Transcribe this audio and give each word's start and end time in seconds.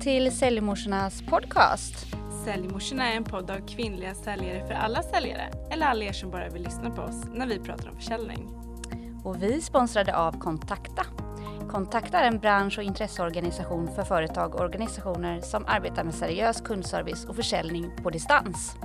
Till 0.00 0.36
Säljmorsornas 0.36 1.22
podcast. 1.22 2.06
Säljmorsorna 2.44 3.12
är 3.12 3.16
en 3.16 3.24
podd 3.24 3.50
av 3.50 3.66
kvinnliga 3.66 4.14
säljare 4.14 4.66
för 4.66 4.74
alla 4.74 5.02
säljare 5.02 5.50
eller 5.70 5.86
alla 5.86 6.04
er 6.04 6.12
som 6.12 6.30
bara 6.30 6.48
vill 6.48 6.62
lyssna 6.62 6.90
på 6.90 7.02
oss 7.02 7.24
när 7.34 7.46
vi 7.46 7.58
pratar 7.58 7.88
om 7.88 7.96
försäljning. 7.96 8.48
Och 9.24 9.42
vi 9.42 9.56
är 9.56 9.60
sponsrade 9.60 10.16
av 10.16 10.38
Kontakta. 10.38 11.06
Kontakta 11.70 12.20
är 12.20 12.28
en 12.28 12.38
bransch 12.38 12.78
och 12.78 12.84
intresseorganisation 12.84 13.88
för 13.94 14.02
företag 14.02 14.54
och 14.54 14.60
organisationer 14.60 15.40
som 15.40 15.64
arbetar 15.66 16.04
med 16.04 16.14
seriös 16.14 16.60
kundservice 16.60 17.24
och 17.24 17.36
försäljning 17.36 17.90
på 18.02 18.10
distans. 18.10 18.76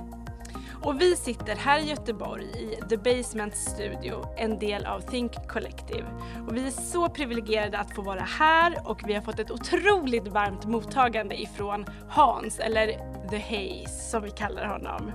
Och 0.82 1.00
vi 1.00 1.16
sitter 1.16 1.56
här 1.56 1.78
i 1.80 1.88
Göteborg 1.88 2.44
i 2.44 2.88
The 2.88 2.96
Basement 2.96 3.56
Studio, 3.56 4.24
en 4.36 4.58
del 4.58 4.86
av 4.86 5.00
Think 5.00 5.48
Collective. 5.48 6.06
Och 6.48 6.56
vi 6.56 6.66
är 6.66 6.70
så 6.70 7.08
privilegierade 7.08 7.78
att 7.78 7.94
få 7.94 8.02
vara 8.02 8.20
här 8.20 8.82
och 8.84 9.02
vi 9.06 9.14
har 9.14 9.22
fått 9.22 9.38
ett 9.38 9.50
otroligt 9.50 10.28
varmt 10.28 10.64
mottagande 10.64 11.40
ifrån 11.40 11.86
Hans, 12.08 12.58
eller 12.58 12.86
The 13.30 13.38
Haze 13.38 14.10
som 14.10 14.22
vi 14.22 14.30
kallar 14.30 14.66
honom. 14.66 15.12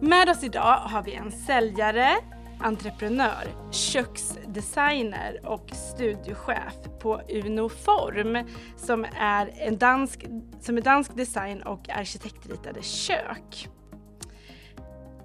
Med 0.00 0.28
oss 0.28 0.44
idag 0.44 0.76
har 0.76 1.02
vi 1.02 1.14
en 1.14 1.32
säljare, 1.32 2.16
entreprenör, 2.60 3.70
köksdesigner 3.70 5.40
och 5.44 5.70
studiochef 5.72 6.74
på 7.00 7.20
Uno 7.28 7.68
Form 7.68 8.46
som 8.76 9.06
är, 9.18 9.50
en 9.54 9.78
dansk, 9.78 10.26
som 10.60 10.76
är 10.76 10.82
dansk 10.82 11.16
design 11.16 11.62
och 11.62 11.90
arkitektritade 11.90 12.82
kök. 12.82 13.68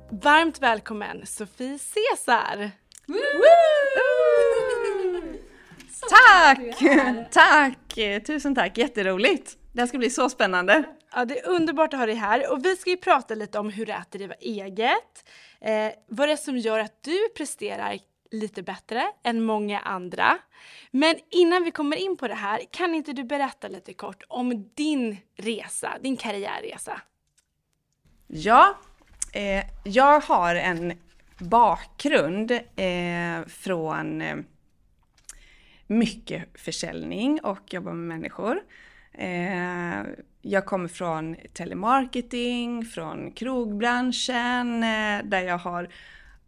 Varmt 0.09 0.61
välkommen 0.61 1.25
Sofie 1.25 1.79
Cesar! 1.79 2.71
Tack! 6.09 6.59
Tack! 7.31 8.25
Tusen 8.25 8.55
tack, 8.55 8.77
jätteroligt. 8.77 9.57
Det 9.73 9.81
här 9.81 9.87
ska 9.87 9.97
bli 9.97 10.09
så 10.09 10.29
spännande. 10.29 10.83
Ja, 11.13 11.25
det 11.25 11.39
är 11.39 11.49
underbart 11.49 11.93
att 11.93 11.99
ha 11.99 12.05
dig 12.05 12.15
här 12.15 12.51
och 12.51 12.65
vi 12.65 12.75
ska 12.75 12.89
ju 12.89 12.97
prata 12.97 13.35
lite 13.35 13.59
om 13.59 13.69
hur 13.69 13.85
det 13.85 13.91
är 13.93 13.97
att 13.97 14.11
driva 14.11 14.33
eget. 14.33 15.29
Eh, 15.61 15.91
vad 16.07 16.27
det 16.27 16.31
är 16.31 16.37
som 16.37 16.57
gör 16.57 16.79
att 16.79 17.03
du 17.03 17.29
presterar 17.37 17.97
lite 18.31 18.63
bättre 18.63 19.03
än 19.23 19.43
många 19.43 19.79
andra. 19.79 20.37
Men 20.91 21.15
innan 21.29 21.63
vi 21.63 21.71
kommer 21.71 21.97
in 21.97 22.17
på 22.17 22.27
det 22.27 22.33
här, 22.35 22.61
kan 22.71 22.95
inte 22.95 23.13
du 23.13 23.23
berätta 23.23 23.67
lite 23.67 23.93
kort 23.93 24.23
om 24.27 24.69
din 24.75 25.17
resa, 25.37 25.97
din 26.01 26.17
karriärresa? 26.17 27.01
Ja, 28.27 28.75
eh, 29.35 29.63
jag 29.83 30.19
har 30.19 30.55
en 30.55 30.93
bakgrund 31.37 32.51
eh, 32.75 33.45
från 33.47 34.21
eh, 34.21 34.35
mycket 35.87 36.43
försäljning 36.53 37.39
och 37.43 37.73
jobbar 37.73 37.93
med 37.93 38.17
människor. 38.17 38.59
Eh, 39.13 40.03
jag 40.41 40.65
kommer 40.65 40.87
från 40.87 41.35
telemarketing, 41.53 42.85
från 42.85 43.31
krogbranschen 43.31 44.83
eh, 44.83 45.23
där 45.23 45.41
jag 45.41 45.57
har 45.57 45.89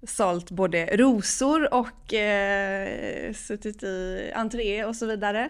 sålt 0.04 0.52
både 0.52 0.86
rosor 0.98 1.74
och 1.74 2.14
eh, 2.14 3.34
suttit 3.34 3.84
i 3.84 4.32
entré 4.36 4.86
och 4.86 4.96
så 4.96 5.06
vidare. 5.06 5.50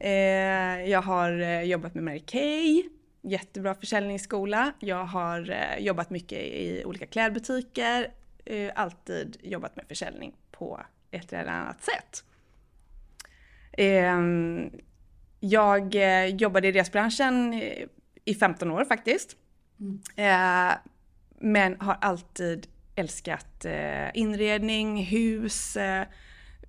Eh, 0.00 0.90
jag 0.90 1.02
har 1.02 1.40
eh, 1.40 1.62
jobbat 1.62 1.94
med 1.94 2.04
Mary 2.04 2.20
Kay, 2.26 2.82
jättebra 3.24 3.74
försäljningsskola. 3.74 4.72
Jag 4.78 5.04
har 5.04 5.50
eh, 5.50 5.84
jobbat 5.84 6.10
mycket 6.10 6.38
i 6.38 6.82
olika 6.84 7.06
klädbutiker, 7.06 8.12
eh, 8.44 8.72
alltid 8.74 9.36
jobbat 9.42 9.76
med 9.76 9.84
försäljning 9.88 10.32
på 10.50 10.80
ett 11.10 11.32
eller 11.32 11.52
annat 11.52 11.82
sätt. 11.82 12.24
Ehm, 13.72 14.70
jag 15.40 15.94
eh, 15.94 16.26
jobbade 16.26 16.68
i 16.68 16.72
resebranschen 16.72 17.54
i 18.24 18.34
15 18.34 18.70
år 18.70 18.84
faktiskt. 18.84 19.36
Eh, 20.16 20.72
men 21.38 21.80
har 21.80 21.96
alltid 22.00 22.66
älskat 22.94 23.66
inredning, 24.14 25.04
hus, 25.04 25.76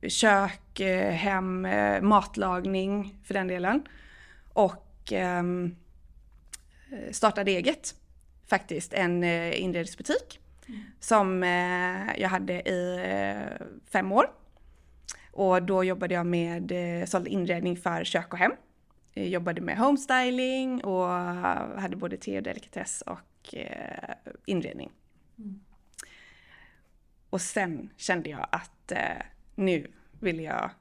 kök, 0.07 0.79
hem, 1.11 1.67
matlagning 2.01 3.17
för 3.23 3.33
den 3.33 3.47
delen. 3.47 3.87
Och 4.53 5.11
ehm, 5.11 5.65
eh, 5.65 5.84
Eh, 6.95 7.11
startade 7.11 7.51
eget 7.51 7.95
faktiskt, 8.47 8.93
en 8.93 9.23
eh, 9.23 9.61
inredningsbutik 9.61 10.39
som 10.99 11.43
eh, 11.43 12.19
jag 12.19 12.29
hade 12.29 12.53
i 12.53 12.99
fem 13.85 14.11
år. 14.11 14.31
Och 15.31 15.63
då 15.63 15.83
jobbade 15.83 16.13
jag 16.13 16.25
med, 16.25 16.71
sålde 17.09 17.29
inredning 17.29 17.77
för 17.77 18.03
kök 18.03 18.33
och 18.33 18.39
hem. 18.39 18.51
Jag 19.13 19.27
jobbade 19.27 19.61
med 19.61 19.77
homestyling 19.77 20.83
och 20.83 21.07
hade 21.81 21.95
både 21.95 22.17
te 22.17 22.37
och 22.37 22.43
delikatess 22.43 23.01
och 23.01 23.55
inredning. 24.45 24.91
inredning. 25.37 25.59
Och 27.29 27.41
sen 27.41 27.89
kände 27.97 28.29
jag 28.29 28.47
att 28.51 28.91
nu 29.55 29.91
vill 30.19 30.39
jag 30.39 30.71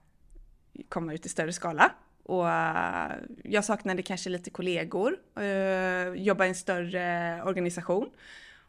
komma 0.89 1.15
ut 1.15 1.27
i 1.27 1.29
större 1.29 1.53
skala. 1.53 1.93
Och 2.25 2.51
eh, 2.51 3.13
jag 3.45 3.65
saknade 3.65 4.03
kanske 4.03 4.31
lite 4.31 4.51
kollegor, 4.51 5.17
eh, 5.37 6.15
jobba 6.15 6.45
i 6.45 6.49
en 6.49 6.55
större 6.55 7.43
organisation 7.43 8.11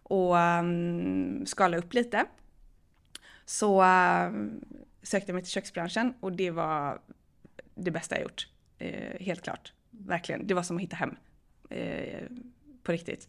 och 0.03 0.39
mm, 0.39 1.45
skala 1.45 1.77
upp 1.77 1.93
lite. 1.93 2.25
Så 3.45 3.83
eh, 3.83 4.31
sökte 5.03 5.29
jag 5.31 5.33
mig 5.33 5.43
till 5.43 5.51
köksbranschen 5.51 6.13
och 6.19 6.31
det 6.31 6.51
var 6.51 6.99
det 7.75 7.91
bästa 7.91 8.15
jag 8.15 8.23
gjort. 8.23 8.47
Helt 9.19 9.43
klart. 9.43 9.73
Verkligen. 9.89 10.47
Det 10.47 10.53
var 10.53 10.63
som 10.63 10.75
att 10.77 10.83
hitta 10.83 10.95
hem. 10.95 11.15
På 12.83 12.91
riktigt. 12.91 13.27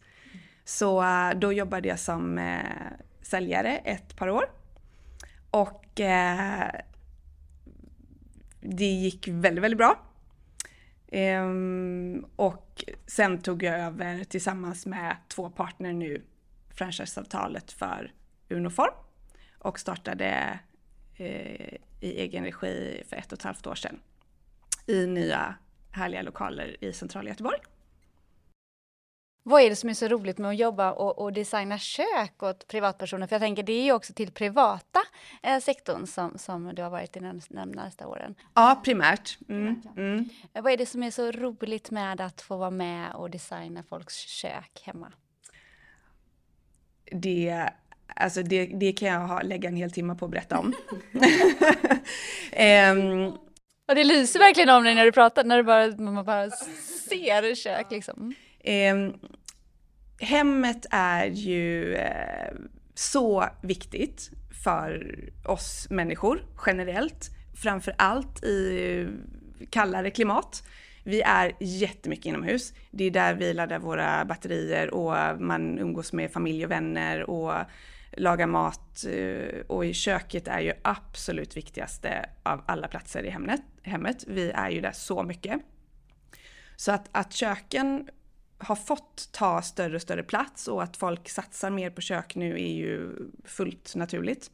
Så 0.63 1.03
då 1.35 1.53
jobbade 1.53 1.87
jag 1.87 1.99
som 1.99 2.39
säljare 3.21 3.77
ett 3.77 4.15
par 4.15 4.29
år. 4.29 4.45
Och 5.51 5.85
det 8.61 8.85
gick 8.85 9.27
väldigt, 9.27 9.63
väldigt 9.63 9.77
bra. 9.77 10.07
Um, 11.11 12.25
och 12.35 12.83
sen 13.05 13.41
tog 13.41 13.63
jag 13.63 13.79
över 13.79 14.23
tillsammans 14.23 14.85
med 14.85 15.15
två 15.27 15.49
partner 15.49 15.93
nu 15.93 16.21
franchiseavtalet 16.69 17.71
för 17.71 18.11
Unoform 18.49 18.93
och 19.57 19.79
startade 19.79 20.59
eh, 21.15 21.73
i 21.99 22.19
egen 22.19 22.43
regi 22.43 23.03
för 23.09 23.15
ett 23.15 23.31
och 23.31 23.39
ett 23.39 23.43
halvt 23.43 23.67
år 23.67 23.75
sedan 23.75 23.99
i 24.87 25.07
nya 25.07 25.55
härliga 25.91 26.21
lokaler 26.21 26.83
i 26.83 26.93
centrala 26.93 27.29
Göteborg. 27.29 27.59
Vad 29.49 29.61
är 29.61 29.69
det 29.69 29.75
som 29.75 29.89
är 29.89 29.93
så 29.93 30.07
roligt 30.07 30.37
med 30.37 30.49
att 30.49 30.57
jobba 30.57 30.91
och, 30.91 31.19
och 31.19 31.33
designa 31.33 31.77
kök 31.77 32.43
åt 32.43 32.67
privatpersoner? 32.67 33.27
För 33.27 33.35
jag 33.35 33.41
tänker 33.41 33.63
det 33.63 33.73
är 33.73 33.83
ju 33.83 33.91
också 33.91 34.13
till 34.13 34.31
privata 34.31 34.99
eh, 35.43 35.59
sektorn 35.59 36.07
som, 36.07 36.37
som 36.37 36.75
du 36.75 36.81
har 36.81 36.89
varit 36.89 37.17
i 37.17 37.19
de 37.19 37.41
närmaste 37.49 38.05
åren. 38.05 38.35
Ja, 38.53 38.81
primärt. 38.83 39.37
Mm, 39.49 39.81
mm. 39.97 40.29
Eh, 40.53 40.61
Vad 40.61 40.73
är 40.73 40.77
det 40.77 40.85
som 40.85 41.03
är 41.03 41.11
så 41.11 41.31
roligt 41.31 41.91
med 41.91 42.21
att 42.21 42.41
få 42.41 42.57
vara 42.57 42.69
med 42.69 43.11
och 43.13 43.29
designa 43.29 43.83
folks 43.83 44.15
kök 44.15 44.81
hemma? 44.83 45.11
Det, 47.11 47.69
alltså 48.15 48.43
det, 48.43 48.65
det 48.65 48.91
kan 48.91 49.07
jag 49.07 49.19
ha, 49.19 49.41
lägga 49.41 49.69
en 49.69 49.75
hel 49.75 49.91
timme 49.91 50.15
på 50.15 50.25
att 50.25 50.31
berätta 50.31 50.59
om. 50.59 50.73
Ehm, 52.51 53.27
Och 53.87 53.95
det 53.95 54.03
lyser 54.03 54.39
verkligen 54.39 54.69
om 54.69 54.83
dig 54.83 54.95
när 54.95 55.05
du 55.05 55.11
pratar, 55.11 55.43
när 55.43 55.57
du 55.57 55.63
bara, 55.63 55.87
man 56.11 56.25
bara 56.25 56.49
ser 57.09 57.55
kök 57.55 57.91
liksom. 57.91 58.33
Eh, 58.59 58.95
hemmet 60.19 60.85
är 60.91 61.25
ju 61.25 61.95
eh, 61.95 62.53
så 62.93 63.45
viktigt 63.61 64.31
för 64.63 65.19
oss 65.45 65.87
människor 65.89 66.45
generellt. 66.65 67.29
Framför 67.55 67.93
allt 67.97 68.43
i 68.43 68.89
eh, 69.01 69.67
kallare 69.69 70.11
klimat. 70.11 70.63
Vi 71.03 71.21
är 71.21 71.51
jättemycket 71.59 72.25
inomhus. 72.25 72.73
Det 72.91 73.03
är 73.03 73.11
där 73.11 73.33
vi 73.33 73.53
laddar 73.53 73.79
våra 73.79 74.25
batterier 74.25 74.93
och 74.93 75.41
man 75.41 75.79
umgås 75.79 76.13
med 76.13 76.31
familj 76.31 76.65
och 76.65 76.71
vänner 76.71 77.29
och 77.29 77.53
lagar 78.11 78.47
mat. 78.47 79.05
Eh, 79.05 79.59
och 79.67 79.85
i 79.85 79.93
köket 79.93 80.47
är 80.47 80.59
ju 80.59 80.73
absolut 80.81 81.57
viktigaste 81.57 82.29
av 82.43 82.63
alla 82.65 82.87
platser 82.87 83.23
i 83.23 83.29
hemmet. 83.29 83.61
hemmet. 83.81 84.23
Vi 84.27 84.51
är 84.51 84.69
ju 84.69 84.81
där 84.81 84.91
så 84.91 85.23
mycket. 85.23 85.61
Så 86.75 86.91
att, 86.91 87.09
att 87.11 87.33
köken 87.33 88.09
har 88.57 88.75
fått 88.75 89.29
ta 89.31 89.61
större 89.61 89.95
och 89.95 90.01
större 90.01 90.23
plats 90.23 90.67
och 90.67 90.83
att 90.83 90.97
folk 90.97 91.29
satsar 91.29 91.69
mer 91.69 91.89
på 91.89 92.01
kök 92.01 92.35
nu 92.35 92.53
är 92.53 92.73
ju 92.73 93.09
fullt 93.45 93.95
naturligt. 93.95 94.51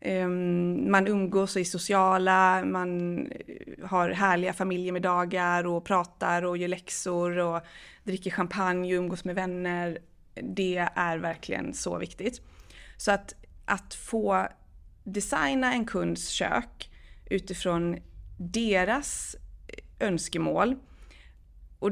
Ehm, 0.00 0.90
man 0.90 1.06
umgås 1.06 1.56
och 1.56 1.60
är 1.60 1.64
sociala, 1.64 2.64
man 2.64 3.18
eh, 3.26 3.88
har 3.88 4.10
härliga 4.10 4.52
familjemiddagar 4.52 5.66
och 5.66 5.84
pratar 5.84 6.42
och 6.42 6.56
gör 6.56 6.68
läxor 6.68 7.38
och 7.38 7.60
dricker 8.04 8.30
champagne 8.30 8.94
och 8.94 8.98
umgås 8.98 9.24
med 9.24 9.34
vänner. 9.34 9.98
Det 10.34 10.88
är 10.94 11.18
verkligen 11.18 11.74
så 11.74 11.98
viktigt. 11.98 12.40
Så 12.96 13.10
att, 13.10 13.34
att 13.64 13.94
få 13.94 14.48
designa 15.04 15.72
en 15.72 15.86
kunds 15.86 16.28
kök 16.28 16.90
utifrån 17.30 17.96
deras 18.38 19.36
eh, 19.68 20.08
önskemål 20.08 20.76
och 21.78 21.90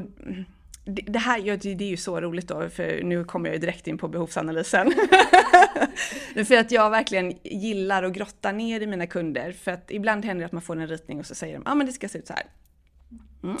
det, 0.87 1.19
här 1.19 1.57
det, 1.57 1.73
det 1.73 1.83
är 1.83 1.89
ju 1.89 1.97
så 1.97 2.21
roligt 2.21 2.47
då, 2.47 2.69
för 2.69 3.03
nu 3.03 3.23
kommer 3.23 3.49
jag 3.49 3.53
ju 3.53 3.59
direkt 3.59 3.87
in 3.87 3.97
på 3.97 4.07
behovsanalysen. 4.07 4.91
för 6.45 6.57
att 6.57 6.71
jag 6.71 6.89
verkligen 6.89 7.33
gillar 7.43 8.03
att 8.03 8.13
grotta 8.13 8.51
ner 8.51 8.81
i 8.81 8.87
mina 8.87 9.07
kunder, 9.07 9.51
för 9.51 9.71
att 9.71 9.91
ibland 9.91 10.25
händer 10.25 10.41
det 10.41 10.45
att 10.45 10.51
man 10.51 10.61
får 10.61 10.75
en 10.75 10.87
ritning 10.87 11.19
och 11.19 11.25
så 11.25 11.35
säger 11.35 11.53
de, 11.53 11.63
ja 11.65 11.71
ah, 11.71 11.75
men 11.75 11.87
det 11.87 11.93
ska 11.93 12.09
se 12.09 12.17
ut 12.17 12.27
så 12.27 12.33
här. 12.33 12.43
Mm, 13.43 13.57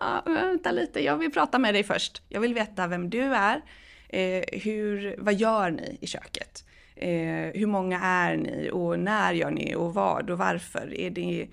ja, 0.00 0.22
vänta 0.26 0.70
lite, 0.70 1.04
jag 1.04 1.16
vill 1.16 1.32
prata 1.32 1.58
med 1.58 1.74
dig 1.74 1.84
först. 1.84 2.22
Jag 2.28 2.40
vill 2.40 2.54
veta 2.54 2.86
vem 2.86 3.10
du 3.10 3.22
är. 3.22 3.60
Eh, 4.08 4.44
hur, 4.52 5.16
vad 5.18 5.34
gör 5.34 5.70
ni 5.70 5.98
i 6.00 6.06
köket? 6.06 6.64
Eh, 6.96 7.60
hur 7.60 7.66
många 7.66 8.00
är 8.00 8.36
ni 8.36 8.70
och 8.72 8.98
när 8.98 9.32
gör 9.32 9.50
ni 9.50 9.74
och 9.74 9.94
vad 9.94 10.30
och 10.30 10.38
varför? 10.38 10.94
Är 10.94 11.10
det 11.10 11.48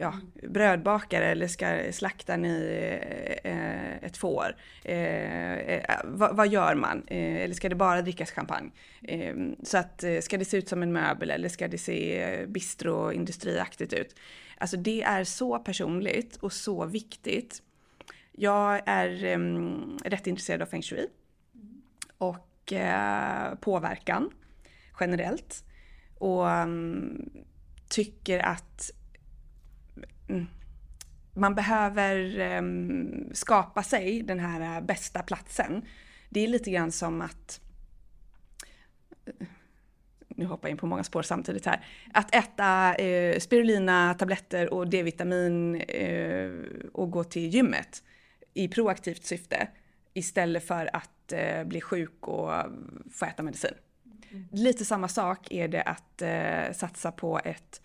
ja, 0.00 0.14
brödbakare 0.42 1.26
eller 1.26 1.48
ska, 1.48 1.92
slaktar 1.92 2.36
ni 2.36 2.98
eh, 3.44 4.04
ett 4.04 4.16
får? 4.16 4.56
Eh, 4.84 5.54
eh, 5.54 6.00
vad, 6.04 6.36
vad, 6.36 6.48
gör 6.48 6.74
man? 6.74 7.02
Eh, 7.06 7.36
eller 7.36 7.54
ska 7.54 7.68
det 7.68 7.74
bara 7.74 8.02
drickas 8.02 8.30
champagne? 8.30 8.70
Ehm, 9.02 9.56
så 9.62 9.78
att, 9.78 10.04
eh, 10.04 10.20
ska 10.20 10.38
det 10.38 10.44
se 10.44 10.56
ut 10.56 10.68
som 10.68 10.82
en 10.82 10.92
möbel 10.92 11.30
eller 11.30 11.48
ska 11.48 11.68
det 11.68 11.78
se 11.78 12.46
bistroindustriaktigt 12.46 13.92
ut? 13.92 14.14
Alltså 14.58 14.76
det 14.76 15.02
är 15.02 15.24
så 15.24 15.58
personligt 15.58 16.36
och 16.36 16.52
så 16.52 16.86
viktigt. 16.86 17.62
Jag 18.32 18.80
är 18.86 19.24
ehm, 19.24 19.98
rätt 20.04 20.26
intresserad 20.26 20.62
av 20.62 20.66
feng 20.66 20.82
shui 20.82 21.06
och 22.18 22.72
eh, 22.72 23.54
påverkan 23.54 24.30
generellt. 25.00 25.64
Och 26.18 26.46
um, 26.46 27.30
tycker 27.88 28.38
att 28.38 28.90
mm, 28.90 29.07
man 31.34 31.54
behöver 31.54 32.40
um, 32.58 33.30
skapa 33.32 33.82
sig 33.82 34.22
den 34.22 34.38
här 34.38 34.80
bästa 34.80 35.22
platsen. 35.22 35.82
Det 36.28 36.40
är 36.40 36.48
lite 36.48 36.70
grann 36.70 36.92
som 36.92 37.20
att 37.20 37.60
nu 40.28 40.46
hoppar 40.46 40.68
jag 40.68 40.70
in 40.70 40.78
på 40.78 40.86
många 40.86 41.04
spår 41.04 41.22
samtidigt 41.22 41.66
här. 41.66 41.84
Att 42.12 42.34
äta 42.34 42.94
eh, 42.94 43.38
spirulina, 43.38 44.14
tabletter 44.14 44.74
och 44.74 44.88
D-vitamin 44.88 45.80
eh, 45.80 46.50
och 46.92 47.10
gå 47.10 47.24
till 47.24 47.48
gymmet 47.48 48.02
i 48.54 48.68
proaktivt 48.68 49.24
syfte 49.24 49.68
istället 50.14 50.66
för 50.66 50.96
att 50.96 51.32
eh, 51.32 51.64
bli 51.64 51.80
sjuk 51.80 52.28
och 52.28 52.52
få 53.12 53.24
äta 53.26 53.42
medicin. 53.42 53.74
Mm. 54.30 54.48
Lite 54.52 54.84
samma 54.84 55.08
sak 55.08 55.50
är 55.50 55.68
det 55.68 55.82
att 55.82 56.22
eh, 56.22 56.72
satsa 56.72 57.12
på 57.12 57.40
ett 57.44 57.82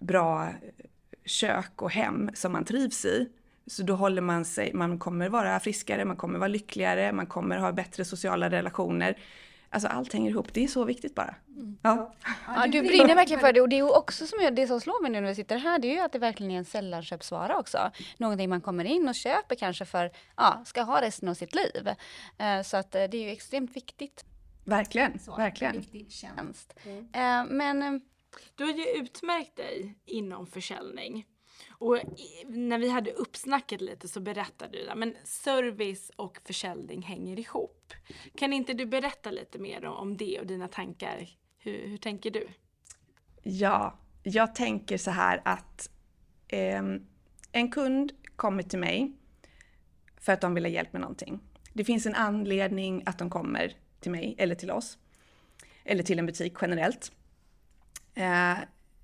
bra 0.00 0.48
kök 1.24 1.82
och 1.82 1.90
hem 1.90 2.30
som 2.34 2.52
man 2.52 2.64
trivs 2.64 3.04
i. 3.04 3.28
Så 3.66 3.82
då 3.82 3.94
håller 3.94 4.22
man 4.22 4.44
sig, 4.44 4.72
man 4.72 4.98
kommer 4.98 5.28
vara 5.28 5.60
friskare, 5.60 6.04
man 6.04 6.16
kommer 6.16 6.38
vara 6.38 6.48
lyckligare, 6.48 7.12
man 7.12 7.26
kommer 7.26 7.58
ha 7.58 7.72
bättre 7.72 8.04
sociala 8.04 8.50
relationer. 8.50 9.18
Alltså 9.70 9.88
allt 9.88 10.12
hänger 10.12 10.30
ihop, 10.30 10.54
det 10.54 10.64
är 10.64 10.68
så 10.68 10.84
viktigt 10.84 11.14
bara. 11.14 11.34
Mm. 11.56 11.78
Ja. 11.82 12.14
ja. 12.46 12.66
du 12.66 12.82
brinner 12.82 13.14
verkligen 13.14 13.40
för 13.40 13.52
det 13.52 13.60
och 13.60 13.68
det 13.68 13.78
är 13.78 13.96
också 13.96 14.26
som 14.26 14.38
jag, 14.42 14.54
det 14.54 14.66
som 14.66 14.80
slår 14.80 15.02
mig 15.02 15.10
nu 15.10 15.20
när 15.20 15.28
vi 15.28 15.34
sitter 15.34 15.56
här, 15.56 15.78
det 15.78 15.88
är 15.88 15.92
ju 15.92 16.00
att 16.00 16.12
det 16.12 16.18
verkligen 16.18 16.52
är 16.52 16.58
en 16.58 16.64
sällanköpsvara 16.64 17.58
också. 17.58 17.90
Någonting 18.16 18.50
man 18.50 18.60
kommer 18.60 18.84
in 18.84 19.08
och 19.08 19.14
köper 19.14 19.54
kanske 19.54 19.84
för, 19.84 20.10
ja, 20.36 20.62
ska 20.66 20.82
ha 20.82 21.00
resten 21.00 21.28
av 21.28 21.34
sitt 21.34 21.54
liv. 21.54 21.88
Uh, 22.40 22.62
så 22.62 22.76
att 22.76 22.94
uh, 22.94 23.02
det 23.10 23.16
är 23.16 23.22
ju 23.22 23.30
extremt 23.30 23.76
viktigt. 23.76 24.24
Verkligen, 24.64 25.18
så, 25.18 25.36
verkligen. 25.36 25.72
Viktig 25.72 26.12
tjänst. 26.12 26.74
Mm. 26.84 26.98
Uh, 26.98 27.52
men 27.52 28.00
du 28.54 28.64
har 28.64 28.72
ju 28.72 28.84
utmärkt 28.84 29.56
dig 29.56 29.98
inom 30.04 30.46
försäljning. 30.46 31.26
Och 31.70 31.98
när 32.46 32.78
vi 32.78 32.88
hade 32.88 33.12
uppsnacket 33.12 33.80
lite 33.80 34.08
så 34.08 34.20
berättade 34.20 34.78
du 34.78 34.88
att 34.88 35.28
service 35.28 36.10
och 36.16 36.38
försäljning 36.44 37.02
hänger 37.02 37.38
ihop. 37.38 37.92
Kan 38.36 38.52
inte 38.52 38.72
du 38.72 38.86
berätta 38.86 39.30
lite 39.30 39.58
mer 39.58 39.84
om 39.84 40.16
det 40.16 40.40
och 40.40 40.46
dina 40.46 40.68
tankar? 40.68 41.28
Hur, 41.58 41.86
hur 41.88 41.96
tänker 41.96 42.30
du? 42.30 42.48
Ja, 43.42 43.98
jag 44.22 44.54
tänker 44.54 44.98
så 44.98 45.10
här 45.10 45.42
att 45.44 45.90
eh, 46.48 46.82
en 47.52 47.70
kund 47.70 48.12
kommer 48.36 48.62
till 48.62 48.78
mig 48.78 49.12
för 50.20 50.32
att 50.32 50.40
de 50.40 50.54
vill 50.54 50.64
ha 50.64 50.70
hjälp 50.70 50.92
med 50.92 51.00
någonting. 51.00 51.40
Det 51.72 51.84
finns 51.84 52.06
en 52.06 52.14
anledning 52.14 53.02
att 53.06 53.18
de 53.18 53.30
kommer 53.30 53.76
till 54.00 54.10
mig 54.10 54.34
eller 54.38 54.54
till 54.54 54.70
oss. 54.70 54.98
Eller 55.84 56.02
till 56.02 56.18
en 56.18 56.26
butik 56.26 56.52
generellt. 56.60 57.12
Eh, 58.14 58.58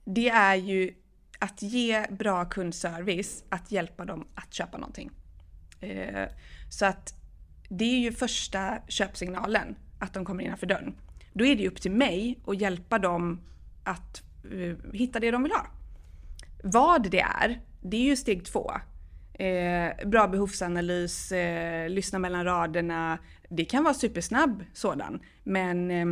det 0.05 0.29
är 0.29 0.55
ju 0.55 0.95
att 1.39 1.63
ge 1.63 2.07
bra 2.11 2.45
kundservice, 2.45 3.45
att 3.49 3.73
hjälpa 3.73 4.05
dem 4.05 4.27
att 4.35 4.55
köpa 4.55 4.79
någonting. 4.79 5.11
Eh, 5.81 6.29
så 6.71 6.87
att 6.87 7.15
det 7.69 7.85
är 7.85 7.99
ju 7.99 8.13
första 8.13 8.79
köpsignalen, 8.89 9.77
att 9.99 10.15
de 10.15 10.25
kommer 10.25 10.45
innanför 10.45 10.67
dörren. 10.67 10.95
Då 11.33 11.45
är 11.45 11.57
det 11.57 11.63
ju 11.63 11.69
upp 11.69 11.81
till 11.81 11.93
mig 11.93 12.39
att 12.47 12.61
hjälpa 12.61 12.99
dem 12.99 13.41
att 13.85 14.23
eh, 14.53 14.93
hitta 14.93 15.21
det 15.21 15.31
de 15.31 15.43
vill 15.43 15.53
ha. 15.53 15.67
Vad 16.63 17.11
det 17.11 17.21
är, 17.21 17.61
det 17.81 17.97
är 17.97 18.05
ju 18.05 18.17
steg 18.17 18.45
två. 18.45 18.73
Eh, 19.35 20.07
bra 20.07 20.29
behovsanalys, 20.29 21.33
eh, 21.33 21.91
lyssna 21.91 22.19
mellan 22.19 22.45
raderna. 22.45 23.19
Det 23.49 23.65
kan 23.65 23.85
vara 23.85 23.95
supersnabb 23.95 24.65
sådan, 24.73 25.21
men 25.45 25.91
eh, 25.91 26.07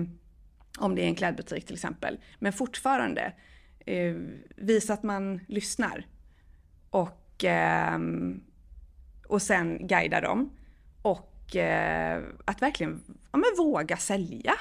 om 0.79 0.95
det 0.95 1.03
är 1.03 1.07
en 1.07 1.15
klädbutik 1.15 1.67
till 1.67 1.75
exempel. 1.75 2.19
Men 2.39 2.53
fortfarande, 2.53 3.33
eh, 3.87 4.15
visa 4.57 4.93
att 4.93 5.03
man 5.03 5.41
lyssnar. 5.49 6.07
Och, 6.91 7.45
eh, 7.45 7.99
och 9.29 9.43
sen 9.43 9.87
guida 9.87 10.21
dem. 10.21 10.51
Och 11.03 11.57
eh, 11.57 12.23
att 12.45 12.63
verkligen 12.63 13.03
ja, 13.33 13.39
men 13.39 13.51
våga 13.59 13.97
sälja 13.97 14.55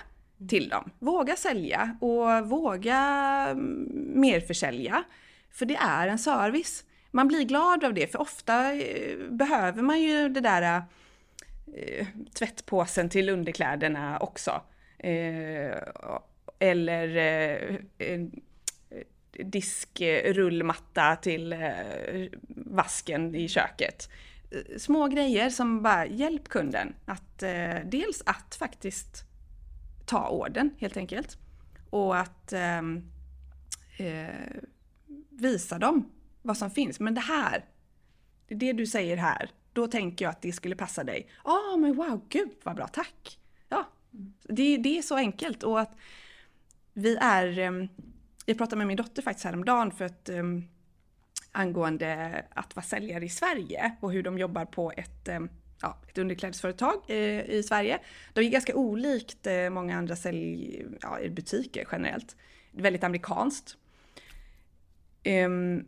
till 0.50 0.70
dem. 0.70 0.92
Våga 1.00 1.36
sälja 1.36 1.98
och 2.02 2.50
våga 2.50 2.98
mm, 3.52 3.84
merförsälja. 4.16 5.04
För 5.52 5.66
det 5.66 5.76
är 5.76 6.08
en 6.08 6.20
service. 6.20 6.84
Man 7.12 7.28
blir 7.28 7.44
glad 7.44 7.84
av 7.84 7.94
det, 7.94 8.12
för 8.12 8.22
ofta 8.22 8.74
eh, 8.74 9.18
behöver 9.30 9.82
man 9.82 10.02
ju 10.02 10.30
det 10.30 10.42
där 10.42 10.84
eh, 11.76 12.08
tvättpåsen 12.34 13.10
till 13.10 13.30
underkläderna 13.30 14.18
också. 14.20 14.62
Eh, 15.06 15.78
eller 16.60 17.18
eh, 17.98 18.26
diskrullmatta 19.32 21.16
till 21.16 21.54
eh, 21.54 21.60
vasken 22.48 23.36
i 23.36 23.48
köket. 23.48 24.10
Eh, 24.52 24.78
små 24.78 25.08
grejer 25.08 25.50
som 25.50 25.82
bara 25.82 26.06
hjälp 26.06 26.50
kunden 26.50 26.96
att 27.06 27.44
eh, 27.44 27.76
dels 27.86 28.24
att 28.26 28.56
faktiskt 28.56 29.24
ta 30.06 30.30
orden 30.30 30.70
helt 30.78 30.98
enkelt 30.98 31.38
och 31.90 32.18
att 32.18 32.54
ehm, 32.54 33.12
eh, 33.98 34.62
visa 35.30 35.80
dem 35.80 36.12
vad 36.42 36.58
som 36.58 36.72
finns. 36.72 37.00
Men 37.00 37.14
det 37.14 37.22
här, 37.22 37.66
det 38.48 38.74
du 38.74 38.86
säger 38.86 39.18
här, 39.18 39.50
då 39.74 39.88
tänker 39.88 40.26
jag 40.26 40.30
att 40.30 40.42
det 40.42 40.52
skulle 40.52 40.76
passa 40.76 41.04
dig. 41.04 41.28
Ja, 41.44 41.52
ah, 41.52 41.78
men 41.78 41.96
wow, 41.96 42.26
gud 42.30 42.50
vad 42.64 42.76
bra, 42.76 42.88
tack! 42.88 43.40
Det, 44.44 44.78
det 44.78 44.98
är 44.98 45.02
så 45.02 45.16
enkelt 45.16 45.64
och 45.64 45.80
att 45.80 45.96
vi 46.94 47.18
är 47.22 47.60
ehm, 47.60 47.88
jag 48.46 48.58
pratade 48.58 48.78
med 48.78 48.88
min 48.88 48.98
dotter 48.98 49.22
faktiskt 49.22 49.46
häromdagen 49.46 49.92
för 49.92 50.06
att 50.06 50.30
ehm, 50.30 50.64
angående 51.52 52.44
att 52.50 52.76
vara 52.76 52.84
säljare 52.84 53.26
i 53.26 53.30
Sverige 53.30 53.96
och 54.00 54.12
hur 54.12 54.24
de 54.24 54.38
jobbar 54.38 54.66
på 54.66 54.92
ett, 54.98 55.28
ehm, 55.28 55.50
ja, 55.82 55.98
ett 56.08 56.18
underklädesföretag 56.18 57.02
eh, 57.08 57.46
i 57.46 57.64
Sverige. 57.64 58.00
De 58.34 58.42
är 58.42 58.50
ganska 58.50 58.76
olikt 58.76 59.48
eh, 59.48 59.70
många 59.70 59.98
andra 59.98 60.16
sälj, 60.16 60.86
ja, 61.02 61.20
butiker 61.30 61.88
generellt. 61.92 62.36
Väldigt 62.72 63.04
amerikanskt. 63.04 63.78
Um, 65.26 65.86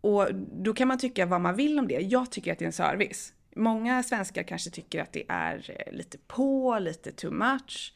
och 0.00 0.34
då 0.34 0.74
kan 0.74 0.88
man 0.88 0.98
tycka 0.98 1.26
vad 1.26 1.40
man 1.40 1.56
vill 1.56 1.78
om 1.78 1.88
det. 1.88 2.00
Jag 2.00 2.30
tycker 2.30 2.52
att 2.52 2.58
det 2.58 2.64
är 2.64 2.66
en 2.66 2.72
service. 2.72 3.32
Många 3.56 4.02
svenskar 4.02 4.42
kanske 4.42 4.70
tycker 4.70 5.02
att 5.02 5.12
det 5.12 5.24
är 5.28 5.70
eh, 5.70 5.92
lite 5.92 6.18
på, 6.18 6.78
lite 6.78 7.12
too 7.12 7.30
much. 7.30 7.94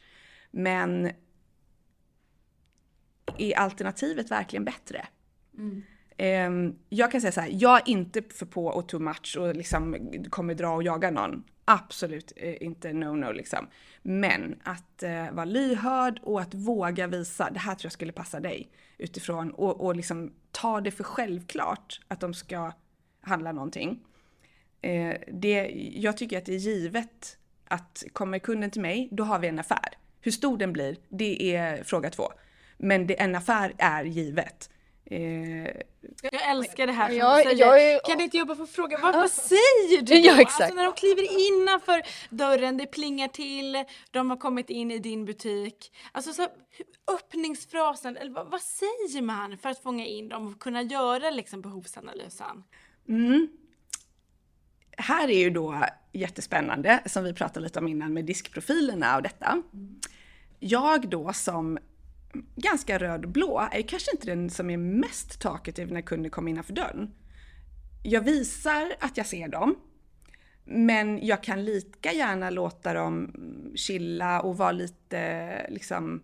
Men 0.51 1.11
är 3.37 3.57
alternativet 3.57 4.31
verkligen 4.31 4.65
bättre? 4.65 5.07
Mm. 5.57 5.83
Um, 6.47 6.75
jag 6.89 7.11
kan 7.11 7.21
säga 7.21 7.31
så 7.31 7.41
här, 7.41 7.49
jag 7.51 7.77
är 7.77 7.89
inte 7.89 8.21
för 8.21 8.45
på 8.45 8.65
och 8.65 8.87
too 8.87 8.99
much 8.99 9.37
och 9.39 9.55
liksom 9.55 10.11
kommer 10.29 10.55
dra 10.55 10.69
och 10.69 10.83
jaga 10.83 11.11
någon. 11.11 11.43
Absolut 11.65 12.33
eh, 12.35 12.63
inte 12.63 12.89
no-no 12.89 13.33
liksom. 13.33 13.67
Men 14.01 14.59
att 14.63 15.03
uh, 15.03 15.31
vara 15.31 15.45
lyhörd 15.45 16.19
och 16.23 16.41
att 16.41 16.53
våga 16.53 17.07
visa, 17.07 17.49
det 17.49 17.59
här 17.59 17.75
tror 17.75 17.85
jag 17.85 17.93
skulle 17.93 18.11
passa 18.11 18.39
dig 18.39 18.71
utifrån 18.97 19.51
och, 19.51 19.81
och 19.81 19.95
liksom 19.95 20.33
ta 20.51 20.81
det 20.81 20.91
för 20.91 21.03
självklart 21.03 22.01
att 22.07 22.19
de 22.19 22.33
ska 22.33 22.71
handla 23.21 23.51
någonting. 23.51 24.03
Uh, 24.85 25.13
det, 25.33 25.71
jag 25.95 26.17
tycker 26.17 26.37
att 26.37 26.45
det 26.45 26.53
är 26.53 26.57
givet 26.57 27.37
att 27.67 28.03
kommer 28.13 28.39
kunden 28.39 28.71
till 28.71 28.81
mig, 28.81 29.09
då 29.11 29.23
har 29.23 29.39
vi 29.39 29.47
en 29.47 29.59
affär. 29.59 29.89
Hur 30.21 30.31
stor 30.31 30.57
den 30.57 30.73
blir, 30.73 30.97
det 31.09 31.55
är 31.55 31.83
fråga 31.83 32.09
två. 32.09 32.31
Men 32.77 33.07
det, 33.07 33.21
en 33.21 33.35
affär 33.35 33.73
är 33.77 34.03
givet. 34.03 34.69
Eh, 35.05 35.63
Jag 36.21 36.49
älskar 36.51 36.87
det 36.87 36.93
här 36.93 37.07
som 37.07 37.17
Jag- 37.17 37.37
du 37.39 37.43
säger. 37.43 37.65
jag 37.65 37.83
är- 37.93 37.99
Kan 38.05 38.21
inte 38.21 38.37
jag 38.37 38.47
bara 38.47 38.57
få 38.57 38.65
fråga, 38.67 38.99
vad, 39.01 39.15
vad 39.15 39.31
säger 39.31 40.01
du 40.01 40.21
då? 40.21 40.27
Ja, 40.27 40.41
exakt. 40.41 40.61
Alltså 40.61 40.75
när 40.75 40.83
de 40.85 40.93
kliver 40.93 41.27
innanför 41.49 42.01
dörren, 42.29 42.77
det 42.77 42.85
plingar 42.85 43.27
till, 43.27 43.83
de 44.11 44.29
har 44.29 44.37
kommit 44.37 44.69
in 44.69 44.91
i 44.91 44.99
din 44.99 45.25
butik. 45.25 45.91
Alltså 46.11 46.33
så 46.33 46.41
här, 46.41 46.51
öppningsfrasen, 47.13 48.17
eller 48.17 48.31
vad, 48.31 48.51
vad 48.51 48.61
säger 48.61 49.21
man 49.21 49.57
för 49.57 49.69
att 49.69 49.83
fånga 49.83 50.05
in 50.05 50.29
dem 50.29 50.47
och 50.53 50.59
kunna 50.59 50.81
göra 50.81 51.29
liksom 51.29 51.61
behovsanalysen? 51.61 52.63
Mm. 53.09 53.47
Här 55.01 55.29
är 55.29 55.39
ju 55.39 55.49
då 55.49 55.85
jättespännande, 56.11 56.99
som 57.05 57.23
vi 57.23 57.33
pratade 57.33 57.63
lite 57.63 57.79
om 57.79 57.87
innan 57.87 58.13
med 58.13 58.25
diskprofilerna 58.25 59.15
och 59.15 59.23
detta. 59.23 59.61
Jag 60.59 61.09
då 61.09 61.33
som 61.33 61.77
ganska 62.55 62.97
röd-blå 62.97 63.69
är 63.71 63.81
kanske 63.81 64.11
inte 64.11 64.27
den 64.27 64.49
som 64.49 64.69
är 64.69 64.77
mest 64.77 65.39
talkative 65.41 65.93
när 65.93 66.01
kunder 66.01 66.29
kommer 66.29 66.51
innanför 66.51 66.73
dörren. 66.73 67.11
Jag 68.03 68.21
visar 68.21 68.95
att 68.99 69.17
jag 69.17 69.25
ser 69.25 69.47
dem, 69.47 69.75
men 70.65 71.25
jag 71.25 71.43
kan 71.43 71.65
lika 71.65 72.11
gärna 72.11 72.49
låta 72.49 72.93
dem 72.93 73.33
chilla 73.75 74.41
och 74.41 74.57
vara 74.57 74.71
lite 74.71 75.65
liksom 75.69 76.23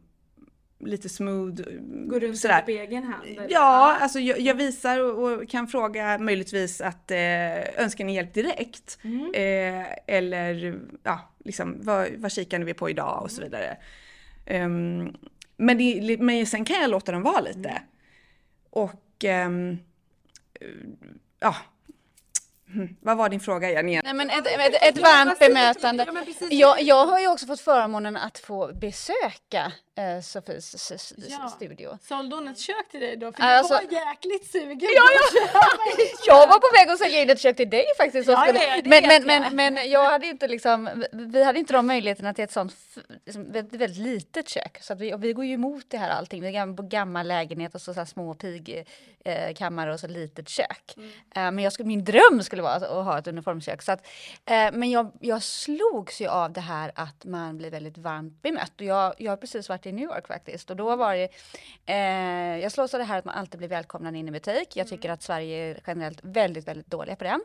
lite 0.85 1.09
smooth. 1.09 1.61
Går 1.81 2.19
runt 2.19 2.37
sådär. 2.37 2.61
på 2.61 2.71
egen 2.71 3.03
hand? 3.03 3.23
eller? 3.27 3.47
Ja, 3.49 3.97
alltså 4.01 4.19
jag, 4.19 4.39
jag 4.39 4.55
visar 4.55 4.99
och, 4.99 5.31
och 5.31 5.49
kan 5.49 5.67
fråga 5.67 6.17
möjligtvis 6.17 6.81
att 6.81 7.11
eh, 7.11 7.81
önskar 7.83 8.05
ni 8.05 8.15
hjälp 8.15 8.33
direkt? 8.33 8.97
Eh, 9.33 10.15
eller 10.15 10.79
ja, 11.03 11.33
liksom 11.43 11.75
vad, 11.81 12.07
vad 12.17 12.31
kikar 12.31 12.59
vi 12.59 12.73
på 12.73 12.89
idag 12.89 13.23
och 13.23 13.31
så 13.31 13.41
vidare. 13.41 13.77
Ehm, 14.45 15.15
men, 15.57 15.77
det, 15.77 16.17
men 16.19 16.45
sen 16.45 16.65
kan 16.65 16.81
jag 16.81 16.89
låta 16.89 17.11
dem 17.11 17.23
vara 17.23 17.39
lite. 17.39 17.81
Och 18.69 19.23
ehm, 19.23 19.77
ja, 21.39 21.55
Hmm, 22.73 22.95
vad 23.01 23.17
var 23.17 23.29
din 23.29 23.39
fråga 23.39 23.69
igen? 23.69 23.89
igen? 23.89 24.01
Nej, 24.05 24.13
men 24.13 24.29
ett, 24.29 24.47
ett, 24.47 24.83
ett 24.83 24.97
varmt 24.97 25.39
bemötande. 25.39 26.05
Jag, 26.49 26.81
jag 26.81 27.05
har 27.05 27.19
ju 27.19 27.27
också 27.27 27.45
fått 27.45 27.59
förmånen 27.59 28.17
att 28.17 28.37
få 28.37 28.71
besöka 28.73 29.71
eh, 29.95 30.21
Sofies 30.21 30.91
Ja. 31.29 31.47
studio. 31.49 31.97
Sålde 32.01 32.35
hon 32.35 32.47
ett 32.47 32.59
kök 32.59 32.89
till 32.91 32.99
dig 32.99 33.17
då? 33.17 33.31
För 33.31 33.43
Alltså- 33.43 33.79
du 33.89 33.95
var 33.95 34.07
jäkligt 34.07 34.51
sugen. 34.51 34.79
Ja, 34.81 34.89
ja. 35.33 35.61
Jag 36.27 36.47
var 36.47 36.59
på 36.59 36.75
väg 36.75 36.89
att 36.93 36.99
sälja 36.99 37.21
in 37.21 37.29
ett 37.29 37.39
kök 37.39 37.57
till 37.57 37.69
dig 37.69 37.85
faktiskt. 37.97 38.29
Ja, 38.29 38.47
ja, 38.47 38.53
det 38.53 38.89
men, 38.89 39.01
men, 39.07 39.11
jag. 39.11 39.25
men, 39.25 39.55
men 39.55 39.89
jag 39.91 40.11
hade 40.11 40.27
inte 40.27 40.47
liksom, 40.47 41.03
vi- 41.11 41.43
hade 41.43 41.59
inte 41.59 41.73
de 41.73 41.87
möjligheterna 41.87 42.33
till 42.33 42.43
ett 42.43 42.51
sånt 42.51 42.73
liksom, 43.25 43.51
väldigt, 43.51 43.81
väldigt 43.81 43.97
litet 44.03 44.49
kök. 44.49 44.77
Så 44.81 44.95
vi, 44.95 45.13
vi 45.17 45.33
går 45.33 45.45
ju 45.45 45.53
emot 45.53 45.85
det 45.87 45.97
här 45.97 46.09
allting. 46.09 46.41
Vi 46.41 46.47
är 46.47 46.51
gam- 46.51 46.75
på 46.77 46.83
gammal 46.83 47.27
lägenhet 47.27 47.75
och 47.75 47.81
så, 47.81 47.93
så 47.93 47.99
här 47.99 48.05
små 48.05 48.33
pigkammare 48.33 49.93
och 49.93 49.99
så 49.99 50.07
litet 50.07 50.49
kök. 50.49 50.93
Mm. 50.97 51.09
Eh, 51.35 51.51
men 51.51 51.59
jag 51.59 51.73
skulle, 51.73 51.87
min 51.87 52.03
dröm 52.05 52.43
skulle 52.43 52.61
vara 52.61 52.73
att, 52.73 52.83
att 52.83 53.05
ha 53.05 53.19
ett 53.19 53.27
uniformskök. 53.27 53.81
Så 53.81 53.91
att, 53.91 54.07
eh, 54.45 54.71
men 54.73 54.91
jag, 54.91 55.11
jag 55.19 55.43
slogs 55.43 56.21
ju 56.21 56.27
av 56.27 56.53
det 56.53 56.61
här 56.61 56.91
att 56.95 57.25
man 57.25 57.57
blir 57.57 57.69
väldigt 57.71 57.97
varmt 57.97 58.41
bemött. 58.41 58.71
Och 58.75 58.85
jag, 58.85 59.13
jag 59.17 59.31
har 59.31 59.37
precis 59.37 59.69
varit 59.69 59.84
i 59.85 59.91
New 59.91 60.03
York 60.03 60.27
faktiskt. 60.27 60.69
Och 60.69 60.75
då 60.75 60.95
var 60.95 61.15
det, 61.15 61.29
eh, 61.85 62.61
jag 62.63 62.71
slås 62.71 62.93
av 62.93 62.99
det 62.99 63.03
här 63.03 63.19
att 63.19 63.25
man 63.25 63.35
alltid 63.35 63.57
blir 63.57 63.67
välkomnad 63.67 64.15
in 64.15 64.27
i 64.27 64.31
butik. 64.31 64.75
Jag 64.75 64.87
tycker 64.87 65.09
att 65.09 65.23
Sverige 65.23 65.57
är 65.57 65.79
generellt 65.87 66.19
väldigt, 66.23 66.67
väldigt 66.67 66.91
dåliga 66.91 67.15
på 67.15 67.23
det. 67.23 67.39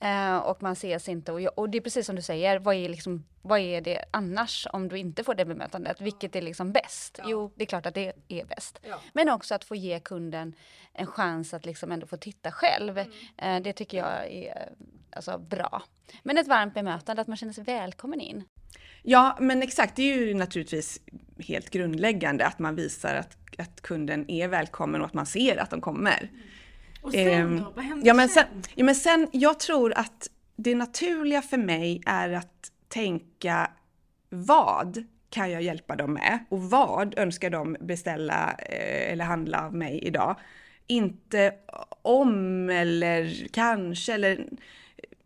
Eh, 0.00 0.36
och 0.36 0.62
man 0.62 0.72
ses 0.72 1.08
inte. 1.08 1.32
Och, 1.32 1.40
jag, 1.40 1.58
och 1.58 1.70
det 1.70 1.78
är 1.78 1.82
precis 1.82 2.06
som 2.06 2.16
du 2.16 2.22
säger, 2.22 2.58
vad 2.58 2.74
är, 2.74 2.88
liksom, 2.88 3.24
vad 3.42 3.60
är 3.60 3.80
det 3.80 4.04
annars 4.10 4.66
om 4.72 4.88
du 4.88 4.98
inte 4.98 5.24
får 5.24 5.34
det 5.34 5.44
bemötandet? 5.44 6.00
Vilket 6.00 6.36
är 6.36 6.42
liksom 6.42 6.72
bäst? 6.72 7.20
Jo, 7.24 7.52
det 7.54 7.64
är 7.64 7.66
klart 7.66 7.86
att 7.86 7.94
det 7.94 8.12
är 8.28 8.44
bäst. 8.44 8.80
Men 9.12 9.28
också 9.28 9.54
att 9.54 9.64
få 9.64 9.74
ge 9.74 10.00
kunden 10.00 10.54
en 10.92 11.06
chans 11.06 11.54
att 11.54 11.66
liksom 11.66 11.92
ändå 11.92 12.06
få 12.06 12.16
titta 12.16 12.52
själv. 12.52 12.98
Eh, 12.98 13.60
det 13.60 13.72
tycker 13.72 13.98
jag 13.98 14.32
är 14.32 14.72
alltså, 15.10 15.38
bra. 15.38 15.82
Men 16.22 16.38
ett 16.38 16.48
varmt 16.48 16.74
bemötande, 16.74 17.22
att 17.22 17.28
man 17.28 17.36
känner 17.36 17.52
sig 17.52 17.64
välkommen 17.64 18.20
in. 18.20 18.44
Ja, 19.02 19.36
men 19.40 19.62
exakt. 19.62 19.96
Det 19.96 20.02
är 20.02 20.16
ju 20.16 20.34
naturligtvis 20.34 21.00
helt 21.38 21.70
grundläggande 21.70 22.46
att 22.46 22.58
man 22.58 22.74
visar 22.76 23.14
att, 23.14 23.36
att 23.58 23.80
kunden 23.80 24.30
är 24.30 24.48
välkommen 24.48 25.00
och 25.00 25.06
att 25.06 25.14
man 25.14 25.26
ser 25.26 25.56
att 25.56 25.70
de 25.70 25.80
kommer. 25.80 26.30
Och 27.02 27.12
sen 27.12 27.28
Ehm, 27.28 27.58
då? 27.58 27.72
Vad 27.76 27.84
händer 27.84 28.06
Ja 28.06 28.14
men, 28.14 28.28
sen? 28.28 28.44
sen, 28.52 28.62
ja, 28.74 28.84
men 28.84 28.94
sen, 28.94 29.28
jag 29.32 29.60
tror 29.60 29.92
att 29.96 30.30
det 30.56 30.74
naturliga 30.74 31.42
för 31.42 31.56
mig 31.56 32.02
är 32.06 32.32
att 32.32 32.72
tänka 32.88 33.70
vad 34.28 35.04
kan 35.30 35.50
jag 35.50 35.62
hjälpa 35.62 35.96
dem 35.96 36.12
med 36.12 36.38
och 36.48 36.62
vad 36.62 37.18
önskar 37.18 37.50
de 37.50 37.76
beställa 37.80 38.56
eh, 38.58 39.12
eller 39.12 39.24
handla 39.24 39.66
av 39.66 39.74
mig 39.74 39.98
idag? 39.98 40.36
Inte 40.86 41.54
om 42.02 42.70
eller 42.70 43.48
kanske 43.52 44.14
eller... 44.14 44.48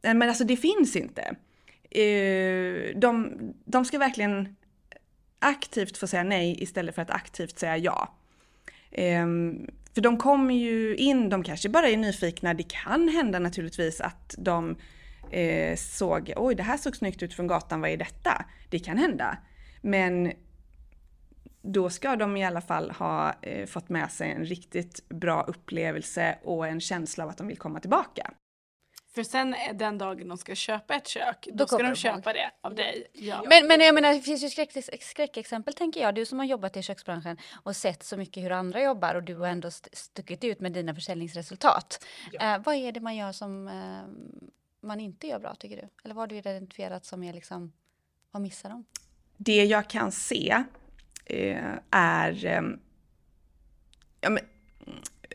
Men 0.02 0.22
alltså 0.22 0.44
det 0.44 0.56
finns 0.56 0.96
inte. 0.96 1.36
Eh, 1.94 2.96
de, 2.96 3.38
de 3.64 3.84
ska 3.84 3.98
verkligen 3.98 4.56
aktivt 5.38 5.96
få 5.96 6.06
säga 6.06 6.22
nej 6.22 6.62
istället 6.62 6.94
för 6.94 7.02
att 7.02 7.10
aktivt 7.10 7.58
säga 7.58 7.76
ja. 7.76 8.14
Ehm, 8.90 9.70
för 9.94 10.00
de 10.00 10.16
kommer 10.16 10.54
ju 10.54 10.96
in, 10.96 11.28
de 11.28 11.42
kanske 11.42 11.68
bara 11.68 11.88
är 11.88 11.96
nyfikna. 11.96 12.54
Det 12.54 12.62
kan 12.68 13.08
hända 13.08 13.38
naturligtvis 13.38 14.00
att 14.00 14.34
de 14.38 14.76
eh, 15.30 15.76
såg, 15.76 16.32
oj 16.36 16.54
det 16.54 16.62
här 16.62 16.76
såg 16.76 16.96
snyggt 16.96 17.22
ut 17.22 17.34
från 17.34 17.46
gatan, 17.46 17.80
vad 17.80 17.90
är 17.90 17.96
detta? 17.96 18.44
Det 18.70 18.78
kan 18.78 18.98
hända. 18.98 19.38
Men 19.80 20.32
då 21.62 21.90
ska 21.90 22.16
de 22.16 22.36
i 22.36 22.44
alla 22.44 22.60
fall 22.60 22.90
ha 22.90 23.34
eh, 23.42 23.66
fått 23.66 23.88
med 23.88 24.10
sig 24.10 24.30
en 24.30 24.44
riktigt 24.44 25.08
bra 25.08 25.42
upplevelse 25.42 26.38
och 26.42 26.66
en 26.66 26.80
känsla 26.80 27.24
av 27.24 27.30
att 27.30 27.38
de 27.38 27.46
vill 27.46 27.58
komma 27.58 27.80
tillbaka. 27.80 28.30
För 29.14 29.22
sen 29.22 29.54
är 29.54 29.72
den 29.72 29.98
dagen 29.98 30.28
de 30.28 30.38
ska 30.38 30.54
köpa 30.54 30.94
ett 30.94 31.08
kök, 31.08 31.48
då, 31.52 31.54
Då 31.54 31.66
ska 31.66 31.78
de 31.78 31.94
köpa 31.94 32.32
det 32.32 32.50
av 32.60 32.74
dig. 32.74 33.06
Ja. 33.12 33.44
Men, 33.48 33.66
men 33.66 33.80
jag 33.80 33.94
menar, 33.94 34.12
det 34.14 34.20
finns 34.20 34.42
ju 34.44 34.50
skräck, 34.50 34.70
skräckexempel 35.00 35.74
tänker 35.74 36.00
jag. 36.00 36.14
Du 36.14 36.26
som 36.26 36.38
har 36.38 36.46
jobbat 36.46 36.76
i 36.76 36.82
köksbranschen 36.82 37.36
och 37.62 37.76
sett 37.76 38.02
så 38.02 38.16
mycket 38.16 38.42
hur 38.42 38.50
andra 38.50 38.82
jobbar 38.82 39.14
och 39.14 39.22
du 39.22 39.34
har 39.34 39.48
ändå 39.48 39.68
st- 39.68 39.90
stuckit 39.92 40.44
ut 40.44 40.60
med 40.60 40.72
dina 40.72 40.94
försäljningsresultat. 40.94 42.04
Eh, 42.40 42.58
vad 42.64 42.74
är 42.74 42.92
det 42.92 43.00
man 43.00 43.16
gör 43.16 43.32
som 43.32 43.68
eh, 43.68 44.42
man 44.80 45.00
inte 45.00 45.26
gör 45.26 45.38
bra 45.38 45.54
tycker 45.54 45.76
du? 45.76 45.88
Eller 46.04 46.14
vad 46.14 46.22
har 46.22 46.26
du 46.26 46.36
identifierat 46.36 47.04
som 47.04 47.22
är 47.22 47.32
liksom, 47.32 47.72
vad 48.30 48.42
missar 48.42 48.68
de? 48.68 48.84
Det 49.36 49.64
jag 49.64 49.88
kan 49.90 50.12
se 50.12 50.64
eh, 51.24 51.64
är, 51.90 52.44
eh, 52.46 52.62
ja, 54.20 54.30
men, 54.30 54.38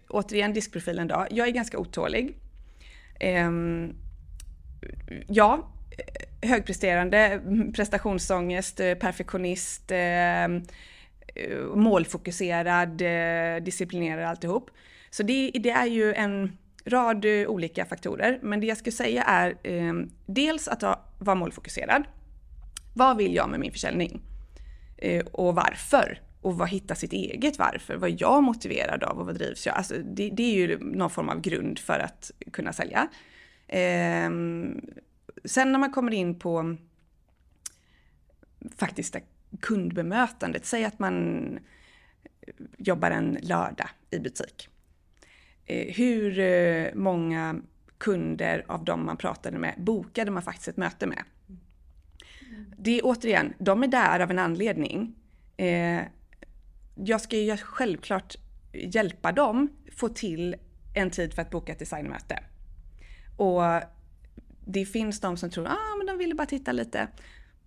återigen 0.10 0.54
diskprofilen 0.54 1.08
då. 1.08 1.28
Jag 1.32 1.48
är 1.48 1.52
ganska 1.52 1.80
otålig. 1.80 2.36
Ehm, 3.20 3.96
ja, 5.28 5.72
högpresterande, 6.42 7.42
prestationsångest, 7.76 8.80
eh, 8.80 8.94
perfektionist, 8.94 9.92
ehm, 9.92 10.62
eh, 11.36 11.76
målfokuserad, 11.76 13.02
eh, 13.02 13.64
disciplinerad 13.64 14.30
alltihop. 14.30 14.70
Så 15.10 15.24
det, 15.24 15.52
det 15.54 15.70
är 15.70 15.86
ju 15.86 16.14
en 16.14 16.58
rad 16.86 17.26
eh, 17.26 17.48
olika 17.48 17.86
faktorer. 17.86 18.40
Men 18.42 18.60
det 18.60 18.68
jag 18.68 18.78
skulle 18.78 18.92
säga 18.92 19.24
är 19.24 19.58
eh, 19.64 19.94
dels 20.26 20.68
att 20.68 20.84
vara 21.18 21.36
målfokuserad. 21.36 22.04
Vad 22.94 23.18
vill 23.18 23.36
jag 23.36 23.50
med 23.50 23.60
min 23.60 23.72
försäljning? 23.72 24.22
Eh, 24.98 25.26
och 25.26 25.56
varför? 25.56 26.22
Och 26.48 26.58
vad 26.58 26.70
hitta 26.70 26.96
sitt 26.96 27.14
eget 27.14 27.60
varför? 27.60 27.96
Vad 27.96 28.10
är 28.10 28.18
jag 28.20 28.44
motiverad 28.44 29.04
av 29.04 29.20
och 29.20 29.26
vad 29.26 29.36
drivs 29.36 29.66
jag? 29.66 29.76
Alltså 29.76 29.96
det, 29.98 30.30
det 30.30 30.44
är 30.44 30.56
ju 30.56 30.80
någon 30.80 31.10
form 31.10 31.30
av 31.30 31.42
grund 31.42 31.80
för 31.80 32.00
att 32.00 32.32
kunna 32.52 32.74
sälja. 32.74 33.08
Ehm, 33.68 34.82
sen 35.46 35.72
när 35.72 35.80
man 35.80 35.92
kommer 35.92 36.12
in 36.12 36.40
på 36.40 36.76
faktiskt 38.78 39.14
det 39.14 39.22
kundbemötandet, 39.60 40.66
säg 40.66 40.86
att 40.86 41.00
man 41.00 41.60
jobbar 42.78 43.12
en 43.12 43.38
lördag 43.42 43.90
i 44.12 44.20
butik. 44.20 44.70
Eh, 45.66 45.96
hur 45.96 46.40
eh, 46.40 46.88
många 46.94 47.56
kunder 47.98 48.66
av 48.68 48.84
de 48.84 49.06
man 49.06 49.18
pratade 49.18 49.58
med 49.58 49.76
bokade 49.78 50.32
man 50.32 50.44
faktiskt 50.44 50.68
ett 50.68 50.78
möte 50.78 51.08
med? 51.08 51.24
Det 52.78 53.00
är 53.00 53.02
återigen, 53.04 53.54
de 53.60 53.84
är 53.84 53.88
där 53.88 54.20
av 54.20 54.32
en 54.32 54.40
anledning. 54.40 55.16
Eh, 55.58 56.02
jag 57.06 57.22
ska 57.22 57.38
ju 57.38 57.58
självklart 57.58 58.36
hjälpa 58.74 59.32
dem 59.32 59.70
få 59.96 60.10
till 60.10 60.56
en 60.94 61.12
tid 61.12 61.34
för 61.34 61.42
att 61.42 61.50
boka 61.50 61.72
ett 61.72 61.80
designmöte. 61.80 62.44
Och 63.38 63.62
det 64.66 64.86
finns 64.86 65.20
de 65.20 65.38
som 65.38 65.50
tror, 65.50 65.68
ah 65.68 65.96
men 65.98 66.08
de 66.08 66.18
ville 66.18 66.36
bara 66.36 66.48
titta 66.48 66.72
lite. 66.72 67.08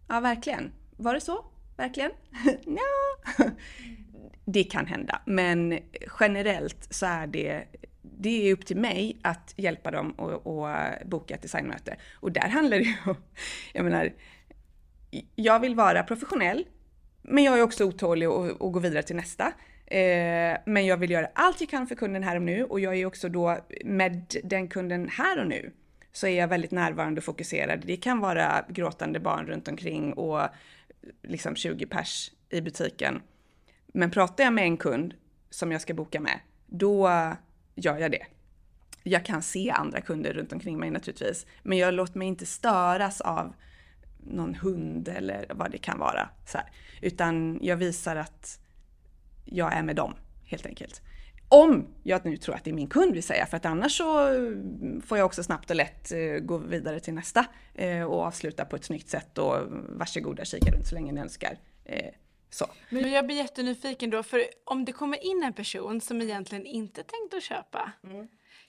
Ja, 0.08 0.20
verkligen. 0.20 0.72
Var 0.96 1.14
det 1.14 1.20
så? 1.20 1.44
Verkligen? 1.76 2.10
ja. 2.64 3.44
Det 4.44 4.64
kan 4.64 4.86
hända, 4.86 5.22
men 5.26 5.78
generellt 6.20 6.94
så 6.94 7.06
är 7.06 7.26
det 7.26 7.66
det 8.02 8.48
är 8.48 8.52
upp 8.52 8.66
till 8.66 8.76
mig 8.76 9.16
att 9.22 9.54
hjälpa 9.56 9.90
dem 9.90 10.20
att 10.20 11.06
boka 11.06 11.34
ett 11.34 11.42
designmöte. 11.42 11.96
Och 12.14 12.32
där 12.32 12.48
handlar 12.48 12.78
det 12.78 12.84
ju 12.84 12.94
om, 13.06 13.16
jag 13.72 13.84
menar, 13.84 14.12
jag 15.36 15.60
vill 15.60 15.74
vara 15.74 16.02
professionell, 16.02 16.64
men 17.22 17.44
jag 17.44 17.58
är 17.58 17.62
också 17.62 17.84
otålig 17.84 18.30
och, 18.30 18.60
och 18.60 18.72
går 18.72 18.80
vidare 18.80 19.02
till 19.02 19.16
nästa. 19.16 19.52
Eh, 19.86 20.58
men 20.66 20.86
jag 20.86 20.96
vill 20.96 21.10
göra 21.10 21.28
allt 21.34 21.60
jag 21.60 21.70
kan 21.70 21.86
för 21.86 21.94
kunden 21.94 22.22
här 22.22 22.36
och 22.36 22.42
nu 22.42 22.64
och 22.64 22.80
jag 22.80 22.96
är 22.96 23.06
också 23.06 23.28
då 23.28 23.58
med 23.84 24.36
den 24.44 24.68
kunden 24.68 25.08
här 25.08 25.38
och 25.40 25.46
nu 25.46 25.72
så 26.12 26.26
är 26.26 26.38
jag 26.38 26.48
väldigt 26.48 26.70
närvarande 26.70 27.18
och 27.18 27.24
fokuserad. 27.24 27.82
Det 27.86 27.96
kan 27.96 28.20
vara 28.20 28.64
gråtande 28.68 29.20
barn 29.20 29.46
runt 29.46 29.68
omkring 29.68 30.12
och 30.12 30.48
liksom 31.22 31.56
20 31.56 31.86
pers 31.86 32.32
i 32.50 32.60
butiken. 32.60 33.22
Men 33.86 34.10
pratar 34.10 34.44
jag 34.44 34.52
med 34.52 34.64
en 34.64 34.76
kund 34.76 35.14
som 35.50 35.72
jag 35.72 35.80
ska 35.80 35.94
boka 35.94 36.20
med, 36.20 36.40
då 36.66 37.10
gör 37.74 37.98
jag 37.98 38.10
det. 38.10 38.26
Jag 39.02 39.24
kan 39.24 39.42
se 39.42 39.70
andra 39.70 40.00
kunder 40.00 40.32
runt 40.32 40.52
omkring 40.52 40.78
mig 40.78 40.90
naturligtvis, 40.90 41.46
men 41.62 41.78
jag 41.78 41.94
låter 41.94 42.18
mig 42.18 42.28
inte 42.28 42.46
störas 42.46 43.20
av 43.20 43.54
någon 44.18 44.54
hund 44.54 45.08
eller 45.08 45.46
vad 45.50 45.70
det 45.70 45.78
kan 45.78 45.98
vara. 45.98 46.28
Så 46.46 46.58
här. 46.58 46.66
Utan 47.00 47.58
jag 47.62 47.76
visar 47.76 48.16
att 48.16 48.58
jag 49.44 49.72
är 49.72 49.82
med 49.82 49.96
dem 49.96 50.14
helt 50.44 50.66
enkelt. 50.66 51.02
Om 51.48 51.86
jag 52.02 52.24
nu 52.24 52.36
tror 52.36 52.54
att 52.54 52.64
det 52.64 52.70
är 52.70 52.74
min 52.74 52.88
kund 52.88 53.14
vill 53.14 53.22
säga, 53.22 53.46
för 53.46 53.56
att 53.56 53.66
annars 53.66 53.96
så 53.96 54.28
får 55.06 55.18
jag 55.18 55.24
också 55.26 55.42
snabbt 55.42 55.70
och 55.70 55.76
lätt 55.76 56.12
eh, 56.12 56.18
gå 56.18 56.58
vidare 56.58 57.00
till 57.00 57.14
nästa 57.14 57.46
eh, 57.74 58.02
och 58.02 58.20
avsluta 58.20 58.64
på 58.64 58.76
ett 58.76 58.84
snyggt 58.84 59.08
sätt 59.08 59.38
och 59.38 59.56
varsågoda 59.88 60.44
kika 60.44 60.72
runt 60.72 60.86
så 60.86 60.94
länge 60.94 61.12
ni 61.12 61.20
önskar. 61.20 61.58
Eh, 61.84 62.14
så. 62.50 62.66
Men 62.88 63.12
jag 63.12 63.26
blir 63.26 63.36
jättenyfiken 63.36 64.10
då, 64.10 64.22
för 64.22 64.44
om 64.64 64.84
det 64.84 64.92
kommer 64.92 65.24
in 65.24 65.42
en 65.42 65.52
person 65.52 66.00
som 66.00 66.22
egentligen 66.22 66.66
inte 66.66 67.02
tänkt 67.02 67.34
att 67.34 67.42
köpa, 67.42 67.92
mm. 68.04 68.28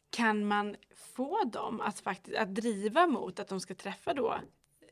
kan 0.10 0.46
man 0.46 0.76
få 1.16 1.44
dem 1.44 1.82
att 1.82 2.00
faktiskt 2.00 2.38
att 2.38 2.56
driva 2.56 3.08
mot 3.08 3.40
att 3.40 3.48
de 3.48 3.60
ska 3.60 3.76
träffa 3.76 4.14
då 4.14 4.40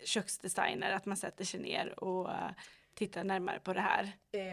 köksdesigner, 0.05 0.91
att 0.91 1.05
man 1.05 1.17
sätter 1.17 1.45
sig 1.45 1.59
ner 1.59 2.03
och 2.03 2.29
titta 2.99 3.23
närmare 3.23 3.59
på 3.59 3.73
det 3.73 3.81
här? 3.81 4.03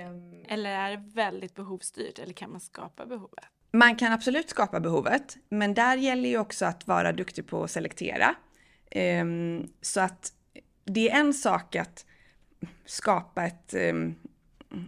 Um, 0.08 0.44
eller 0.48 0.70
är 0.70 0.90
det 0.90 1.02
väldigt 1.14 1.54
behovsstyrt 1.54 2.18
eller 2.18 2.32
kan 2.32 2.50
man 2.50 2.60
skapa 2.60 3.06
behovet? 3.06 3.44
Man 3.72 3.96
kan 3.96 4.12
absolut 4.12 4.50
skapa 4.50 4.80
behovet, 4.80 5.36
men 5.48 5.74
där 5.74 5.96
gäller 5.96 6.28
ju 6.28 6.38
också 6.38 6.64
att 6.64 6.86
vara 6.86 7.12
duktig 7.12 7.46
på 7.46 7.64
att 7.64 7.70
selektera. 7.70 8.34
Um, 9.20 9.68
så 9.80 10.00
att 10.00 10.32
det 10.84 11.10
är 11.10 11.20
en 11.20 11.34
sak 11.34 11.76
att 11.76 12.06
skapa 12.84 13.44
ett 13.44 13.74
um, 13.74 14.14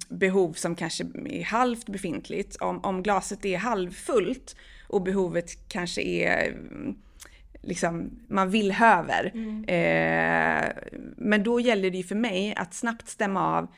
behov 0.08 0.52
som 0.52 0.76
kanske 0.76 1.04
är 1.24 1.44
halvt 1.44 1.88
befintligt. 1.88 2.56
Om, 2.56 2.84
om 2.84 3.02
glaset 3.02 3.44
är 3.44 3.58
halvfullt 3.58 4.56
och 4.88 5.02
behovet 5.02 5.68
kanske 5.68 6.02
är 6.02 6.58
liksom, 7.68 8.10
man 8.28 8.50
vill 8.50 8.72
höver. 8.72 9.30
Mm. 9.34 9.64
Eh, 9.64 10.72
men 11.16 11.42
då 11.42 11.60
gäller 11.60 11.90
det 11.90 11.96
ju 11.96 12.04
för 12.04 12.14
mig 12.14 12.54
att 12.56 12.74
snabbt 12.74 13.08
stämma 13.08 13.58
av, 13.58 13.68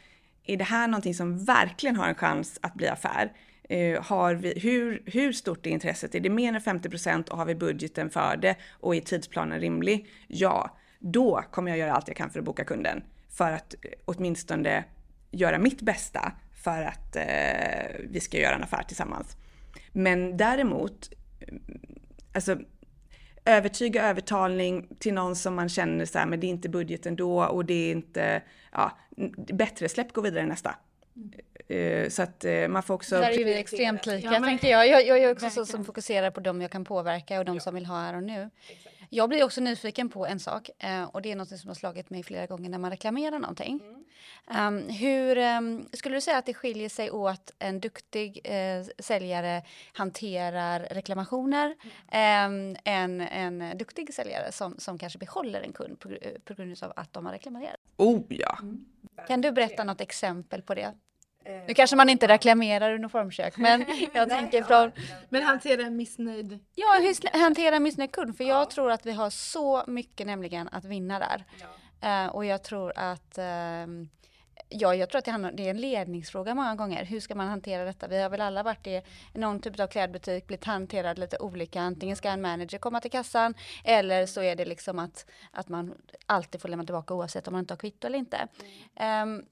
är 0.45 0.57
det 0.57 0.65
här 0.65 0.89
någonting 0.89 1.15
som 1.15 1.45
verkligen 1.45 1.97
har 1.97 2.09
en 2.09 2.15
chans 2.15 2.59
att 2.63 2.75
bli 2.75 2.89
affär? 2.89 3.33
Eh, 3.63 4.03
har 4.03 4.35
vi, 4.35 4.59
hur, 4.59 5.03
hur 5.07 5.33
stort 5.33 5.67
är 5.67 5.71
intresset? 5.71 6.15
Är 6.15 6.21
det 6.21 6.31
mer 6.31 6.55
än 6.55 6.61
50 6.61 6.89
procent 6.89 7.29
och 7.29 7.39
har 7.39 7.45
vi 7.45 7.55
budgeten 7.55 8.11
för 8.11 8.37
det 8.37 8.57
och 8.81 8.97
är 8.97 9.01
tidsplanen 9.01 9.61
rimlig? 9.61 10.07
Ja, 10.29 10.77
då 10.99 11.45
kommer 11.51 11.71
jag 11.71 11.79
göra 11.79 11.93
allt 11.93 12.09
jag 12.09 12.17
kan 12.17 12.31
för 12.31 12.39
att 12.39 12.45
boka 12.45 12.65
kunden. 12.65 13.03
För 13.31 13.53
att 13.53 13.75
eh, 13.75 13.91
åtminstone 14.05 14.85
göra 15.31 15.59
mitt 15.59 15.81
bästa 15.81 16.33
för 16.65 16.83
att 16.83 17.17
eh, 17.17 18.01
vi 18.11 18.21
ska 18.21 18.39
göra 18.39 18.55
en 18.55 18.63
affär 18.63 18.83
tillsammans. 18.83 19.37
Men 19.93 20.37
däremot, 20.37 21.11
alltså 22.35 22.59
övertyga 23.57 24.09
övertalning 24.09 24.89
till 24.99 25.15
någon 25.15 25.37
som 25.37 25.55
man 25.55 25.69
känner 25.69 26.05
så 26.05 26.19
här, 26.19 26.27
men 26.27 26.41
det 26.41 26.47
är 26.47 26.49
inte 26.49 26.69
budgeten 26.69 27.17
då 27.17 27.45
och 27.45 27.65
det 27.65 27.75
är 27.75 27.93
inte, 27.93 28.43
ja, 28.73 28.99
bättre 29.53 29.89
släpp, 29.89 30.13
gå 30.13 30.21
vidare 30.21 30.47
nästa. 30.47 30.75
Mm. 31.17 32.11
Så 32.11 32.23
att 32.23 32.45
eh, 32.45 32.69
man 32.69 32.83
får 32.83 32.95
också... 32.95 33.21
Där 33.21 33.41
är 33.41 33.45
vi 33.45 33.59
extremt 33.59 34.07
lika, 34.07 34.27
ja, 34.27 34.31
men... 34.31 34.43
tänker 34.43 34.69
jag. 34.69 34.89
Jag, 34.89 35.07
jag 35.07 35.19
är 35.19 35.33
också 35.33 35.51
så 35.51 35.67
som 35.67 35.85
fokuserar 35.85 36.31
på 36.31 36.41
dem 36.41 36.63
jag 36.63 36.71
kan 36.71 36.85
påverka 36.85 37.39
och 37.39 37.45
de 37.45 37.55
ja. 37.55 37.61
som 37.61 37.75
vill 37.75 37.87
ha 37.87 38.01
här 38.01 38.17
och 38.17 38.23
nu. 38.23 38.51
Exakt. 38.69 38.90
Jag 39.13 39.29
blir 39.29 39.45
också 39.45 39.61
nyfiken 39.61 40.09
på 40.09 40.27
en 40.27 40.41
sak 40.41 40.71
eh, 40.79 41.05
och 41.05 41.23
det 41.23 41.33
är 41.33 41.37
något 41.37 41.49
som 41.49 41.69
har 41.69 41.75
slagit 41.75 42.11
mig 42.11 42.23
flera 42.23 42.47
gånger 42.47 42.71
när 42.71 42.79
man 42.79 42.91
reklamerar 42.91 43.39
någonting. 43.39 43.81
Mm. 43.85 44.05
Um, 44.77 44.89
hur 44.89 45.39
um, 45.39 45.89
skulle 45.93 46.17
du 46.17 46.21
säga 46.21 46.39
att 46.39 46.47
det 46.47 46.55
skiljer 46.55 46.89
sig 46.89 47.11
åt 47.11 47.53
en 47.59 47.81
duktig 47.81 48.41
uh, 48.51 48.87
säljare 48.99 49.63
hanterar 49.93 50.81
reklamationer 50.81 51.75
mm. 52.13 52.71
um, 52.71 52.77
än 52.85 53.21
en 53.21 53.79
duktig 53.79 54.15
säljare 54.15 54.53
som, 54.53 54.75
som 54.79 54.99
kanske 54.99 55.19
behåller 55.19 55.61
en 55.61 55.73
kund 55.73 55.99
på, 56.01 56.09
på 56.45 56.55
grund 56.55 56.83
av 56.83 56.93
att 56.97 57.13
de 57.13 57.27
har 57.27 57.33
reklamerat? 57.33 57.81
Oh 57.97 58.23
ja! 58.29 58.59
Mm. 58.63 58.85
Kan 59.29 59.41
du 59.41 59.53
berätta 59.53 59.85
något 59.85 60.01
exempel 60.01 60.63
på 60.63 60.75
det? 60.75 60.95
Eh, 61.45 61.53
nu 61.67 61.75
kanske 61.75 61.97
man 61.97 62.09
inte 62.09 62.29
reklamerar 62.29 62.95
uniformkök, 62.95 63.57
men 63.57 63.85
jag 64.15 64.29
tänker 64.29 64.63
från... 64.63 64.93
Men 65.29 65.43
hantera 65.43 65.83
en 65.83 65.97
missnöjd... 65.97 66.59
Ja, 66.75 66.87
hantera 67.33 67.77
en 67.77 67.83
missnöjd 67.83 68.13
kund, 68.13 68.37
för 68.37 68.45
jag 68.45 68.71
tror 68.71 68.91
att 68.91 69.07
vi 69.07 69.13
har 69.13 69.31
så 69.31 69.85
mycket 69.87 70.27
nämligen 70.27 70.69
att 70.69 70.85
vinna 70.85 71.19
där. 71.19 71.45
Ja. 71.61 71.67
Uh, 72.27 72.35
och 72.35 72.45
jag 72.45 72.63
tror 72.63 72.93
att 72.97 73.39
uh, 73.39 74.07
Ja, 74.73 74.95
jag 74.95 75.11
tror 75.11 75.19
att 75.19 75.25
det, 75.25 75.31
handlar, 75.31 75.53
det 75.53 75.67
är 75.67 75.71
en 75.71 75.81
ledningsfråga 75.81 76.55
många 76.55 76.75
gånger. 76.75 77.05
Hur 77.05 77.21
ska 77.21 77.35
man 77.35 77.49
hantera 77.49 77.85
detta? 77.85 78.09
Vi 78.09 78.23
har 78.23 78.31
väl 78.31 78.41
alla 78.41 78.63
varit 78.63 78.87
i 78.87 79.03
någon 79.35 79.61
typ 79.61 79.81
av 79.81 79.87
klädbutik, 79.87 80.47
blivit 80.47 80.65
hanterad 80.65 81.19
lite 81.19 81.39
olika. 81.39 81.81
Antingen 81.81 82.17
ska 82.17 82.29
en 82.29 82.41
manager 82.41 82.79
komma 82.79 83.01
till 83.01 83.11
kassan 83.11 83.55
eller 83.85 84.27
så 84.27 84.43
är 84.43 84.57
det 84.57 84.65
liksom 84.65 84.99
att, 84.99 85.27
att 85.51 85.69
man 85.69 85.95
alltid 86.27 86.61
får 86.61 86.69
lämna 86.69 86.85
tillbaka 86.85 87.15
oavsett 87.15 87.49
om 87.49 87.53
man 87.53 87.61
inte 87.61 87.75
har 87.75 87.79
kvitto 87.79 88.07
eller 88.07 88.19
inte. 88.19 88.49
Mm. 88.97 89.39
Um, 89.39 89.45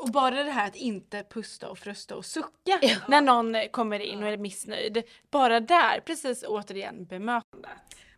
och 0.00 0.10
bara 0.10 0.44
det 0.44 0.50
här 0.50 0.66
att 0.66 0.76
inte 0.76 1.24
pusta 1.30 1.68
och 1.68 1.78
frusta 1.78 2.16
och 2.16 2.24
sucka 2.24 2.78
ja. 2.82 2.96
när 3.08 3.20
någon 3.20 3.56
kommer 3.70 4.00
in 4.00 4.22
och 4.22 4.28
är 4.28 4.36
missnöjd. 4.36 5.02
Bara 5.30 5.60
där, 5.60 6.00
precis 6.00 6.44
återigen 6.48 7.04
bemötande. 7.04 7.68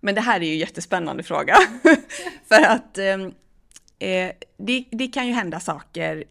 Men 0.01 0.15
det 0.15 0.21
här 0.21 0.41
är 0.41 0.45
ju 0.45 0.53
en 0.53 0.59
jättespännande 0.59 1.23
fråga. 1.23 1.57
För 2.49 2.63
att 2.67 2.99
ehm, 2.99 3.27
eh, 3.99 4.33
det, 4.57 4.85
det, 4.91 5.09
kan 5.09 5.27
ju 5.27 5.33
hända 5.33 5.61
saker 5.61 6.25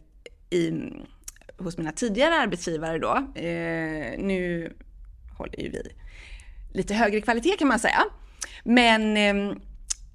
i, 0.50 0.72
hos 1.58 1.78
mina 1.78 1.92
tidigare 1.92 2.36
arbetsgivare 2.36 3.00
då. 3.00 3.42
Eh, 3.42 4.20
nu 4.20 4.74
håller 5.38 5.60
ju 5.60 5.70
vi 5.70 5.92
lite 6.74 6.94
högre 6.94 7.22
kvalitet 7.22 7.58
kan 7.58 7.68
man 7.68 7.80
säga. 7.80 8.04
Men 8.64 9.18
eh, 9.18 9.58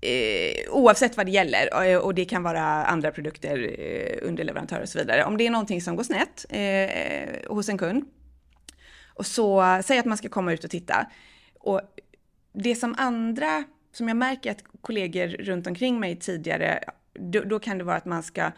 eh, 0.06 0.72
oavsett 0.72 1.16
vad 1.16 1.26
det 1.26 1.32
gäller 1.32 1.84
eh, 1.84 1.98
och 1.98 2.14
det 2.14 2.24
kan 2.24 2.42
vara 2.42 2.62
andra 2.62 3.10
produkter, 3.10 3.74
eh, 3.78 4.28
underleverantörer 4.28 4.82
och 4.82 4.88
så 4.88 4.98
vidare. 4.98 5.24
Om 5.24 5.36
det 5.36 5.46
är 5.46 5.50
någonting 5.50 5.80
som 5.80 5.96
går 5.96 6.04
snett 6.04 6.46
eh, 6.48 7.50
hos 7.54 7.68
en 7.68 7.78
kund 7.78 8.04
och 9.14 9.26
så 9.26 9.80
säg 9.84 9.98
att 9.98 10.06
man 10.06 10.16
ska 10.16 10.28
komma 10.28 10.52
ut 10.52 10.64
och 10.64 10.70
titta 10.70 11.06
och 11.60 11.80
det 12.52 12.74
som 12.74 12.94
andra, 12.98 13.64
som 13.92 14.08
jag 14.08 14.16
märker 14.16 14.50
att 14.50 14.64
kollegor 14.80 15.28
runt 15.28 15.66
omkring 15.66 16.00
mig 16.00 16.16
tidigare, 16.16 16.84
då, 17.14 17.40
då 17.40 17.58
kan 17.58 17.78
det 17.78 17.84
vara 17.84 17.96
att 17.96 18.04
man 18.04 18.22
ska 18.22 18.50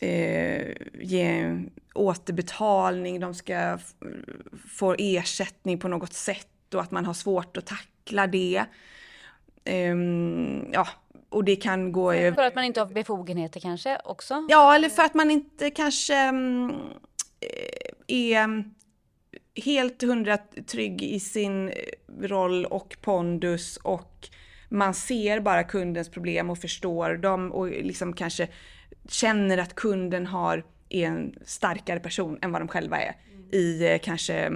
eh, 0.00 0.72
ge 1.00 1.58
återbetalning, 1.94 3.20
de 3.20 3.34
ska 3.34 3.78
få 4.68 4.94
ersättning 4.98 5.78
på 5.78 5.88
något 5.88 6.12
sätt 6.12 6.74
och 6.74 6.80
att 6.80 6.90
man 6.90 7.06
har 7.06 7.14
svårt 7.14 7.56
att 7.56 7.66
tackla 7.66 8.26
det. 8.26 8.64
Um, 9.64 10.72
ja, 10.72 10.88
och 11.28 11.44
det 11.44 11.56
kan 11.56 11.92
gå 11.92 12.12
över... 12.12 12.32
För 12.32 12.42
att 12.42 12.54
man 12.54 12.64
inte 12.64 12.80
har 12.80 12.86
befogenheter 12.86 13.60
kanske 13.60 13.98
också? 14.04 14.46
Ja, 14.48 14.74
eller 14.74 14.88
för 14.88 15.02
att 15.02 15.14
man 15.14 15.30
inte 15.30 15.70
kanske 15.70 16.28
um, 16.28 16.72
är 18.06 18.64
helt 19.64 20.02
hundra 20.02 20.38
trygg 20.66 21.02
i 21.02 21.20
sin 21.20 21.72
roll 22.20 22.64
och 22.64 22.96
pondus 23.00 23.76
och 23.76 24.28
man 24.68 24.94
ser 24.94 25.40
bara 25.40 25.64
kundens 25.64 26.08
problem 26.08 26.50
och 26.50 26.58
förstår 26.58 27.14
dem 27.14 27.52
och 27.52 27.68
liksom 27.68 28.12
kanske 28.12 28.48
känner 29.08 29.58
att 29.58 29.74
kunden 29.74 30.26
har, 30.26 30.64
är 30.88 31.06
en 31.06 31.34
starkare 31.44 32.00
person 32.00 32.38
än 32.42 32.52
vad 32.52 32.60
de 32.60 32.68
själva 32.68 33.00
är 33.00 33.16
mm. 33.32 33.48
i 33.52 33.92
eh, 33.92 33.98
kanske 33.98 34.50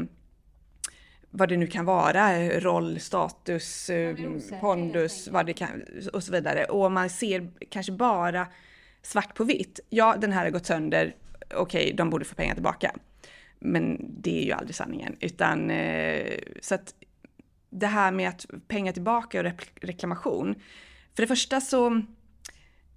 vad 1.37 1.49
det 1.49 1.57
nu 1.57 1.67
kan 1.67 1.85
vara, 1.85 2.49
roll, 2.61 3.01
status, 3.01 3.91
eh, 3.91 4.17
pondus, 4.61 5.29
vad 5.29 5.47
det 5.47 5.53
kan, 5.53 5.83
och 6.13 6.23
så 6.23 6.33
vidare. 6.33 6.65
Och 6.65 6.93
man 6.93 7.11
ser 7.11 7.51
kanske 7.69 7.93
bara 7.93 8.47
svart 9.03 9.35
på 9.35 9.45
vitt. 9.45 9.81
Ja, 9.91 10.17
den 10.21 10.33
här 10.33 10.45
har 10.45 10.51
gått 10.51 10.67
sönder, 10.67 11.15
okej, 11.55 11.93
de 11.97 12.11
borde 12.11 12.25
få 12.25 12.35
pengar 12.35 12.55
tillbaka. 12.55 12.95
Men 13.59 13.99
det 14.23 14.43
är 14.43 14.45
ju 14.45 14.53
aldrig 14.53 14.75
sanningen, 14.75 15.17
utan 15.21 15.71
eh, 15.71 16.39
så 16.61 16.75
att 16.75 16.95
det 17.71 17.87
här 17.87 18.13
med 18.13 18.29
att 18.29 18.47
pengar 18.69 18.93
tillbaka 18.93 19.41
och 19.41 19.53
reklamation. 19.81 20.55
För 21.15 21.23
det 21.23 21.27
första 21.27 21.61
så 21.61 22.03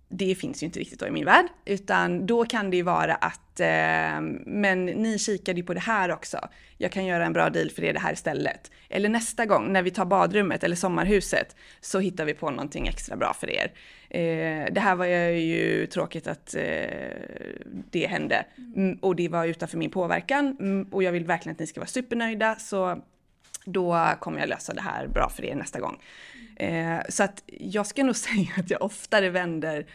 det 0.10 0.36
finns 0.36 0.64
ju 0.64 0.66
inte 0.66 0.80
riktigt 0.80 1.00
då 1.00 1.08
i 1.08 1.12
min 1.12 1.26
värld, 1.26 1.46
utan 1.66 2.26
då 2.26 2.46
kan 2.46 2.70
det 2.70 2.78
ju 2.78 2.84
vara 2.84 3.16
att, 3.16 3.60
eh, 3.60 4.22
men 4.46 4.86
ni 4.86 5.20
kikade 5.20 5.60
ju 5.60 5.66
på 5.66 5.74
det 5.74 5.80
här 5.80 6.12
också. 6.12 6.40
Jag 6.78 6.92
kan 6.92 7.06
göra 7.06 7.26
en 7.26 7.34
bra 7.34 7.50
deal 7.50 7.70
för 7.70 7.84
er 7.84 7.94
det 7.94 8.00
här 8.00 8.14
istället. 8.14 8.72
Eller 8.90 9.10
nästa 9.10 9.46
gång 9.46 9.74
när 9.74 9.82
vi 9.82 9.92
tar 9.92 10.06
badrummet 10.06 10.64
eller 10.64 10.76
sommarhuset 10.76 11.56
så 11.82 12.00
hittar 12.00 12.26
vi 12.26 12.34
på 12.34 12.50
någonting 12.50 12.88
extra 12.88 13.16
bra 13.16 13.34
för 13.34 13.50
er. 13.50 13.72
Eh, 14.10 14.74
det 14.74 14.80
här 14.80 14.96
var 14.96 15.06
ju 15.06 15.88
tråkigt 15.88 16.28
att 16.28 16.56
eh, 16.56 16.62
det 17.92 18.08
hände 18.08 18.46
mm, 18.76 18.98
och 19.02 19.16
det 19.16 19.30
var 19.30 19.46
utanför 19.46 19.78
min 19.78 19.92
påverkan 19.92 20.58
mm, 20.60 20.88
och 20.92 21.04
jag 21.04 21.12
vill 21.12 21.26
verkligen 21.26 21.54
att 21.54 21.60
ni 21.60 21.68
ska 21.68 21.80
vara 21.80 21.88
supernöjda 21.88 22.56
så 22.56 23.02
då 23.66 24.08
kommer 24.20 24.40
jag 24.40 24.50
lösa 24.50 24.74
det 24.74 24.82
här 24.82 25.08
bra 25.08 25.30
för 25.30 25.46
er 25.46 25.56
nästa 25.56 25.80
gång. 25.80 25.98
Eh, 26.60 27.00
så 27.10 27.24
att 27.24 27.44
jag 27.48 27.88
ska 27.88 28.04
nog 28.04 28.16
säga 28.28 28.50
att 28.58 28.70
jag 28.70 28.82
oftare 28.82 29.30
vänder 29.30 29.86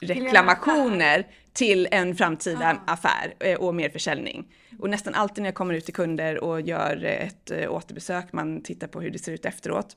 reklamationer 0.00 1.26
till 1.52 1.88
en 1.90 2.16
framtida 2.16 2.78
ah. 2.86 2.92
affär 2.92 3.34
eh, 3.40 3.58
och 3.58 3.74
mer 3.74 3.90
försäljning. 3.90 4.52
Och 4.78 4.90
nästan 4.90 5.14
alltid 5.14 5.42
när 5.42 5.48
jag 5.48 5.54
kommer 5.54 5.74
ut 5.74 5.84
till 5.84 5.94
kunder 5.94 6.44
och 6.44 6.60
gör 6.60 7.04
ett 7.04 7.50
eh, 7.50 7.72
återbesök, 7.72 8.32
man 8.32 8.62
tittar 8.62 8.86
på 8.86 9.00
hur 9.00 9.10
det 9.10 9.18
ser 9.18 9.32
ut 9.32 9.46
efteråt, 9.46 9.96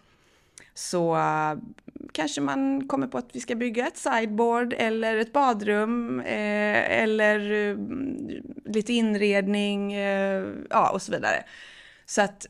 så 0.74 1.18
kanske 2.12 2.42
man 2.42 2.88
kommer 2.88 3.08
på 3.08 3.18
att 3.18 3.30
vi 3.34 3.40
ska 3.40 3.56
bygga 3.56 3.88
ett 3.88 3.98
sideboard 3.98 4.74
eller 4.78 5.18
ett 5.18 5.34
badrum 5.34 6.20
eh, 6.20 7.02
eller 7.02 7.52
uh, 7.52 7.78
lite 8.66 8.94
inredning 8.94 9.94
ja, 10.70 10.92
och 10.94 11.02
så 11.02 11.12
vidare. 11.12 11.44
Så 12.06 12.22
att 12.22 12.48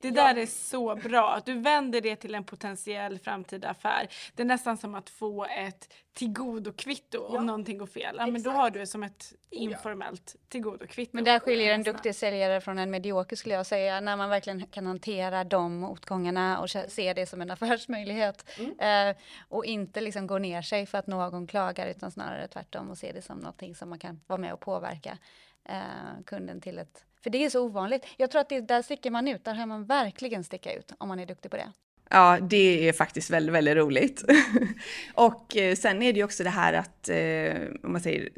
det 0.00 0.10
där 0.10 0.38
är 0.38 0.46
så 0.46 0.94
bra, 0.94 1.34
att 1.34 1.46
du 1.46 1.58
vänder 1.58 2.00
det 2.00 2.16
till 2.16 2.34
en 2.34 2.44
potentiell 2.44 3.18
framtida 3.18 3.68
affär. 3.68 4.08
Det 4.34 4.42
är 4.42 4.46
nästan 4.46 4.76
som 4.76 4.94
att 4.94 5.10
få 5.10 5.44
ett 5.44 5.92
tillgodokvitto 6.12 7.18
om 7.18 7.34
ja. 7.34 7.40
någonting 7.40 7.78
går 7.78 7.86
fel. 7.86 8.16
Ja, 8.18 8.26
men 8.26 8.42
då 8.42 8.50
har 8.50 8.70
du 8.70 8.78
det 8.78 8.86
som 8.86 9.02
ett 9.02 9.32
informellt 9.50 10.36
tillgodokvitto. 10.48 11.10
Men 11.16 11.24
där 11.24 11.38
skiljer 11.38 11.74
en 11.74 11.82
duktig 11.82 12.14
säljare 12.14 12.60
från 12.60 12.78
en 12.78 12.90
medioker 12.90 13.36
skulle 13.36 13.54
jag 13.54 13.66
säga, 13.66 14.00
när 14.00 14.16
man 14.16 14.30
verkligen 14.30 14.66
kan 14.66 14.86
hantera 14.86 15.44
de 15.44 15.78
motgångarna 15.78 16.60
och 16.60 16.70
se 16.70 17.12
det 17.12 17.26
som 17.26 17.40
en 17.40 17.50
affärsmöjlighet. 17.50 18.50
Mm. 18.58 19.10
Eh, 19.10 19.16
och 19.48 19.64
inte 19.64 20.00
liksom 20.00 20.26
gå 20.26 20.38
ner 20.38 20.62
sig 20.62 20.86
för 20.86 20.98
att 20.98 21.06
någon 21.06 21.46
klagar 21.46 21.86
utan 21.86 22.10
snarare 22.10 22.48
tvärtom 22.48 22.90
och 22.90 22.98
se 22.98 23.12
det 23.12 23.22
som 23.22 23.38
någonting 23.38 23.74
som 23.74 23.88
man 23.88 23.98
kan 23.98 24.20
vara 24.26 24.40
med 24.40 24.52
och 24.52 24.60
påverka 24.60 25.18
eh, 25.64 26.24
kunden 26.26 26.60
till 26.60 26.78
ett 26.78 27.04
för 27.22 27.30
det 27.30 27.44
är 27.44 27.50
så 27.50 27.64
ovanligt. 27.64 28.06
Jag 28.16 28.30
tror 28.30 28.40
att 28.40 28.48
det, 28.48 28.60
där 28.60 28.82
sticker 28.82 29.10
man 29.10 29.28
ut, 29.28 29.44
där 29.44 29.54
hör 29.54 29.66
man 29.66 29.84
verkligen 29.84 30.44
sticka 30.44 30.72
ut 30.72 30.92
om 30.98 31.08
man 31.08 31.20
är 31.20 31.26
duktig 31.26 31.50
på 31.50 31.56
det. 31.56 31.72
Ja, 32.10 32.38
det 32.40 32.88
är 32.88 32.92
faktiskt 32.92 33.30
väldigt, 33.30 33.54
väldigt 33.54 33.76
roligt. 33.76 34.24
och 35.14 35.56
eh, 35.56 35.74
sen 35.76 36.02
är 36.02 36.12
det 36.12 36.18
ju 36.18 36.24
också 36.24 36.44
det 36.44 36.50
här 36.50 36.72
att, 36.72 37.08
eh, 37.08 37.76
om 37.82 37.92
man 37.92 38.00
säger 38.00 38.28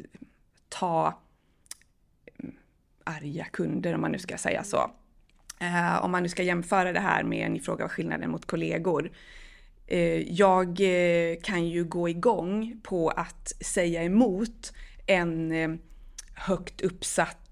ta 0.69 1.21
mm, 2.39 2.55
arga 3.03 3.45
kunder, 3.45 3.95
om 3.95 4.01
man 4.01 4.11
nu 4.11 4.19
ska 4.19 4.37
säga 4.37 4.63
så. 4.63 4.91
Eh, 5.59 6.03
om 6.03 6.11
man 6.11 6.23
nu 6.23 6.29
ska 6.29 6.43
jämföra 6.43 6.93
det 6.93 6.99
här 6.99 7.23
med, 7.23 7.51
ni 7.51 7.59
frågar 7.59 7.87
skillnaden 7.87 8.31
mot 8.31 8.45
kollegor. 8.45 9.11
Jag 10.25 10.81
kan 11.43 11.67
ju 11.67 11.83
gå 11.83 12.09
igång 12.09 12.81
på 12.83 13.09
att 13.09 13.47
säga 13.65 14.03
emot 14.03 14.73
en 15.07 15.53
högt 16.35 16.81
uppsatt 16.81 17.42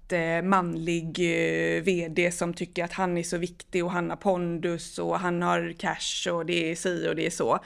manlig 0.42 1.18
eh, 1.18 1.82
VD 1.82 2.32
som 2.32 2.54
tycker 2.54 2.84
att 2.84 2.92
han 2.92 3.18
är 3.18 3.22
så 3.22 3.38
viktig 3.38 3.84
och 3.84 3.90
han 3.90 4.10
har 4.10 4.16
pondus 4.16 4.98
och 4.98 5.18
han 5.18 5.42
har 5.42 5.74
cash 5.78 6.32
och 6.32 6.46
det 6.46 6.70
är 6.70 6.74
si 6.74 7.08
och 7.08 7.16
det 7.16 7.26
är 7.26 7.30
så. 7.30 7.58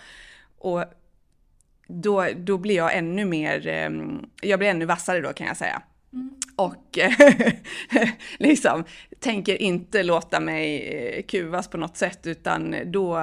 Och 0.59 0.85
då, 1.89 2.27
då 2.37 2.59
blir 2.59 2.77
jag 2.77 2.97
ännu 2.97 3.25
mer, 3.25 3.67
ehm, 3.67 4.27
jag 4.43 4.59
blir 4.59 4.69
ännu 4.69 4.85
vassare 4.85 5.21
då 5.21 5.33
kan 5.33 5.47
jag 5.47 5.57
säga. 5.57 5.83
Mm. 6.13 6.31
Och 6.57 6.99
liksom 8.39 8.85
tänker 9.21 9.63
inte 9.63 10.03
låta 10.03 10.41
mig 10.41 10.83
eh, 10.83 11.23
kuvas 11.23 11.69
på 11.69 11.77
något 11.77 11.97
sätt 11.97 12.27
utan 12.27 12.77
då, 12.85 13.21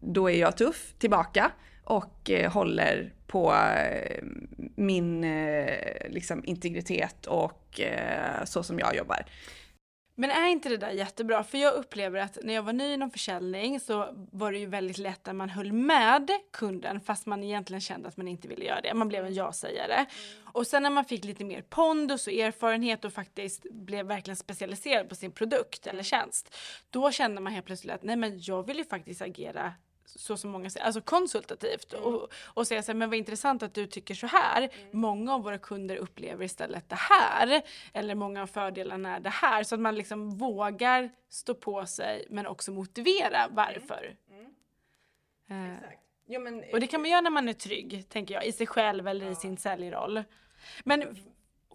då 0.00 0.30
är 0.30 0.40
jag 0.40 0.56
tuff 0.56 0.94
tillbaka 0.98 1.50
och 1.84 2.30
eh, 2.30 2.52
håller 2.52 3.12
på 3.28 3.52
eh, 3.52 4.24
min 4.74 5.24
eh, 5.24 6.08
liksom, 6.08 6.44
integritet 6.44 7.26
och 7.26 7.80
eh, 7.80 8.44
så 8.44 8.62
som 8.62 8.78
jag 8.78 8.96
jobbar. 8.96 9.24
Men 10.20 10.30
är 10.30 10.46
inte 10.46 10.68
det 10.68 10.76
där 10.76 10.90
jättebra? 10.90 11.44
För 11.44 11.58
jag 11.58 11.74
upplever 11.74 12.20
att 12.20 12.38
när 12.42 12.54
jag 12.54 12.62
var 12.62 12.72
ny 12.72 12.92
inom 12.92 13.10
försäljning 13.10 13.80
så 13.80 14.08
var 14.32 14.52
det 14.52 14.58
ju 14.58 14.66
väldigt 14.66 14.98
lätt 14.98 15.26
när 15.26 15.32
man 15.32 15.48
höll 15.48 15.72
med 15.72 16.30
kunden 16.52 17.00
fast 17.00 17.26
man 17.26 17.44
egentligen 17.44 17.80
kände 17.80 18.08
att 18.08 18.16
man 18.16 18.28
inte 18.28 18.48
ville 18.48 18.64
göra 18.64 18.80
det. 18.80 18.94
Man 18.94 19.08
blev 19.08 19.26
en 19.26 19.34
ja-sägare. 19.34 19.94
Mm. 19.94 20.08
Och 20.52 20.66
sen 20.66 20.82
när 20.82 20.90
man 20.90 21.04
fick 21.04 21.24
lite 21.24 21.44
mer 21.44 21.62
pondus 21.62 22.26
och 22.26 22.32
erfarenhet 22.32 23.04
och 23.04 23.12
faktiskt 23.12 23.66
blev 23.70 24.06
verkligen 24.06 24.36
specialiserad 24.36 25.08
på 25.08 25.14
sin 25.14 25.32
produkt 25.32 25.86
eller 25.86 26.02
tjänst. 26.02 26.56
Då 26.90 27.10
kände 27.10 27.40
man 27.40 27.52
helt 27.52 27.66
plötsligt 27.66 27.94
att 27.94 28.02
nej 28.02 28.16
men 28.16 28.40
jag 28.40 28.66
vill 28.66 28.78
ju 28.78 28.84
faktiskt 28.84 29.22
agera 29.22 29.72
så 30.16 30.36
som 30.36 30.50
många 30.50 30.70
säger, 30.70 30.86
alltså 30.86 31.00
konsultativt 31.00 31.92
mm. 31.92 32.04
och, 32.04 32.32
och 32.44 32.66
säga 32.66 32.82
så 32.82 32.92
här, 32.92 32.96
men 32.96 33.10
vad 33.10 33.18
intressant 33.18 33.62
att 33.62 33.74
du 33.74 33.86
tycker 33.86 34.14
så 34.14 34.26
här. 34.26 34.62
Mm. 34.62 34.72
Många 34.92 35.34
av 35.34 35.42
våra 35.42 35.58
kunder 35.58 35.96
upplever 35.96 36.44
istället 36.44 36.88
det 36.88 36.98
här. 36.98 37.62
Eller 37.92 38.14
många 38.14 38.42
av 38.42 38.46
fördelarna 38.46 39.16
är 39.16 39.20
det 39.20 39.30
här. 39.30 39.62
Så 39.62 39.74
att 39.74 39.80
man 39.80 39.94
liksom 39.94 40.30
vågar 40.30 41.10
stå 41.28 41.54
på 41.54 41.86
sig 41.86 42.26
men 42.30 42.46
också 42.46 42.72
motivera 42.72 43.48
varför. 43.50 44.16
Mm. 44.30 45.70
Uh, 45.70 45.78
ja, 46.26 46.38
men, 46.38 46.64
och 46.72 46.80
det 46.80 46.86
kan 46.86 47.00
man 47.00 47.10
göra 47.10 47.20
när 47.20 47.30
man 47.30 47.48
är 47.48 47.52
trygg, 47.52 48.08
tänker 48.08 48.34
jag, 48.34 48.46
i 48.46 48.52
sig 48.52 48.66
själv 48.66 49.08
eller 49.08 49.26
ja. 49.26 49.32
i 49.32 49.34
sin 49.34 49.56
säljroll. 49.56 50.24
Men 50.84 51.16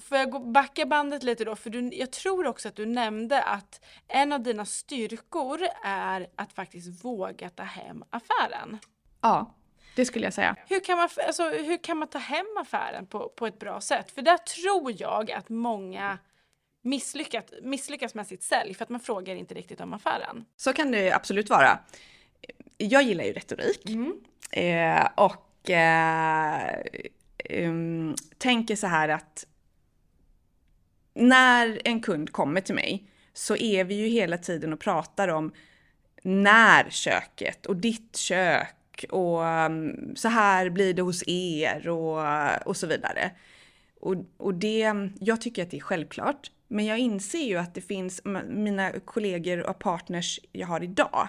Får 0.03 0.17
jag 0.17 0.51
backa 0.51 0.85
bandet 0.85 1.23
lite 1.23 1.45
då? 1.45 1.55
För 1.55 1.69
du, 1.69 1.89
jag 1.93 2.11
tror 2.11 2.47
också 2.47 2.67
att 2.67 2.75
du 2.75 2.85
nämnde 2.85 3.43
att 3.43 3.85
en 4.07 4.33
av 4.33 4.43
dina 4.43 4.65
styrkor 4.65 5.59
är 5.83 6.27
att 6.35 6.53
faktiskt 6.53 7.05
våga 7.05 7.49
ta 7.49 7.63
hem 7.63 8.03
affären. 8.09 8.79
Ja, 9.21 9.55
det 9.95 10.05
skulle 10.05 10.25
jag 10.25 10.33
säga. 10.33 10.55
Hur 10.69 10.79
kan 10.79 10.97
man, 10.97 11.09
alltså, 11.27 11.49
hur 11.49 11.77
kan 11.77 11.97
man 11.97 12.07
ta 12.07 12.17
hem 12.17 12.45
affären 12.59 13.05
på, 13.05 13.29
på 13.29 13.47
ett 13.47 13.59
bra 13.59 13.81
sätt? 13.81 14.11
För 14.11 14.21
där 14.21 14.37
tror 14.37 14.93
jag 14.97 15.31
att 15.31 15.49
många 15.49 16.17
misslyckas, 16.81 17.43
misslyckas 17.61 18.15
med 18.15 18.27
sitt 18.27 18.43
sälj 18.43 18.73
för 18.73 18.83
att 18.83 18.89
man 18.89 18.99
frågar 18.99 19.35
inte 19.35 19.53
riktigt 19.53 19.81
om 19.81 19.93
affären. 19.93 20.45
Så 20.57 20.73
kan 20.73 20.91
det 20.91 21.11
absolut 21.11 21.49
vara. 21.49 21.79
Jag 22.77 23.03
gillar 23.03 23.23
ju 23.23 23.33
retorik 23.33 23.89
mm. 23.89 24.13
eh, 24.51 25.07
och 25.15 25.69
eh, 25.69 26.79
um, 27.49 28.15
tänker 28.37 28.75
så 28.75 28.87
här 28.87 29.09
att 29.09 29.45
när 31.13 31.81
en 31.85 32.01
kund 32.01 32.31
kommer 32.31 32.61
till 32.61 32.75
mig 32.75 33.03
så 33.33 33.55
är 33.55 33.83
vi 33.83 33.95
ju 33.95 34.07
hela 34.07 34.37
tiden 34.37 34.73
och 34.73 34.79
pratar 34.79 35.27
om 35.27 35.53
när 36.23 36.89
köket 36.89 37.65
och 37.65 37.75
ditt 37.75 38.15
kök 38.15 39.05
och 39.09 39.41
um, 39.41 40.15
så 40.15 40.27
här 40.27 40.69
blir 40.69 40.93
det 40.93 41.01
hos 41.01 41.23
er 41.27 41.89
och, 41.89 42.17
uh, 42.17 42.55
och 42.65 42.77
så 42.77 42.87
vidare. 42.87 43.31
Och, 43.99 44.15
och 44.37 44.53
det, 44.53 44.89
um, 44.89 45.13
jag 45.19 45.41
tycker 45.41 45.63
att 45.63 45.71
det 45.71 45.77
är 45.77 45.81
självklart, 45.81 46.51
men 46.67 46.85
jag 46.85 46.99
inser 46.99 47.43
ju 47.43 47.57
att 47.57 47.75
det 47.75 47.81
finns 47.81 48.21
mina 48.47 48.91
kollegor 48.91 49.69
och 49.69 49.79
partners 49.79 50.39
jag 50.51 50.67
har 50.67 50.83
idag. 50.83 51.27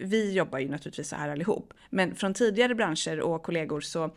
Vi 0.00 0.32
jobbar 0.32 0.58
ju 0.58 0.68
naturligtvis 0.68 1.08
så 1.08 1.16
här 1.16 1.28
allihop, 1.28 1.74
men 1.90 2.14
från 2.14 2.34
tidigare 2.34 2.74
branscher 2.74 3.20
och 3.20 3.42
kollegor 3.42 3.80
så 3.80 4.10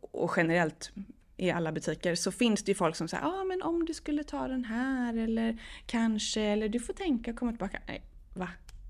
och 0.00 0.32
generellt 0.36 0.92
i 1.36 1.50
alla 1.50 1.72
butiker 1.72 2.14
så 2.14 2.32
finns 2.32 2.64
det 2.64 2.70
ju 2.70 2.74
folk 2.74 2.96
som 2.96 3.08
säger 3.08 3.24
ja 3.24 3.40
ah, 3.40 3.44
men 3.44 3.62
om 3.62 3.84
du 3.84 3.94
skulle 3.94 4.24
ta 4.24 4.48
den 4.48 4.64
här 4.64 5.16
eller 5.16 5.58
kanske 5.86 6.42
eller 6.42 6.68
du 6.68 6.80
får 6.80 6.92
tänka 6.92 7.30
och 7.30 7.36
komma 7.36 7.50
tillbaka. 7.50 7.78
Nej, 7.86 8.02
va? 8.34 8.48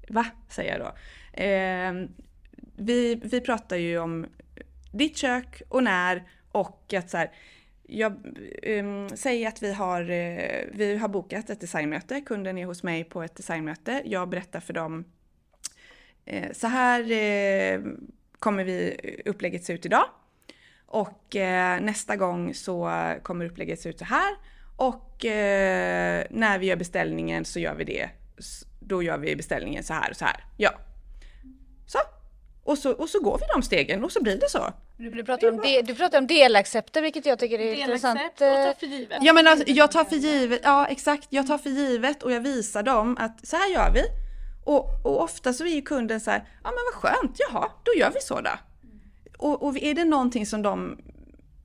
Va? 0.09 0.27
säger 0.49 0.79
jag 0.79 0.81
då. 0.81 0.93
Eh, 1.43 2.09
vi, 2.77 3.15
vi 3.15 3.41
pratar 3.41 3.77
ju 3.77 3.99
om 3.99 4.27
ditt 4.93 5.17
kök 5.17 5.63
och 5.69 5.83
när 5.83 6.23
och 6.53 6.95
att 6.95 7.11
så 7.11 7.17
här, 7.17 7.31
jag 7.83 8.13
ehm, 8.63 8.87
um, 8.87 9.09
säger 9.17 9.49
att 9.49 9.63
vi 9.63 9.73
har, 9.73 10.03
uh, 10.03 10.65
vi 10.73 10.97
har 11.01 11.09
bokat 11.09 11.51
ett 11.51 11.61
designmöte. 11.61 12.21
Kunden 12.21 12.59
är 12.59 12.67
hos 12.67 12.83
mig 12.83 13.05
på 13.05 13.23
ett 13.23 13.37
designmöte. 13.37 14.03
Jag 14.05 14.29
berättar 14.29 14.61
för 14.61 14.73
dem 14.73 15.05
uh, 16.33 16.53
så 16.53 16.67
här 16.67 17.01
uh, 17.03 17.93
kommer 18.39 18.65
vi 18.65 18.97
upplägget 19.25 19.65
se 19.65 19.73
ut 19.73 19.87
idag. 19.87 20.05
Och 20.87 21.37
eh, 21.37 21.81
nästa 21.81 22.17
gång 22.17 22.55
så 22.55 22.91
kommer 23.23 23.45
upplägget 23.45 23.81
se 23.81 23.89
ut 23.89 23.99
så 23.99 24.05
här. 24.05 24.37
Och 24.77 25.25
eh, 25.25 26.25
när 26.31 26.59
vi 26.59 26.67
gör 26.67 26.77
beställningen 26.77 27.45
så 27.45 27.61
gör 27.61 27.75
vi 27.75 27.85
det. 27.85 28.09
Då 28.81 29.03
gör 29.03 29.19
vi 29.19 29.37
beställningen 29.37 29.85
så 29.85 29.95
här 29.95 30.11
och 30.11 30.17
så 30.17 30.25
här. 30.25 30.45
Ja. 30.57 30.71
Så. 31.87 31.99
Och 32.65 32.79
så, 32.79 32.93
och 32.93 33.09
så 33.09 33.21
går 33.21 33.39
vi 33.39 33.45
de 33.55 33.63
stegen 33.63 34.05
och 34.05 34.13
så 34.13 34.23
blir 34.23 34.41
det 34.41 34.51
så. 34.51 34.73
Du 34.97 35.25
pratar, 35.25 35.49
om, 35.49 35.61
de, 35.61 35.83
du 35.83 35.95
pratar 35.95 36.19
om 36.19 36.27
delaccepter 36.27 37.03
vilket 37.03 37.27
jag 37.27 37.39
tycker 37.39 37.59
är 37.59 37.75
intressant. 37.75 38.21
och 38.33 38.39
ta 38.39 38.75
för 38.79 38.87
givet. 38.87 39.19
Ja 39.21 39.33
men 39.33 39.47
alltså, 39.47 39.65
jag 39.69 39.93
tar 39.93 40.05
för 40.05 40.17
givet, 40.17 40.61
ja 40.65 40.87
exakt, 40.87 41.27
jag 41.31 41.47
tar 41.47 41.59
för 41.59 41.71
givet 41.71 42.23
och 42.23 42.33
jag 42.33 42.41
visar 42.41 42.83
dem 42.83 43.17
att 43.21 43.47
så 43.47 43.57
här 43.57 43.73
gör 43.73 43.91
vi. 43.91 44.03
Och, 44.65 44.89
och 45.05 45.23
ofta 45.23 45.53
så 45.53 45.65
är 45.65 45.75
ju 45.75 45.83
kunden 45.83 46.21
så 46.21 46.31
här, 46.31 46.39
ja 46.65 46.71
men 46.71 46.79
vad 46.93 46.95
skönt, 46.95 47.37
jaha, 47.39 47.71
då 47.83 47.95
gör 47.95 48.11
vi 48.11 48.21
så 48.21 48.41
då 48.41 48.51
och, 49.37 49.63
och 49.63 49.77
är 49.83 49.95
det 49.95 50.05
någonting 50.05 50.47
som 50.47 50.63
de 50.63 50.99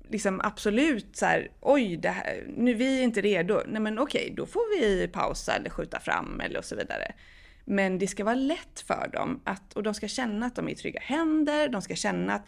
liksom 0.10 0.41
absolut 0.43 1.15
så 1.15 1.25
här, 1.25 1.51
oj, 1.62 1.97
det 1.97 2.10
här, 2.10 2.43
nu 2.57 2.73
vi 2.73 2.99
är 2.99 3.03
inte 3.03 3.21
redo. 3.21 3.62
Nej 3.67 3.81
men 3.81 3.99
okej, 3.99 4.34
då 4.38 4.45
får 4.45 4.79
vi 4.79 5.07
pausa 5.07 5.53
eller 5.53 5.69
skjuta 5.69 5.99
fram 5.99 6.41
eller 6.41 6.60
och 6.60 6.65
så 6.65 6.75
vidare. 6.75 7.13
Men 7.65 7.97
det 7.97 8.07
ska 8.07 8.23
vara 8.23 8.36
lätt 8.36 8.79
för 8.88 9.10
dem 9.13 9.41
att, 9.43 9.73
och 9.73 9.84
de 9.84 9.93
ska 9.93 10.07
känna 10.07 10.45
att 10.45 10.55
de 10.55 10.67
är 10.67 10.71
i 10.71 10.75
trygga 10.75 10.99
händer, 10.99 11.69
de 11.69 11.81
ska 11.81 11.95
känna 11.95 12.34
att 12.34 12.47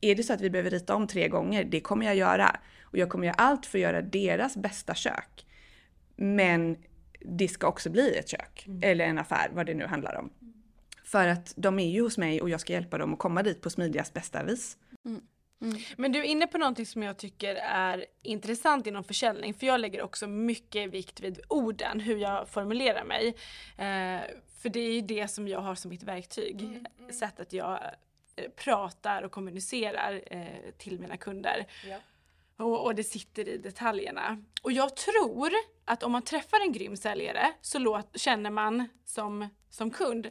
är 0.00 0.14
det 0.14 0.22
så 0.22 0.32
att 0.32 0.40
vi 0.40 0.50
behöver 0.50 0.70
rita 0.70 0.94
om 0.94 1.06
tre 1.06 1.28
gånger, 1.28 1.64
det 1.64 1.80
kommer 1.80 2.06
jag 2.06 2.16
göra. 2.16 2.56
Och 2.82 2.98
jag 2.98 3.08
kommer 3.08 3.26
göra 3.26 3.36
allt 3.38 3.66
för 3.66 3.78
att 3.78 3.82
göra 3.82 4.02
deras 4.02 4.56
bästa 4.56 4.94
kök. 4.94 5.46
Men 6.16 6.76
det 7.20 7.48
ska 7.48 7.66
också 7.66 7.90
bli 7.90 8.16
ett 8.16 8.28
kök, 8.28 8.64
mm. 8.66 8.80
eller 8.82 9.04
en 9.04 9.18
affär, 9.18 9.50
vad 9.52 9.66
det 9.66 9.74
nu 9.74 9.86
handlar 9.86 10.18
om. 10.18 10.30
För 11.12 11.28
att 11.28 11.52
de 11.56 11.78
är 11.78 11.90
ju 11.90 12.02
hos 12.02 12.18
mig 12.18 12.40
och 12.40 12.50
jag 12.50 12.60
ska 12.60 12.72
hjälpa 12.72 12.98
dem 12.98 13.12
att 13.12 13.18
komma 13.18 13.42
dit 13.42 13.60
på 13.60 13.70
smidigast 13.70 14.14
bästa 14.14 14.44
vis. 14.44 14.78
Mm. 15.04 15.20
Mm. 15.60 15.78
Men 15.96 16.12
du 16.12 16.18
är 16.18 16.24
inne 16.24 16.46
på 16.46 16.58
någonting 16.58 16.86
som 16.86 17.02
jag 17.02 17.16
tycker 17.16 17.54
är 17.54 18.06
intressant 18.22 18.86
inom 18.86 19.04
försäljning 19.04 19.54
för 19.54 19.66
jag 19.66 19.80
lägger 19.80 20.02
också 20.02 20.26
mycket 20.26 20.90
vikt 20.90 21.20
vid 21.20 21.40
orden, 21.48 22.00
hur 22.00 22.16
jag 22.16 22.48
formulerar 22.48 23.04
mig. 23.04 23.28
Eh, 23.78 24.20
för 24.62 24.68
det 24.68 24.80
är 24.80 24.92
ju 24.92 25.00
det 25.00 25.28
som 25.28 25.48
jag 25.48 25.60
har 25.60 25.74
som 25.74 25.88
mitt 25.88 26.02
verktyg. 26.02 26.62
Mm. 26.62 26.86
mm. 26.98 27.12
Sättet 27.12 27.52
jag 27.52 27.80
eh, 28.36 28.50
pratar 28.56 29.22
och 29.22 29.32
kommunicerar 29.32 30.22
eh, 30.26 30.72
till 30.78 31.00
mina 31.00 31.16
kunder. 31.16 31.66
Ja. 31.88 31.96
Och, 32.56 32.84
och, 32.84 32.94
det 32.94 33.04
sitter 33.04 33.48
i 33.48 33.58
detaljerna. 33.58 34.42
Och 34.62 34.72
jag 34.72 34.96
tror 34.96 35.52
att 35.84 36.02
om 36.02 36.12
man 36.12 36.22
träffar 36.22 36.60
en 36.60 36.72
grym 36.72 36.96
säljare 36.96 37.52
så 37.60 37.78
låt, 37.78 38.18
känner 38.18 38.50
man 38.50 38.88
som, 39.04 39.48
som 39.70 39.90
kund 39.90 40.30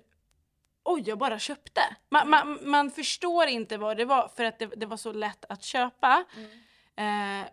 oj, 0.84 1.04
jag 1.06 1.18
bara 1.18 1.40
köpte. 1.40 1.82
Man, 2.10 2.30
man, 2.30 2.60
man, 2.62 2.92
förstår 2.92 3.48
inte 3.48 3.78
vad 3.78 3.98
det 3.98 4.06
var 4.06 4.28
för 4.36 4.44
att 4.44 4.60
det, 4.60 4.66
det 4.66 4.86
var 4.86 4.98
så 4.98 5.12
lätt 5.12 5.46
att 5.50 5.64
köpa. 5.64 6.26
Mm. 6.38 7.42
Eh, 7.42 7.48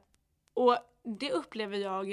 och 0.54 0.76
det 1.18 1.32
upplever 1.32 1.78
jag 1.78 2.12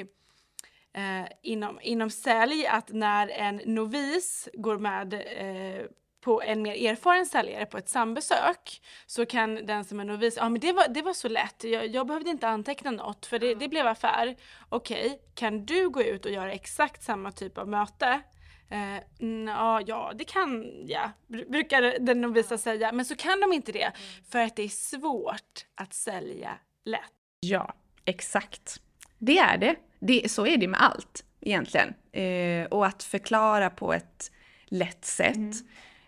eh, 0.93 1.27
inom, 1.41 1.79
inom 1.81 2.09
sälj 2.09 2.67
att 2.67 2.89
när 2.89 3.27
en 3.27 3.61
novis 3.65 4.49
går 4.53 4.77
med 4.77 5.13
eh, 5.13 5.85
på 6.21 6.41
en 6.41 6.61
mer 6.61 6.89
erfaren 6.89 7.25
säljare 7.25 7.65
på 7.65 7.77
ett 7.77 7.89
sambesök 7.89 8.81
så 9.05 9.25
kan 9.25 9.65
den 9.65 9.85
som 9.85 9.99
är 9.99 10.03
novis, 10.03 10.37
ja 10.37 10.49
men 10.49 10.61
det 10.61 10.73
var, 10.73 10.87
det 10.87 11.01
var 11.01 11.13
så 11.13 11.27
lätt, 11.27 11.63
jag, 11.63 11.87
jag 11.87 12.07
behövde 12.07 12.29
inte 12.29 12.47
anteckna 12.47 12.91
något 12.91 13.25
för 13.25 13.39
det, 13.39 13.55
det 13.55 13.67
blev 13.67 13.87
affär. 13.87 14.35
Okej, 14.69 15.05
okay, 15.05 15.19
kan 15.33 15.65
du 15.65 15.89
gå 15.89 16.03
ut 16.03 16.25
och 16.25 16.31
göra 16.31 16.51
exakt 16.51 17.03
samma 17.03 17.31
typ 17.31 17.57
av 17.57 17.67
möte 17.67 18.21
Eh, 18.69 19.25
na, 19.27 19.81
ja, 19.87 20.13
det 20.15 20.23
kan 20.23 20.71
jag, 20.87 21.09
brukar 21.27 21.99
den 21.99 22.21
novisa 22.21 22.57
säga. 22.57 22.91
Men 22.91 23.05
så 23.05 23.15
kan 23.15 23.39
de 23.39 23.53
inte 23.53 23.71
det, 23.71 23.83
mm. 23.83 23.93
för 24.29 24.39
att 24.39 24.55
det 24.55 24.63
är 24.63 24.69
svårt 24.69 25.65
att 25.75 25.93
sälja 25.93 26.51
lätt. 26.85 27.01
Ja, 27.39 27.73
exakt. 28.05 28.81
Det 29.17 29.37
är 29.37 29.57
det. 29.57 29.75
det 29.99 30.31
så 30.31 30.47
är 30.47 30.57
det 30.57 30.67
med 30.67 30.81
allt 30.83 31.25
egentligen. 31.41 31.93
Eh, 32.11 32.65
och 32.65 32.85
att 32.85 33.03
förklara 33.03 33.69
på 33.69 33.93
ett 33.93 34.31
lätt 34.65 35.05
sätt. 35.05 35.35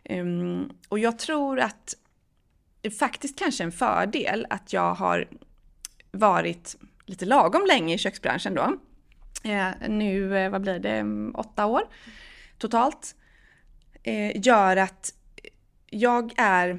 Mm. 0.03 0.29
Um, 0.59 0.77
och 0.89 0.99
jag 0.99 1.19
tror 1.19 1.59
att 1.59 1.95
faktiskt 2.99 3.39
kanske 3.39 3.63
en 3.63 3.71
fördel 3.71 4.47
att 4.49 4.73
jag 4.73 4.93
har 4.93 5.27
varit 6.11 6.77
lite 7.05 7.25
lagom 7.25 7.65
länge 7.67 7.95
i 7.95 7.97
köksbranschen 7.97 8.53
då. 8.55 8.77
Eh, 9.43 9.89
nu, 9.89 10.37
eh, 10.37 10.49
vad 10.49 10.61
blir 10.61 10.79
det, 10.79 11.05
åtta 11.33 11.65
år 11.65 11.83
totalt. 12.57 13.15
Eh, 14.03 14.41
gör 14.41 14.77
att 14.77 15.13
jag 15.89 16.33
är 16.37 16.69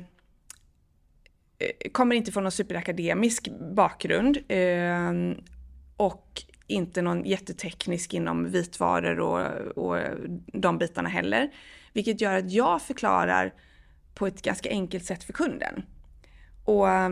eh, 1.58 1.90
kommer 1.92 2.16
inte 2.16 2.32
från 2.32 2.42
någon 2.42 2.52
superakademisk 2.52 3.48
bakgrund 3.74 4.38
eh, 4.48 5.12
och 5.96 6.42
inte 6.66 7.02
någon 7.02 7.24
jätteteknisk 7.24 8.14
inom 8.14 8.50
vitvaror 8.50 9.20
och, 9.20 9.78
och 9.78 10.02
de 10.52 10.78
bitarna 10.78 11.08
heller. 11.08 11.50
Vilket 11.92 12.20
gör 12.20 12.38
att 12.38 12.52
jag 12.52 12.82
förklarar 12.82 13.54
på 14.14 14.26
ett 14.26 14.42
ganska 14.42 14.70
enkelt 14.70 15.04
sätt 15.04 15.24
för 15.24 15.32
kunden. 15.32 15.82
Och 16.64 16.88
eh, 16.88 17.10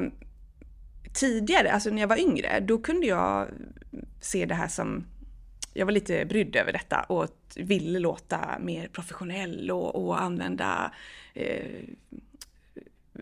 tidigare, 1.14 1.72
alltså 1.72 1.90
när 1.90 2.00
jag 2.00 2.08
var 2.08 2.20
yngre, 2.20 2.60
då 2.60 2.78
kunde 2.78 3.06
jag 3.06 3.48
se 4.20 4.46
det 4.46 4.54
här 4.54 4.68
som 4.68 5.04
jag 5.76 5.86
var 5.86 5.92
lite 5.92 6.24
brydd 6.24 6.56
över 6.56 6.72
detta 6.72 7.00
och 7.00 7.28
ville 7.56 7.98
låta 7.98 8.58
mer 8.60 8.88
professionell 8.88 9.70
och, 9.70 10.06
och 10.06 10.22
använda 10.22 10.92
eh, 11.34 11.84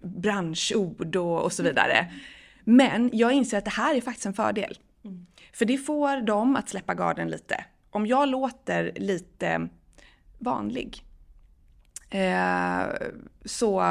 branschord 0.03 1.17
och, 1.17 1.43
och, 1.43 1.53
så 1.53 1.62
vidare. 1.62 2.12
Men 2.64 3.11
jag 3.12 3.33
inser 3.33 3.59
att 3.59 3.64
det 3.64 3.71
här 3.71 3.95
är 3.95 4.01
faktiskt 4.01 4.27
en 4.27 4.35
fördel. 4.35 4.79
Mm. 5.05 5.27
För 5.53 5.64
det 5.64 5.79
får 5.79 6.21
dem 6.21 6.57
att 6.57 6.69
släppa 6.69 6.95
garden 6.95 7.29
lite. 7.29 7.64
Om 7.90 8.07
jag 8.07 8.29
låter 8.29 8.93
lite 8.97 9.69
vanlig 10.38 11.05
eh, 12.11 12.85
så, 13.45 13.83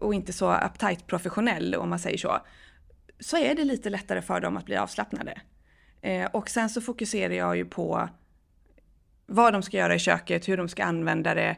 och 0.00 0.14
inte 0.14 0.32
så 0.32 0.56
uptight 0.56 1.06
professionell 1.06 1.74
om 1.74 1.90
man 1.90 1.98
säger 1.98 2.18
så, 2.18 2.38
så 3.20 3.36
är 3.36 3.54
det 3.54 3.64
lite 3.64 3.90
lättare 3.90 4.22
för 4.22 4.40
dem 4.40 4.56
att 4.56 4.64
bli 4.64 4.76
avslappnade. 4.76 5.40
Eh, 6.06 6.26
och 6.32 6.50
sen 6.50 6.70
så 6.70 6.80
fokuserar 6.80 7.34
jag 7.34 7.56
ju 7.56 7.64
på 7.64 8.08
vad 9.26 9.52
de 9.52 9.62
ska 9.62 9.76
göra 9.76 9.94
i 9.94 9.98
köket, 9.98 10.48
hur 10.48 10.56
de 10.56 10.68
ska 10.68 10.84
använda 10.84 11.34
det, 11.34 11.56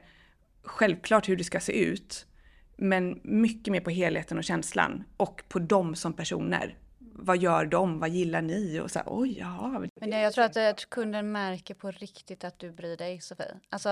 självklart 0.62 1.28
hur 1.28 1.36
det 1.36 1.44
ska 1.44 1.60
se 1.60 1.84
ut. 1.84 2.26
Men 2.76 3.20
mycket 3.22 3.72
mer 3.72 3.80
på 3.80 3.90
helheten 3.90 4.38
och 4.38 4.44
känslan 4.44 5.04
och 5.16 5.42
på 5.48 5.58
dem 5.58 5.96
som 5.96 6.12
personer. 6.12 6.76
Vad 6.98 7.38
gör 7.38 7.64
de? 7.64 7.98
Vad 7.98 8.10
gillar 8.10 8.42
ni? 8.42 8.80
Och 8.80 8.90
så 8.90 8.98
här, 8.98 9.06
oj, 9.10 9.38
ja. 9.38 9.84
Men 9.94 10.10
jag 10.20 10.32
tror 10.32 10.44
att, 10.44 10.90
kunden 10.90 11.32
märker 11.32 11.74
på 11.74 11.90
riktigt 11.90 12.44
att 12.44 12.58
du 12.58 12.70
bryr 12.70 12.96
dig, 12.96 13.20
Sofie. 13.20 13.54
Alltså, 13.68 13.88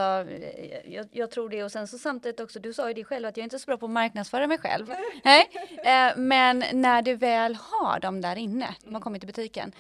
jag, 0.85 1.09
jag, 1.13 1.31
tror 1.31 1.49
det. 1.49 1.65
Och 1.65 1.73
sen 1.73 1.89
så 1.89 1.99
samtidigt 1.99 2.41
också, 2.41 2.61
du 2.61 2.73
sa 2.73 2.89
ju 2.89 2.95
det 2.95 3.05
själv 3.05 3.29
att 3.29 3.37
jag 3.37 3.43
är 3.43 3.45
inte 3.45 3.59
så 3.59 3.67
bra 3.67 3.77
på 3.77 3.87
att 3.87 3.93
marknadsföra 3.93 4.47
mig 4.47 4.59
själv. 4.59 4.87
Nej. 5.25 5.51
Eh, 5.85 6.17
men 6.17 6.65
när 6.73 7.03
du 7.03 7.15
väl 7.15 7.55
har 7.55 8.01
dem 8.01 8.21
där 8.21 8.37
inne, 8.37 8.75
de 8.85 8.95
har 8.95 9.01
kommit 9.01 9.23
till 9.23 9.27
butiken, 9.27 9.73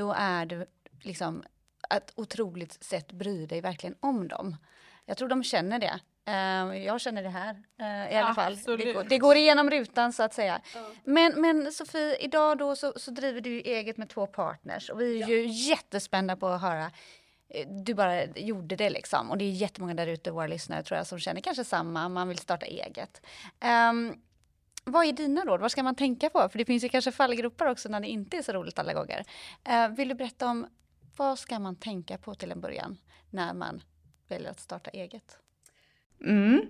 då 0.00 0.12
är 0.16 0.46
du 0.46 0.66
liksom 1.00 1.42
ett 1.94 2.12
otroligt 2.14 2.84
sätt 2.84 3.12
bryr 3.12 3.46
dig 3.46 3.60
verkligen 3.60 3.96
om 4.00 4.28
dem. 4.28 4.56
Jag 5.06 5.16
tror 5.16 5.28
de 5.28 5.44
känner 5.44 5.78
det. 5.78 6.00
Uh, 6.28 6.84
jag 6.84 7.00
känner 7.00 7.22
det 7.22 7.28
här 7.28 7.54
uh, 7.80 8.12
i 8.12 8.16
alla 8.16 8.34
fall. 8.34 8.56
Det 8.56 8.92
går, 8.92 9.04
det 9.04 9.18
går, 9.18 9.36
igenom 9.36 9.70
rutan 9.70 10.12
så 10.12 10.22
att 10.22 10.34
säga. 10.34 10.60
Uh. 10.76 10.82
Men, 11.04 11.40
men 11.40 11.72
Sofie, 11.72 12.16
idag 12.16 12.58
då 12.58 12.76
så, 12.76 12.92
så, 12.96 13.10
driver 13.10 13.40
du 13.40 13.60
eget 13.60 13.96
med 13.96 14.08
två 14.08 14.26
partners 14.26 14.90
och 14.90 15.00
vi 15.00 15.16
är 15.16 15.20
ja. 15.20 15.28
ju 15.28 15.46
jättespända 15.46 16.36
på 16.36 16.46
att 16.46 16.60
höra 16.60 16.90
eh, 17.48 17.68
du 17.68 17.94
bara 17.94 18.24
gjorde 18.24 18.76
det 18.76 18.90
liksom 18.90 19.30
och 19.30 19.38
det 19.38 19.44
är 19.44 19.50
jättemånga 19.50 19.94
där 19.94 20.06
ute, 20.06 20.30
våra 20.30 20.46
lyssnare 20.46 20.82
tror 20.82 20.98
jag, 20.98 21.06
som 21.06 21.18
känner 21.18 21.40
kanske 21.40 21.64
samma, 21.64 22.08
man 22.08 22.28
vill 22.28 22.38
starta 22.38 22.66
eget. 22.66 23.22
Um, 23.90 24.22
vad 24.90 25.06
är 25.06 25.12
dina 25.12 25.44
råd? 25.44 25.60
Vad 25.60 25.72
ska 25.72 25.82
man 25.82 25.94
tänka 25.94 26.30
på? 26.30 26.48
För 26.48 26.58
det 26.58 26.64
finns 26.64 26.84
ju 26.84 26.88
kanske 26.88 27.12
fallgropar 27.12 27.66
också 27.66 27.88
när 27.88 28.00
det 28.00 28.08
inte 28.08 28.36
är 28.36 28.42
så 28.42 28.52
roligt 28.52 28.78
alla 28.78 28.92
gånger. 28.92 29.24
Uh, 29.68 29.96
vill 29.96 30.08
du 30.08 30.14
berätta 30.14 30.46
om 30.46 30.66
vad 31.16 31.38
ska 31.38 31.58
man 31.58 31.76
tänka 31.76 32.18
på 32.18 32.34
till 32.34 32.52
en 32.52 32.60
början 32.60 32.98
när 33.30 33.54
man 33.54 33.82
väljer 34.28 34.50
att 34.50 34.60
starta 34.60 34.90
eget? 34.90 35.38
Mm. 36.24 36.66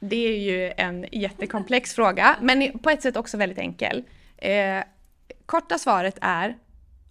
Det 0.00 0.16
är 0.16 0.38
ju 0.38 0.72
en 0.76 1.06
jättekomplex 1.12 1.94
fråga, 1.94 2.36
men 2.40 2.78
på 2.78 2.90
ett 2.90 3.02
sätt 3.02 3.16
också 3.16 3.36
väldigt 3.36 3.58
enkel. 3.58 4.04
Eh, 4.36 4.82
korta 5.46 5.78
svaret 5.78 6.18
är 6.20 6.58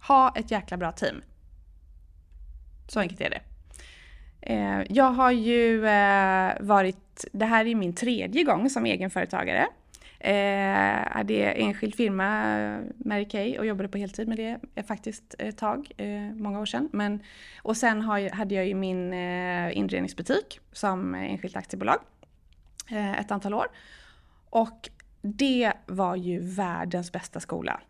ha 0.08 0.34
ett 0.36 0.50
jäkla 0.50 0.76
bra 0.76 0.92
team. 0.92 1.22
Så 2.88 3.00
enkelt 3.00 3.20
är 3.20 3.30
det. 3.30 3.40
Eh, 4.40 4.82
jag 4.88 5.10
har 5.10 5.30
ju 5.30 5.86
eh, 5.86 6.52
varit, 6.60 7.24
det 7.32 7.44
här 7.44 7.66
är 7.66 7.74
min 7.74 7.94
tredje 7.94 8.42
gång 8.42 8.70
som 8.70 8.86
egenföretagare. 8.86 9.66
Eh, 10.24 11.12
hade 11.12 11.52
enskild 11.52 11.94
firma, 11.94 12.58
eh, 12.58 12.80
Mary 12.96 13.28
Kay, 13.28 13.58
och 13.58 13.66
jobbade 13.66 13.88
på 13.88 13.98
heltid 13.98 14.28
med 14.28 14.36
det 14.36 14.58
eh, 14.74 14.84
faktiskt 14.84 15.34
ett 15.38 15.58
tag, 15.58 15.90
eh, 15.96 16.34
många 16.34 16.60
år 16.60 16.66
sedan. 16.66 16.88
Men, 16.92 17.22
och 17.62 17.76
sen 17.76 18.00
har, 18.00 18.30
hade 18.30 18.54
jag 18.54 18.66
ju 18.66 18.74
min 18.74 19.12
eh, 19.12 19.78
inredningsbutik 19.78 20.60
som 20.72 21.14
enskilt 21.14 21.56
aktiebolag 21.56 21.98
eh, 22.90 23.20
ett 23.20 23.30
antal 23.30 23.54
år. 23.54 23.66
Och 24.50 24.90
det 25.22 25.72
var 25.86 26.16
ju 26.16 26.40
världens 26.40 27.12
bästa 27.12 27.40
skola. 27.40 27.80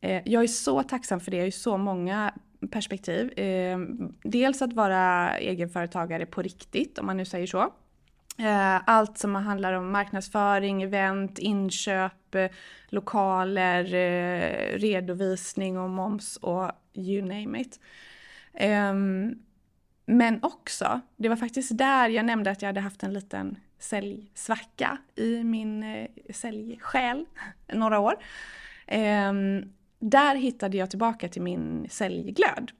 Eh, 0.00 0.22
jag 0.24 0.42
är 0.42 0.46
så 0.46 0.82
tacksam 0.82 1.20
för 1.20 1.30
det, 1.30 1.36
jag 1.36 1.42
har 1.42 1.46
ju 1.46 1.52
så 1.52 1.76
många 1.76 2.34
perspektiv. 2.70 3.38
Eh, 3.38 3.78
dels 4.22 4.62
att 4.62 4.72
vara 4.72 5.38
egenföretagare 5.38 6.26
på 6.26 6.42
riktigt, 6.42 6.98
om 6.98 7.06
man 7.06 7.16
nu 7.16 7.24
säger 7.24 7.46
så. 7.46 7.72
Eh, 8.40 8.80
allt 8.84 9.18
som 9.18 9.34
handlar 9.34 9.72
om 9.72 9.92
marknadsföring, 9.92 10.82
event, 10.82 11.38
inköp, 11.38 12.34
eh, 12.34 12.50
lokaler, 12.88 13.94
eh, 13.94 14.78
redovisning 14.78 15.78
och 15.78 15.90
moms 15.90 16.36
och 16.36 16.70
you 16.94 17.22
name 17.22 17.60
it. 17.60 17.80
Ehm, 18.54 19.34
men 20.06 20.38
också, 20.42 21.00
det 21.16 21.28
var 21.28 21.36
faktiskt 21.36 21.78
där 21.78 22.08
jag 22.08 22.24
nämnde 22.24 22.50
att 22.50 22.62
jag 22.62 22.68
hade 22.68 22.80
haft 22.80 23.02
en 23.02 23.12
liten 23.12 23.58
säljsvacka 23.78 24.98
i 25.16 25.44
min 25.44 26.06
säljsjäl 26.30 27.24
några 27.72 27.98
år. 27.98 28.14
Ehm, 28.86 29.72
där 29.98 30.34
hittade 30.34 30.76
jag 30.76 30.90
tillbaka 30.90 31.28
till 31.28 31.42
min 31.42 31.86
säljglöd. 31.90 32.70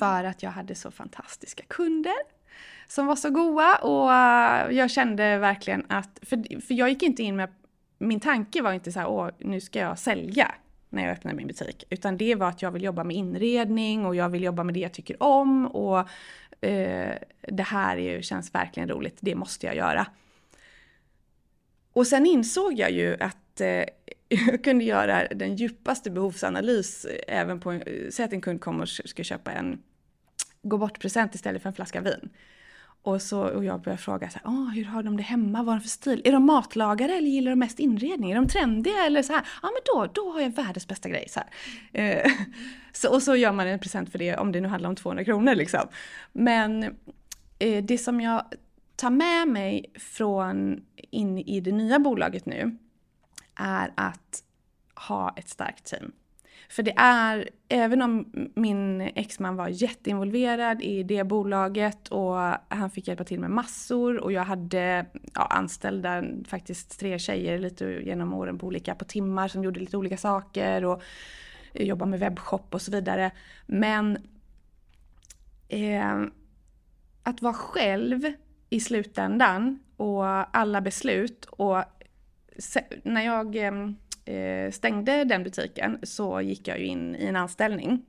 För 0.00 0.24
att 0.24 0.42
jag 0.42 0.50
hade 0.50 0.74
så 0.74 0.90
fantastiska 0.90 1.62
kunder 1.68 2.39
som 2.90 3.06
var 3.06 3.16
så 3.16 3.30
goa 3.30 3.76
och 3.76 4.12
eh, 4.12 4.76
jag 4.76 4.90
kände 4.90 5.38
verkligen 5.38 5.86
att, 5.88 6.18
för, 6.22 6.60
för 6.60 6.74
jag 6.74 6.88
gick 6.88 7.02
inte 7.02 7.22
in 7.22 7.36
med, 7.36 7.48
min 7.98 8.20
tanke 8.20 8.62
var 8.62 8.72
inte 8.72 8.92
så 8.92 8.98
här, 8.98 9.08
åh 9.08 9.30
nu 9.38 9.60
ska 9.60 9.78
jag 9.78 9.98
sälja 9.98 10.54
när 10.88 11.02
jag 11.02 11.12
öppnar 11.12 11.34
min 11.34 11.46
butik. 11.46 11.84
Utan 11.90 12.16
det 12.16 12.34
var 12.34 12.48
att 12.48 12.62
jag 12.62 12.70
vill 12.70 12.82
jobba 12.82 13.04
med 13.04 13.16
inredning 13.16 14.06
och 14.06 14.16
jag 14.16 14.28
vill 14.28 14.42
jobba 14.42 14.64
med 14.64 14.74
det 14.74 14.80
jag 14.80 14.92
tycker 14.92 15.22
om 15.22 15.66
och 15.66 15.98
eh, 16.64 17.14
det 17.40 17.62
här 17.62 17.96
är, 17.96 18.22
känns 18.22 18.54
verkligen 18.54 18.88
roligt, 18.88 19.16
det 19.20 19.34
måste 19.34 19.66
jag 19.66 19.76
göra. 19.76 20.06
Och 21.92 22.06
sen 22.06 22.26
insåg 22.26 22.72
jag 22.72 22.90
ju 22.90 23.16
att 23.20 23.60
eh, 23.60 23.84
jag 24.28 24.64
kunde 24.64 24.84
göra 24.84 25.28
den 25.28 25.56
djupaste 25.56 26.10
behovsanalys 26.10 27.04
eh, 27.04 27.40
även 27.40 27.60
på, 27.60 27.72
eh, 27.72 28.10
säg 28.10 28.24
att 28.24 28.32
en 28.32 28.40
kund 28.40 28.60
kommer 28.60 28.82
och 28.82 28.88
ska 28.88 29.24
köpa 29.24 29.52
en 29.52 29.82
gå 30.62 30.78
bort-present 30.78 31.34
istället 31.34 31.62
för 31.62 31.68
en 31.68 31.74
flaska 31.74 32.00
vin. 32.00 32.30
Och, 33.02 33.22
så, 33.22 33.42
och 33.42 33.64
jag 33.64 33.80
började 33.80 34.02
fråga 34.02 34.30
så 34.30 34.38
här, 34.44 34.52
ah, 34.52 34.70
hur 34.70 34.84
har 34.84 35.02
de 35.02 35.16
det 35.16 35.22
hemma, 35.22 35.58
vad 35.58 35.66
har 35.66 35.74
de 35.74 35.80
för 35.80 35.88
stil? 35.88 36.22
Är 36.24 36.32
de 36.32 36.46
matlagare 36.46 37.12
eller 37.16 37.28
gillar 37.28 37.50
de 37.50 37.58
mest 37.58 37.78
inredning? 37.78 38.30
Är 38.30 38.34
de 38.34 38.48
trendiga 38.48 39.06
eller 39.06 39.22
så 39.22 39.32
här? 39.32 39.48
Ja 39.62 39.68
men 39.68 39.80
då, 39.84 40.22
då 40.22 40.32
har 40.32 40.40
jag 40.40 40.50
världens 40.50 40.88
bästa 40.88 41.08
grej. 41.08 41.28
Så, 41.28 41.40
eh, 41.92 42.32
så 42.92 43.14
Och 43.14 43.22
så 43.22 43.36
gör 43.36 43.52
man 43.52 43.66
en 43.66 43.78
present 43.78 44.12
för 44.12 44.18
det 44.18 44.36
om 44.36 44.52
det 44.52 44.60
nu 44.60 44.68
handlar 44.68 44.88
om 44.88 44.96
200 44.96 45.24
kronor 45.24 45.54
liksom. 45.54 45.88
Men 46.32 46.82
eh, 47.58 47.84
det 47.84 47.98
som 47.98 48.20
jag 48.20 48.44
tar 48.96 49.10
med 49.10 49.48
mig 49.48 49.92
från 49.98 50.82
in 51.10 51.38
i 51.38 51.60
det 51.60 51.72
nya 51.72 51.98
bolaget 51.98 52.46
nu 52.46 52.78
är 53.54 53.92
att 53.94 54.42
ha 54.94 55.34
ett 55.36 55.48
starkt 55.48 55.84
team. 55.84 56.12
För 56.68 56.82
det 56.82 56.94
är, 56.96 57.50
även 57.68 58.02
om 58.02 58.32
min 58.54 59.00
exman 59.00 59.56
var 59.56 59.68
jätteinvolverad 59.68 60.82
i 60.82 61.02
det 61.02 61.24
bolaget 61.24 62.08
och 62.08 62.34
han 62.68 62.90
fick 62.90 63.08
hjälpa 63.08 63.24
till 63.24 63.40
med 63.40 63.50
massor 63.50 64.18
och 64.18 64.32
jag 64.32 64.44
hade 64.44 65.06
ja, 65.34 65.46
anställda, 65.46 66.24
faktiskt 66.46 67.00
tre 67.00 67.18
tjejer 67.18 67.58
lite 67.58 67.84
genom 67.84 68.34
åren 68.34 68.58
på 68.58 68.66
olika, 68.66 68.94
på 68.94 69.04
timmar 69.04 69.48
som 69.48 69.64
gjorde 69.64 69.80
lite 69.80 69.96
olika 69.96 70.16
saker 70.16 70.84
och 70.84 71.02
jobbade 71.74 72.10
med 72.10 72.20
webbshop 72.20 72.74
och 72.74 72.82
så 72.82 72.90
vidare. 72.90 73.30
Men 73.66 74.18
eh, 75.68 76.22
att 77.22 77.42
vara 77.42 77.54
själv 77.54 78.32
i 78.70 78.80
slutändan 78.80 79.78
och 79.96 80.56
alla 80.56 80.80
beslut 80.80 81.44
och 81.44 81.84
när 83.02 83.22
jag 83.22 83.56
eh, 83.56 83.72
stängde 84.72 85.24
den 85.24 85.42
butiken 85.42 85.98
så 86.02 86.40
gick 86.40 86.68
jag 86.68 86.78
ju 86.78 86.86
in 86.86 87.16
i 87.16 87.26
en 87.26 87.36
anställning. 87.36 88.02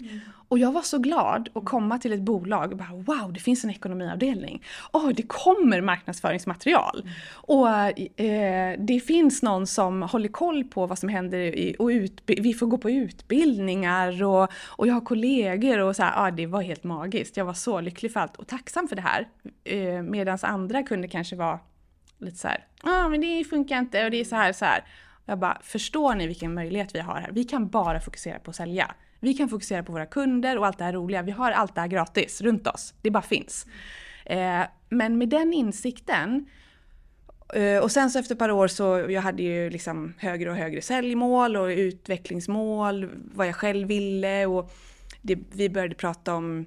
Mm. 0.00 0.20
Och 0.48 0.58
jag 0.58 0.72
var 0.72 0.82
så 0.82 0.98
glad 0.98 1.48
att 1.54 1.64
komma 1.64 1.98
till 1.98 2.12
ett 2.12 2.20
bolag 2.20 2.72
och 2.72 2.78
bara 2.78 2.92
wow, 2.92 3.32
det 3.32 3.40
finns 3.40 3.64
en 3.64 3.70
ekonomiavdelning. 3.70 4.64
Åh, 4.92 5.06
oh, 5.06 5.12
det 5.12 5.22
kommer 5.22 5.80
marknadsföringsmaterial. 5.80 7.00
Mm. 7.00 7.12
Och 7.32 7.68
eh, 8.20 8.78
det 8.78 9.00
finns 9.00 9.42
någon 9.42 9.66
som 9.66 10.02
håller 10.02 10.28
koll 10.28 10.64
på 10.64 10.86
vad 10.86 10.98
som 10.98 11.08
händer 11.08 11.38
i, 11.38 11.76
och 11.78 11.90
vi 12.26 12.54
får 12.54 12.66
gå 12.66 12.78
på 12.78 12.90
utbildningar 12.90 14.22
och, 14.22 14.48
och 14.66 14.86
jag 14.86 14.94
har 14.94 15.00
kollegor 15.00 15.78
och 15.78 15.96
så 15.96 16.02
här, 16.02 16.26
ah, 16.26 16.30
det 16.30 16.46
var 16.46 16.62
helt 16.62 16.84
magiskt. 16.84 17.36
Jag 17.36 17.44
var 17.44 17.54
så 17.54 17.80
lycklig 17.80 18.12
för 18.12 18.20
allt 18.20 18.36
och 18.36 18.46
tacksam 18.46 18.88
för 18.88 18.96
det 18.96 19.02
här. 19.02 19.28
Eh, 19.64 20.02
Medan 20.02 20.38
andra 20.42 20.82
kunde 20.82 21.08
kanske 21.08 21.36
vara 21.36 21.60
lite 22.18 22.36
så 22.36 22.48
här, 22.48 22.66
ja 22.82 23.04
ah, 23.04 23.08
men 23.08 23.20
det 23.20 23.44
funkar 23.44 23.78
inte 23.78 24.04
och 24.04 24.10
det 24.10 24.20
är 24.20 24.24
så 24.24 24.36
här 24.36 24.52
så 24.52 24.64
här. 24.64 24.84
Jag 25.26 25.38
bara, 25.38 25.58
förstår 25.62 26.14
ni 26.14 26.26
vilken 26.26 26.54
möjlighet 26.54 26.94
vi 26.94 26.98
har 26.98 27.14
här? 27.14 27.30
Vi 27.32 27.44
kan 27.44 27.68
bara 27.68 28.00
fokusera 28.00 28.38
på 28.38 28.50
att 28.50 28.56
sälja. 28.56 28.94
Vi 29.20 29.34
kan 29.34 29.48
fokusera 29.48 29.82
på 29.82 29.92
våra 29.92 30.06
kunder 30.06 30.58
och 30.58 30.66
allt 30.66 30.78
det 30.78 30.84
här 30.84 30.92
roliga. 30.92 31.22
Vi 31.22 31.30
har 31.30 31.50
allt 31.50 31.74
det 31.74 31.80
här 31.80 31.88
gratis 31.88 32.40
runt 32.40 32.66
oss. 32.66 32.94
Det 33.02 33.10
bara 33.10 33.22
finns. 33.22 33.66
Eh, 34.24 34.62
men 34.88 35.18
med 35.18 35.28
den 35.28 35.52
insikten 35.52 36.46
eh, 37.54 37.78
och 37.78 37.90
sen 37.90 38.10
så 38.10 38.18
efter 38.18 38.34
ett 38.34 38.38
par 38.38 38.50
år 38.50 38.68
så 38.68 39.06
jag 39.08 39.22
hade 39.22 39.42
ju 39.42 39.70
liksom 39.70 40.14
högre 40.18 40.50
och 40.50 40.56
högre 40.56 40.82
säljmål 40.82 41.56
och 41.56 41.66
utvecklingsmål, 41.66 43.10
vad 43.34 43.46
jag 43.46 43.56
själv 43.56 43.88
ville 43.88 44.46
och 44.46 44.72
det, 45.22 45.38
vi 45.52 45.68
började 45.68 45.94
prata 45.94 46.34
om 46.34 46.66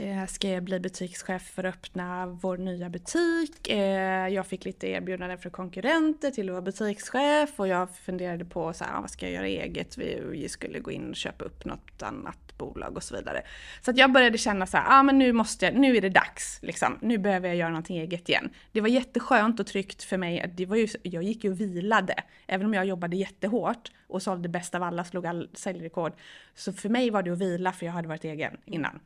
Eh, 0.00 0.26
ska 0.26 0.48
jag 0.48 0.62
bli 0.62 0.80
butikschef 0.80 1.42
för 1.42 1.64
att 1.64 1.74
öppna 1.74 2.26
vår 2.26 2.56
nya 2.56 2.88
butik. 2.88 3.68
Eh, 3.68 4.28
jag 4.28 4.46
fick 4.46 4.64
lite 4.64 4.86
erbjudanden 4.86 5.38
från 5.38 5.52
konkurrenter 5.52 6.30
till 6.30 6.48
att 6.48 6.52
vara 6.52 6.62
butikschef 6.62 7.50
och 7.56 7.68
jag 7.68 7.96
funderade 7.96 8.44
på 8.44 8.72
så 8.72 8.84
här, 8.84 8.96
ah, 8.96 9.00
vad 9.00 9.10
ska 9.10 9.26
jag 9.26 9.34
göra 9.34 9.46
eget? 9.46 9.98
Vi 9.98 10.48
skulle 10.48 10.78
gå 10.78 10.90
in 10.90 11.10
och 11.10 11.16
köpa 11.16 11.44
upp 11.44 11.64
något 11.64 12.02
annat 12.02 12.58
bolag 12.58 12.96
och 12.96 13.02
så 13.02 13.16
vidare. 13.16 13.42
Så 13.82 13.90
att 13.90 13.96
jag 13.96 14.12
började 14.12 14.38
känna 14.38 14.66
så 14.66 14.76
här, 14.76 14.98
ah, 14.98 15.02
men 15.02 15.18
nu 15.18 15.32
måste 15.32 15.64
jag, 15.64 15.74
nu 15.74 15.96
är 15.96 16.00
det 16.00 16.08
dags. 16.08 16.58
Liksom. 16.62 16.98
Nu 17.00 17.18
behöver 17.18 17.48
jag 17.48 17.56
göra 17.56 17.70
någonting 17.70 17.98
eget 17.98 18.28
igen. 18.28 18.50
Det 18.72 18.80
var 18.80 18.88
jätteskönt 18.88 19.60
och 19.60 19.66
tryggt 19.66 20.02
för 20.02 20.16
mig. 20.16 20.52
Det 20.56 20.66
var 20.66 20.76
ju, 20.76 20.88
jag 21.02 21.22
gick 21.22 21.44
ju 21.44 21.50
och 21.50 21.60
vilade. 21.60 22.14
Även 22.46 22.66
om 22.66 22.74
jag 22.74 22.84
jobbade 22.84 23.16
jättehårt 23.16 23.92
och 24.08 24.22
sålde 24.22 24.48
bäst 24.48 24.74
av 24.74 24.82
alla, 24.82 25.04
slog 25.04 25.26
all 25.26 25.48
säljrekord. 25.54 26.12
Så 26.54 26.72
för 26.72 26.88
mig 26.88 27.10
var 27.10 27.22
det 27.22 27.30
att 27.30 27.38
vila 27.38 27.72
för 27.72 27.86
jag 27.86 27.92
hade 27.92 28.08
varit 28.08 28.24
egen 28.24 28.56
innan. 28.64 29.00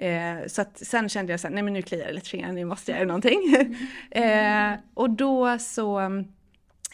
Eh, 0.00 0.46
så 0.46 0.62
att 0.62 0.78
sen 0.78 1.08
kände 1.08 1.32
jag 1.32 1.40
så 1.40 1.48
här, 1.48 1.54
nej 1.54 1.62
men 1.62 1.72
nu 1.72 1.82
kliar 1.82 2.06
det 2.06 2.12
lite 2.12 2.30
fingrar, 2.30 2.52
nu 2.52 2.64
måste 2.64 2.90
jag 2.90 2.98
göra 2.98 3.08
någonting. 3.08 3.54
eh, 4.10 4.72
och 4.94 5.10
då 5.10 5.58
så, 5.58 6.00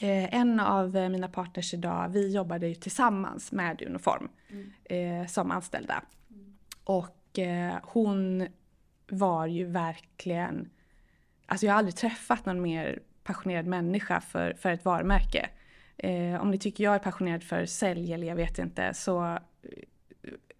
eh, 0.00 0.34
en 0.34 0.60
av 0.60 0.94
mina 0.94 1.28
partners 1.28 1.74
idag, 1.74 2.08
vi 2.08 2.34
jobbade 2.34 2.68
ju 2.68 2.74
tillsammans 2.74 3.52
med 3.52 3.82
Uniform 3.82 4.28
mm. 4.88 5.28
som 5.28 5.50
anställda. 5.50 6.02
Och 6.84 7.38
eh, 7.38 7.74
hon 7.82 8.46
var 9.08 9.46
ju 9.46 9.64
verkligen, 9.64 10.70
alltså 11.46 11.66
jag 11.66 11.72
har 11.72 11.78
aldrig 11.78 11.96
träffat 11.96 12.46
någon 12.46 12.62
mer 12.62 12.98
passionerad 13.24 13.66
människa 13.66 14.20
för, 14.20 14.52
för 14.52 14.70
ett 14.70 14.84
varumärke. 14.84 15.48
Eh, 15.96 16.42
om 16.42 16.50
ni 16.50 16.58
tycker 16.58 16.84
jag 16.84 16.94
är 16.94 16.98
passionerad 16.98 17.42
för 17.42 17.66
sälj 17.66 18.12
eller 18.12 18.26
jag 18.26 18.36
vet 18.36 18.58
inte 18.58 18.94
så 18.94 19.38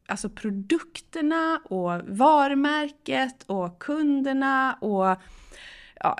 alltså 0.06 0.28
produkterna 0.28 1.60
och 1.64 2.00
varumärket 2.06 3.42
och 3.46 3.78
kunderna 3.78 4.78
och 4.80 5.16
ja, 5.94 6.18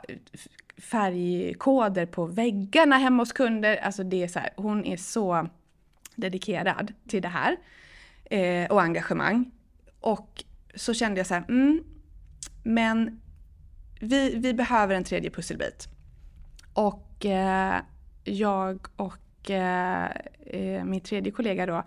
färgkoder 0.79 2.07
på 2.07 2.27
väggarna 2.27 2.99
hemma 2.99 3.23
hos 3.23 3.33
kunder. 3.33 3.77
Alltså 3.77 4.05
det 4.05 4.23
är 4.23 4.29
så 4.29 4.39
här, 4.39 4.51
hon 4.57 4.85
är 4.85 4.97
så 4.97 5.49
dedikerad 6.17 6.93
till 7.09 7.23
det 7.23 7.29
här 7.29 7.57
eh, 8.25 8.71
och 8.71 8.83
engagemang. 8.83 9.51
Och 10.01 10.45
så 10.75 10.95
kände 10.95 11.21
jag 11.21 11.27
så 11.27 11.35
här, 11.35 11.45
mm, 11.49 11.85
men 12.63 13.21
vi, 14.01 14.35
vi 14.37 14.55
behöver 14.55 14.95
en 14.95 15.05
tredje 15.05 15.31
pusselbit. 15.31 15.89
Och 16.73 17.27
eh, 17.27 17.81
jag 18.25 18.87
och 18.97 19.51
eh, 19.51 20.11
eh 20.47 20.85
min 20.85 21.01
tredje 21.01 21.33
kollega 21.33 21.67
då 21.67 21.85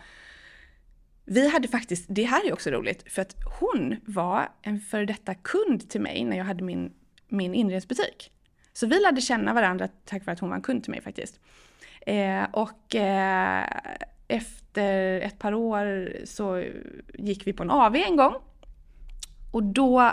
vi 1.30 1.50
hade 1.50 1.68
faktiskt, 1.68 2.06
det 2.08 2.24
här 2.24 2.48
är 2.48 2.54
också 2.54 2.70
roligt, 2.70 3.12
för 3.14 3.22
att 3.22 3.36
hon 3.60 3.96
var 4.06 4.50
en 4.62 4.80
före 4.80 5.06
detta 5.06 5.34
kund 5.34 5.90
till 5.90 6.02
mig 6.02 6.24
när 6.24 6.38
jag 6.38 6.46
hade 6.46 6.64
min, 6.64 6.94
min 7.28 7.54
inredningsbutik. 7.54 8.32
Så 8.74 8.88
vi 8.88 9.00
lärde 9.00 9.22
känna 9.22 9.54
varandra 9.54 9.88
tack 10.06 10.26
vare 10.26 10.34
att 10.34 10.40
hon 10.40 10.50
var 10.50 10.56
en 10.56 10.62
kund 10.62 10.84
till 10.84 10.92
mig 10.92 11.02
faktiskt. 11.02 11.40
Eh, 12.02 12.44
och 12.52 12.96
eh, 12.96 13.66
efter 14.28 15.22
ett 15.22 15.40
par 15.40 15.54
år 15.54 16.12
så 16.26 16.64
gick 17.14 17.48
vi 17.48 17.54
på 17.54 17.64
en 17.64 17.72
AV 17.72 17.96
en 17.96 18.16
gång. 18.16 18.36
Och 19.52 19.64
då 19.64 20.12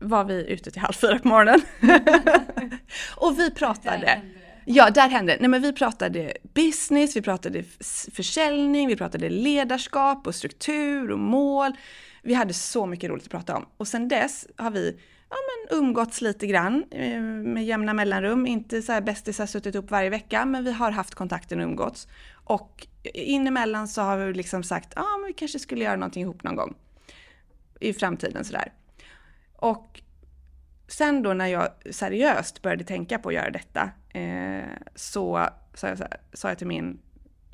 var 0.00 0.24
vi 0.24 0.52
ute 0.52 0.70
till 0.70 0.82
halv 0.82 0.92
fyra 0.92 1.18
på 1.18 1.28
morgonen. 1.28 1.60
och 3.16 3.38
vi 3.38 3.50
pratade. 3.50 4.20
Ja, 4.68 4.90
där 4.90 5.08
hände 5.08 5.32
det. 5.32 5.40
Nej, 5.40 5.48
men 5.48 5.62
vi 5.62 5.72
pratade 5.72 6.32
business, 6.54 7.16
vi 7.16 7.22
pratade 7.22 7.64
försäljning, 8.12 8.88
vi 8.88 8.96
pratade 8.96 9.28
ledarskap 9.28 10.26
och 10.26 10.34
struktur 10.34 11.10
och 11.10 11.18
mål. 11.18 11.72
Vi 12.22 12.34
hade 12.34 12.54
så 12.54 12.86
mycket 12.86 13.10
roligt 13.10 13.24
att 13.24 13.30
prata 13.30 13.56
om. 13.56 13.66
Och 13.76 13.88
sen 13.88 14.08
dess 14.08 14.46
har 14.56 14.70
vi 14.70 14.98
ja, 15.30 15.36
men 15.36 15.78
umgåtts 15.78 16.20
lite 16.20 16.46
grann 16.46 16.84
eh, 16.90 17.20
med 17.22 17.64
jämna 17.64 17.94
mellanrum. 17.94 18.46
Inte 18.46 18.82
så 18.82 18.92
här 18.92 19.00
bästisar 19.00 19.46
suttit 19.46 19.74
upp 19.74 19.90
varje 19.90 20.10
vecka, 20.10 20.44
men 20.44 20.64
vi 20.64 20.72
har 20.72 20.90
haft 20.90 21.14
kontakten 21.14 21.60
och 21.60 21.64
umgåtts. 21.64 22.08
Och 22.44 22.86
inemellan 23.14 23.88
så 23.88 24.02
har 24.02 24.16
vi 24.16 24.34
liksom 24.34 24.62
sagt, 24.62 24.92
ja 24.96 25.18
men 25.20 25.26
vi 25.26 25.32
kanske 25.32 25.58
skulle 25.58 25.84
göra 25.84 25.96
någonting 25.96 26.22
ihop 26.22 26.42
någon 26.42 26.56
gång. 26.56 26.74
I 27.80 27.92
framtiden 27.92 28.44
sådär. 28.44 28.72
Och 29.56 30.02
sen 30.88 31.22
då 31.22 31.32
när 31.32 31.46
jag 31.46 31.68
seriöst 31.90 32.62
började 32.62 32.84
tänka 32.84 33.18
på 33.18 33.28
att 33.28 33.34
göra 33.34 33.50
detta 33.50 33.90
eh, 34.14 34.64
så 34.94 35.48
sa 35.74 35.88
jag, 35.88 35.98
sa 36.32 36.48
jag 36.48 36.58
till 36.58 36.66
min 36.66 36.98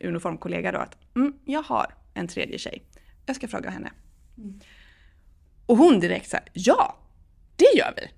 uniformkollega 0.03 0.73
då 0.73 0.79
att 0.79 0.97
mm, 1.17 1.35
jag 1.45 1.63
har 1.63 1.95
en 2.15 2.29
tredje 2.29 2.59
tjej. 2.59 2.83
Jag 3.27 3.37
ska 3.37 3.49
fråga 3.49 3.71
henne. 3.71 3.91
Mm. 4.39 4.61
Och 5.67 5.77
hon 5.77 6.01
direkt 6.01 6.31
så 6.31 6.37
här, 6.37 6.47
ja, 6.53 6.97
det 7.57 7.79
gör 7.79 7.95
vi. 7.97 8.09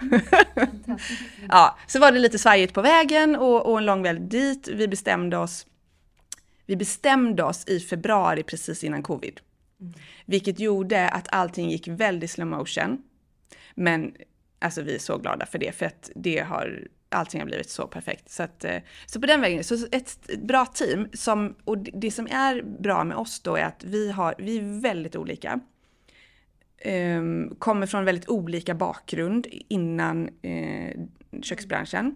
ja, 1.48 1.78
så 1.86 1.98
var 1.98 2.12
det 2.12 2.18
lite 2.18 2.38
svajigt 2.38 2.74
på 2.74 2.82
vägen 2.82 3.36
och, 3.36 3.70
och 3.70 3.78
en 3.78 3.84
lång 3.84 4.02
väg 4.02 4.20
dit. 4.20 4.68
Vi 4.68 4.88
bestämde 4.88 5.36
oss 5.36 5.66
vi 6.66 6.76
bestämde 6.76 7.42
oss 7.42 7.64
i 7.68 7.80
februari 7.80 8.42
precis 8.42 8.84
innan 8.84 9.02
covid. 9.02 9.40
Mm. 9.80 9.94
Vilket 10.26 10.58
gjorde 10.58 11.08
att 11.08 11.28
allting 11.32 11.70
gick 11.70 11.88
väldigt 11.88 12.30
slow 12.30 12.46
motion. 12.46 13.02
Men 13.74 14.14
alltså 14.64 14.82
vi 14.82 14.94
är 14.94 14.98
så 14.98 15.18
glada 15.18 15.46
för 15.46 15.58
det, 15.58 15.72
för 15.72 15.86
att 15.86 16.10
det 16.14 16.38
har, 16.38 16.88
allting 17.08 17.40
har 17.40 17.46
blivit 17.46 17.70
så 17.70 17.86
perfekt. 17.86 18.30
Så, 18.30 18.42
att, 18.42 18.64
eh, 18.64 18.78
så 19.06 19.20
på 19.20 19.26
den 19.26 19.40
vägen, 19.40 19.64
så 19.64 19.74
ett, 19.92 20.18
bra 20.38 20.66
team, 20.66 21.08
som, 21.12 21.54
och 21.64 21.78
det 21.78 22.10
som 22.10 22.26
är 22.26 22.62
bra 22.62 23.04
med 23.04 23.16
oss 23.16 23.40
då 23.40 23.56
är 23.56 23.64
att 23.64 23.84
vi, 23.84 24.10
har, 24.10 24.34
vi 24.38 24.58
är 24.58 24.80
väldigt 24.80 25.16
olika. 25.16 25.60
Um, 26.86 27.56
kommer 27.58 27.86
från 27.86 28.04
väldigt 28.04 28.28
olika 28.28 28.74
bakgrund 28.74 29.46
innan 29.68 30.28
uh, 30.28 31.06
köksbranschen. 31.42 32.14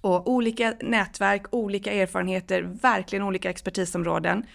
Och 0.00 0.30
olika 0.30 0.74
nätverk, 0.80 1.42
olika 1.50 1.92
erfarenheter, 1.92 2.62
verkligen 2.62 3.24
olika 3.24 3.50
expertisområden. 3.50 4.46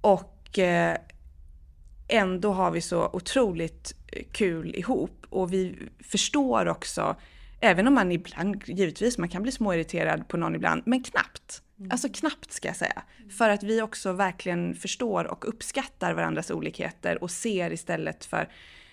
Och 0.00 0.58
uh, 0.58 0.94
ändå 2.10 2.52
har 2.52 2.70
vi 2.70 2.80
så 2.80 3.10
otroligt 3.12 3.94
kul 4.32 4.74
ihop 4.74 5.26
och 5.30 5.52
vi 5.52 5.88
förstår 6.04 6.68
också, 6.68 7.16
även 7.60 7.86
om 7.86 7.94
man 7.94 8.12
ibland, 8.12 8.62
givetvis, 8.66 9.18
man 9.18 9.28
kan 9.28 9.42
bli 9.42 9.52
småirriterad 9.52 10.28
på 10.28 10.36
någon 10.36 10.54
ibland, 10.54 10.82
men 10.86 11.02
knappt. 11.02 11.62
Mm. 11.78 11.90
Alltså 11.90 12.08
knappt 12.08 12.52
ska 12.52 12.68
jag 12.68 12.76
säga. 12.76 13.02
För 13.38 13.50
att 13.50 13.62
vi 13.62 13.82
också 13.82 14.12
verkligen 14.12 14.74
förstår 14.74 15.24
och 15.24 15.48
uppskattar 15.48 16.14
varandras 16.14 16.50
olikheter 16.50 17.22
och 17.22 17.30
ser 17.30 17.72
istället 17.72 18.24
för, 18.24 18.48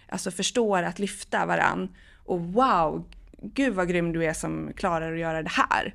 alltså 0.10 0.32
förstår 0.32 0.84
att 0.84 1.00
lyfta 1.00 1.46
varann. 1.46 1.96
Och 2.26 2.42
wow, 2.42 3.06
gud 3.42 3.74
vad 3.74 3.88
grym 3.88 4.14
du 4.14 4.26
är 4.26 4.34
som 4.34 4.74
klarar 4.76 5.14
att 5.14 5.20
göra 5.20 5.44
det 5.44 5.52
här. 5.52 5.94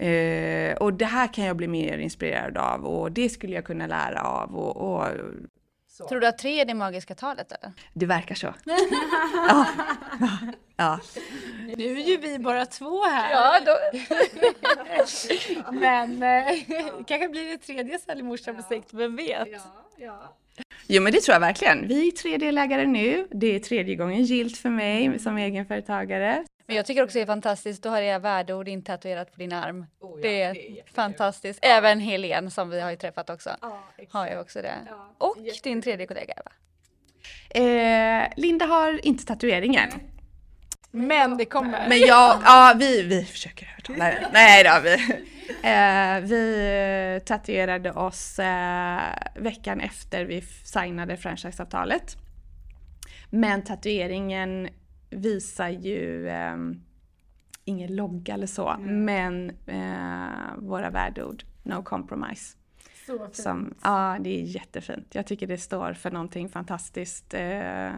Eh, 0.00 0.76
och 0.76 0.94
det 0.94 1.04
här 1.04 1.32
kan 1.32 1.44
jag 1.44 1.56
bli 1.56 1.68
mer 1.68 1.98
inspirerad 1.98 2.56
av 2.56 2.86
och 2.86 3.12
det 3.12 3.28
skulle 3.28 3.54
jag 3.54 3.64
kunna 3.64 3.86
lära 3.86 4.22
av. 4.22 4.56
Och, 4.56 4.76
och 4.76 5.08
Tror 6.08 6.20
du 6.20 6.26
att 6.26 6.38
tre 6.38 6.60
är 6.60 6.64
det 6.64 6.74
magiska 6.74 7.14
talet 7.14 7.52
eller? 7.52 7.72
Det 7.92 8.06
verkar 8.06 8.34
så. 8.34 8.54
ja. 9.48 9.66
ja. 10.76 11.00
Nu 11.76 12.00
är 12.00 12.08
ju 12.08 12.16
vi 12.16 12.38
bara 12.38 12.66
två 12.66 13.04
här. 13.04 13.30
Ja, 13.30 13.60
då. 13.66 13.76
men 15.72 16.22
eh, 16.22 16.62
kanske 17.06 17.28
blir 17.28 17.50
det 17.50 17.58
tredje 17.58 17.98
säljmorsan 17.98 18.56
på 18.56 18.62
sikt, 18.62 18.94
vem 18.94 19.16
vet? 19.16 19.48
Ja, 19.52 19.86
ja. 19.96 20.36
Jo 20.86 21.02
men 21.02 21.12
det 21.12 21.20
tror 21.20 21.34
jag 21.34 21.40
verkligen. 21.40 21.88
Vi 21.88 22.08
är 22.08 22.12
tredjedelägare 22.12 22.86
nu. 22.86 23.26
Det 23.30 23.54
är 23.54 23.58
tredje 23.58 23.94
gången 23.94 24.22
gilt 24.24 24.58
för 24.58 24.70
mig 24.70 25.18
som 25.18 25.38
egenföretagare. 25.38 26.44
Men 26.70 26.76
jag 26.76 26.86
tycker 26.86 27.02
också 27.02 27.18
det 27.18 27.22
är 27.22 27.26
fantastiskt, 27.26 27.82
du 27.82 27.88
har 27.88 28.02
era 28.02 28.18
värdeord 28.18 28.68
intatuerat 28.68 29.32
på 29.32 29.38
din 29.38 29.52
arm. 29.52 29.86
Oh 30.00 30.10
ja, 30.10 30.22
det, 30.22 30.42
är 30.42 30.54
det 30.54 30.80
är 30.80 30.84
fantastiskt. 30.94 31.58
Ja. 31.62 31.68
Även 31.68 32.00
Helen 32.00 32.50
som 32.50 32.70
vi 32.70 32.80
har 32.80 32.90
ju 32.90 32.96
träffat 32.96 33.30
också. 33.30 33.50
Ja, 33.60 33.84
har 34.10 34.28
ju 34.28 34.40
också 34.40 34.62
det. 34.62 34.74
Ja, 34.88 35.14
och 35.18 35.36
din 35.62 35.82
tredje 35.82 36.06
kollega 36.06 36.34
Eva. 36.34 36.52
Eh, 37.64 38.28
Linda 38.36 38.66
har 38.66 39.06
inte 39.06 39.24
tatueringen. 39.24 39.90
Men 40.90 41.36
det 41.36 41.44
kommer. 41.44 41.88
Men 41.88 41.98
ja, 41.98 42.40
ja 42.44 42.74
vi, 42.76 43.02
vi 43.02 43.24
försöker 43.24 43.68
övertala 43.72 44.04
det. 44.04 44.28
Nej 44.32 44.64
då, 44.64 44.80
vi, 44.82 44.94
eh, 45.62 46.20
vi 46.28 47.20
tatuerade 47.26 47.92
oss 47.92 48.38
eh, 48.38 49.00
veckan 49.34 49.80
efter 49.80 50.24
vi 50.24 50.42
signade 50.64 51.16
franchiseavtalet. 51.16 52.16
Men 53.30 53.64
tatueringen 53.64 54.68
visar 55.10 55.68
ju 55.68 56.28
eh, 56.28 56.56
ingen 57.64 57.96
logga 57.96 58.34
eller 58.34 58.46
så, 58.46 58.68
mm. 58.68 59.04
men 59.04 59.50
eh, 59.66 60.56
våra 60.58 60.90
värdeord. 60.90 61.44
No 61.62 61.82
compromise. 61.82 62.56
Så 63.06 63.18
fint. 63.18 63.36
Som, 63.36 63.74
ja, 63.82 64.16
det 64.20 64.40
är 64.40 64.42
jättefint. 64.42 65.14
Jag 65.14 65.26
tycker 65.26 65.46
det 65.46 65.58
står 65.58 65.92
för 65.92 66.10
någonting 66.10 66.48
fantastiskt. 66.48 67.34
Eh, 67.34 67.92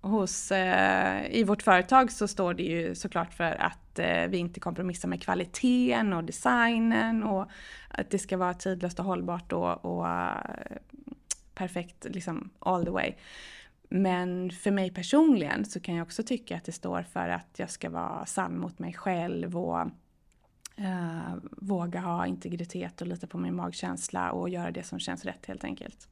hos, 0.00 0.52
eh, 0.52 1.26
I 1.30 1.44
vårt 1.44 1.62
företag 1.62 2.12
så 2.12 2.28
står 2.28 2.54
det 2.54 2.62
ju 2.62 2.94
såklart 2.94 3.34
för 3.34 3.62
att 3.62 3.98
eh, 3.98 4.26
vi 4.28 4.36
inte 4.36 4.60
kompromissar 4.60 5.08
med 5.08 5.22
kvaliteten 5.22 6.12
och 6.12 6.24
designen 6.24 7.22
och 7.22 7.46
att 7.88 8.10
det 8.10 8.18
ska 8.18 8.36
vara 8.36 8.54
tidlöst 8.54 8.98
och 8.98 9.04
hållbart 9.04 9.52
och, 9.52 9.84
och 9.84 10.04
uh, 10.04 10.76
perfekt 11.54 12.06
liksom 12.10 12.50
all 12.58 12.84
the 12.84 12.90
way. 12.90 13.14
Men 13.88 14.50
för 14.50 14.70
mig 14.70 14.90
personligen 14.90 15.64
så 15.64 15.80
kan 15.80 15.94
jag 15.94 16.04
också 16.06 16.22
tycka 16.22 16.56
att 16.56 16.64
det 16.64 16.72
står 16.72 17.02
för 17.02 17.28
att 17.28 17.58
jag 17.58 17.70
ska 17.70 17.90
vara 17.90 18.26
sann 18.26 18.58
mot 18.58 18.78
mig 18.78 18.92
själv 18.92 19.56
och 19.56 19.86
uh, 20.78 21.36
våga 21.42 22.00
ha 22.00 22.26
integritet 22.26 23.00
och 23.00 23.06
lita 23.06 23.26
på 23.26 23.38
min 23.38 23.54
magkänsla 23.54 24.32
och 24.32 24.48
göra 24.48 24.70
det 24.70 24.82
som 24.82 24.98
känns 24.98 25.24
rätt 25.24 25.46
helt 25.46 25.64
enkelt. 25.64 26.08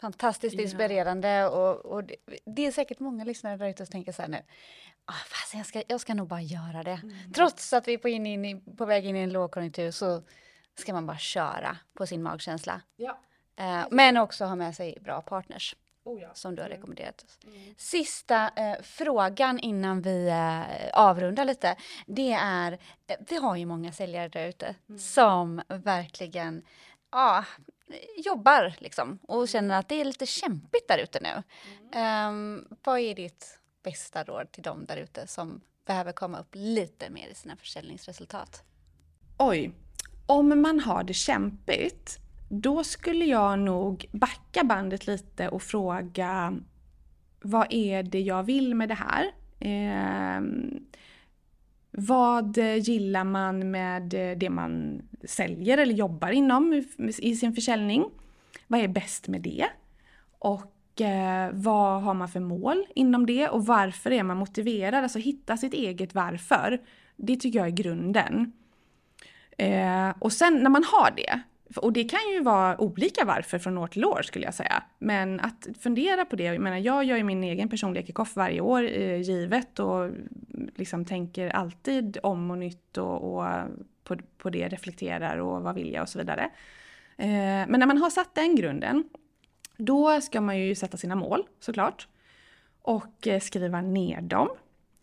Fantastiskt 0.00 0.60
inspirerande 0.60 1.48
och, 1.48 1.86
och 1.86 2.04
det, 2.04 2.16
det, 2.46 2.66
är 2.66 2.72
säkert 2.72 3.00
många 3.00 3.24
lyssnare 3.24 3.56
där 3.56 3.68
ute 3.68 3.86
som 3.86 3.92
tänker 3.92 4.12
så 4.12 4.22
här 4.22 4.28
nu. 4.28 4.42
Ah, 5.04 5.12
fast 5.12 5.54
jag, 5.54 5.66
ska, 5.66 5.82
jag 5.88 6.00
ska 6.00 6.14
nog 6.14 6.28
bara 6.28 6.40
göra 6.40 6.82
det. 6.82 7.00
Mm. 7.02 7.32
Trots 7.32 7.72
att 7.72 7.88
vi 7.88 7.94
är 7.94 7.98
på, 7.98 8.08
in, 8.08 8.26
in, 8.26 8.76
på 8.76 8.84
väg 8.84 9.06
in 9.06 9.16
i 9.16 9.20
en 9.20 9.32
lågkonjunktur 9.32 9.90
så 9.90 10.22
ska 10.74 10.92
man 10.92 11.06
bara 11.06 11.18
köra 11.18 11.76
på 11.94 12.06
sin 12.06 12.22
magkänsla. 12.22 12.82
Ja. 12.96 13.18
Uh, 13.60 13.86
men 13.90 14.16
också 14.16 14.44
ha 14.44 14.56
med 14.56 14.74
sig 14.76 14.98
bra 15.00 15.22
partners. 15.22 15.76
Oh 16.04 16.20
ja. 16.20 16.34
Som 16.34 16.54
du 16.54 16.62
har 16.62 16.68
mm. 16.68 16.76
rekommenderat 16.76 17.24
oss. 17.24 17.38
Mm. 17.44 17.74
Sista 17.76 18.50
eh, 18.56 18.82
frågan 18.82 19.58
innan 19.58 20.02
vi 20.02 20.28
eh, 20.28 20.88
avrundar 20.92 21.44
lite. 21.44 21.76
Det 22.06 22.32
är, 22.32 22.72
eh, 23.06 23.16
vi 23.28 23.36
har 23.36 23.56
ju 23.56 23.66
många 23.66 23.92
säljare 23.92 24.28
där 24.28 24.48
ute 24.48 24.74
mm. 24.88 24.98
som 24.98 25.62
verkligen 25.68 26.62
ja, 27.10 27.44
jobbar 28.16 28.74
liksom 28.78 29.18
och 29.22 29.48
känner 29.48 29.78
att 29.78 29.88
det 29.88 30.00
är 30.00 30.04
lite 30.04 30.26
kämpigt 30.26 30.88
där 30.88 30.98
ute 30.98 31.20
nu. 31.20 31.42
Um, 32.00 32.68
vad 32.84 33.00
är 33.00 33.14
ditt 33.14 33.58
bästa 33.82 34.24
råd 34.24 34.52
till 34.52 34.62
dem 34.62 34.84
där 34.84 34.96
ute 34.96 35.26
som 35.26 35.60
behöver 35.86 36.12
komma 36.12 36.38
upp 36.38 36.50
lite 36.52 37.10
mer 37.10 37.28
i 37.28 37.34
sina 37.34 37.56
försäljningsresultat? 37.56 38.62
Oj, 39.38 39.72
om 40.26 40.62
man 40.62 40.80
har 40.80 41.04
det 41.04 41.14
kämpigt 41.14 42.18
då 42.52 42.84
skulle 42.84 43.24
jag 43.24 43.58
nog 43.58 44.06
backa 44.12 44.64
bandet 44.64 45.06
lite 45.06 45.48
och 45.48 45.62
fråga 45.62 46.54
vad 47.42 47.66
är 47.70 48.02
det 48.02 48.20
jag 48.20 48.42
vill 48.42 48.74
med 48.74 48.88
det 48.88 48.98
här? 48.98 49.26
Eh, 49.60 50.42
vad 51.90 52.56
gillar 52.56 53.24
man 53.24 53.70
med 53.70 54.02
det 54.36 54.50
man 54.50 55.02
säljer 55.24 55.78
eller 55.78 55.94
jobbar 55.94 56.30
inom 56.30 56.82
i 57.18 57.36
sin 57.36 57.54
försäljning? 57.54 58.04
Vad 58.66 58.80
är 58.80 58.88
bäst 58.88 59.28
med 59.28 59.42
det? 59.42 59.66
Och 60.38 61.00
eh, 61.00 61.50
vad 61.52 62.02
har 62.02 62.14
man 62.14 62.28
för 62.28 62.40
mål 62.40 62.86
inom 62.94 63.26
det 63.26 63.48
och 63.48 63.66
varför 63.66 64.10
är 64.10 64.22
man 64.22 64.36
motiverad? 64.36 65.02
Alltså 65.02 65.18
hitta 65.18 65.56
sitt 65.56 65.74
eget 65.74 66.14
varför. 66.14 66.80
Det 67.16 67.36
tycker 67.36 67.58
jag 67.58 67.68
är 67.68 67.72
grunden. 67.72 68.52
Eh, 69.58 70.10
och 70.18 70.32
sen 70.32 70.54
när 70.54 70.70
man 70.70 70.84
har 70.84 71.10
det, 71.16 71.40
och 71.76 71.92
det 71.92 72.04
kan 72.04 72.20
ju 72.32 72.42
vara 72.42 72.80
olika 72.80 73.24
varför 73.24 73.58
från 73.58 73.78
år 73.78 73.86
till 73.86 74.04
år 74.04 74.22
skulle 74.22 74.44
jag 74.44 74.54
säga. 74.54 74.82
Men 74.98 75.40
att 75.40 75.68
fundera 75.80 76.24
på 76.24 76.36
det, 76.36 76.42
jag 76.42 76.60
menar 76.60 76.78
jag 76.78 77.04
gör 77.04 77.16
ju 77.16 77.24
min 77.24 77.44
egen 77.44 77.68
personliga 77.68 78.06
kickoff 78.06 78.36
varje 78.36 78.60
år 78.60 78.82
eh, 78.82 79.20
givet 79.20 79.78
och 79.78 80.04
mm, 80.04 80.70
liksom 80.74 81.04
tänker 81.04 81.48
alltid 81.48 82.18
om 82.22 82.50
och 82.50 82.58
nytt 82.58 82.98
och, 82.98 83.34
och 83.34 83.44
på, 84.04 84.16
på 84.38 84.50
det 84.50 84.68
reflekterar 84.68 85.36
och 85.36 85.62
vad 85.62 85.74
vill 85.74 85.92
jag 85.92 86.02
och 86.02 86.08
så 86.08 86.18
vidare. 86.18 86.50
Eh, 87.16 87.28
men 87.68 87.80
när 87.80 87.86
man 87.86 87.98
har 87.98 88.10
satt 88.10 88.34
den 88.34 88.56
grunden, 88.56 89.04
då 89.76 90.20
ska 90.20 90.40
man 90.40 90.58
ju 90.58 90.74
sätta 90.74 90.96
sina 90.96 91.14
mål 91.14 91.42
såklart. 91.60 92.08
Och 92.82 93.26
eh, 93.26 93.40
skriva 93.40 93.80
ner 93.80 94.20
dem. 94.20 94.48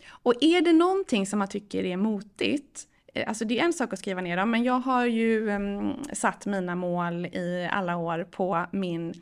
Och 0.08 0.34
är 0.42 0.62
det 0.62 0.74
någonting 0.74 1.26
som 1.28 1.40
man 1.40 1.48
tycker 1.48 1.84
är 1.84 1.98
motigt, 1.98 2.88
Eh, 2.88 2.97
alltså 3.28 3.46
det 3.46 3.60
är 3.60 3.64
en 3.64 3.74
sak 3.74 3.94
att 3.94 4.00
skriva 4.00 4.22
ner 4.22 4.38
dem, 4.38 4.52
men 4.52 4.64
jag 4.64 4.80
har 4.80 5.06
ju 5.06 5.50
um, 5.50 6.04
satt 6.14 6.46
mina 6.46 6.76
mål 6.76 7.26
i 7.26 7.70
alla 7.72 7.98
år 7.98 8.28
på 8.32 8.66
min 8.72 9.14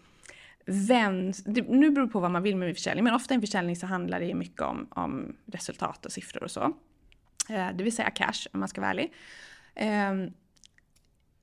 vän, 0.66 1.34
nu 1.68 1.92
beror 1.92 2.06
det 2.06 2.12
på 2.12 2.20
vad 2.20 2.32
man 2.32 2.44
vill 2.44 2.56
med 2.56 2.66
min 2.66 2.76
försäljning, 2.76 3.04
men 3.04 3.14
ofta 3.14 3.34
i 3.34 3.36
en 3.36 3.42
försäljning 3.42 3.76
så 3.76 3.88
handlar 3.88 4.20
det 4.20 4.26
ju 4.26 4.36
mycket 4.36 4.62
om, 4.62 4.88
om 4.90 5.36
resultat 5.46 6.06
och 6.06 6.12
siffror 6.12 6.44
och 6.44 6.52
så. 6.52 6.62
Uh, 7.50 7.70
det 7.76 7.84
vill 7.84 7.96
säga 7.96 8.10
cash, 8.10 8.48
om 8.54 8.60
man 8.60 8.70
ska 8.70 8.82
vara 8.82 8.92
ärlig. 8.92 9.14
Uh, 9.82 10.32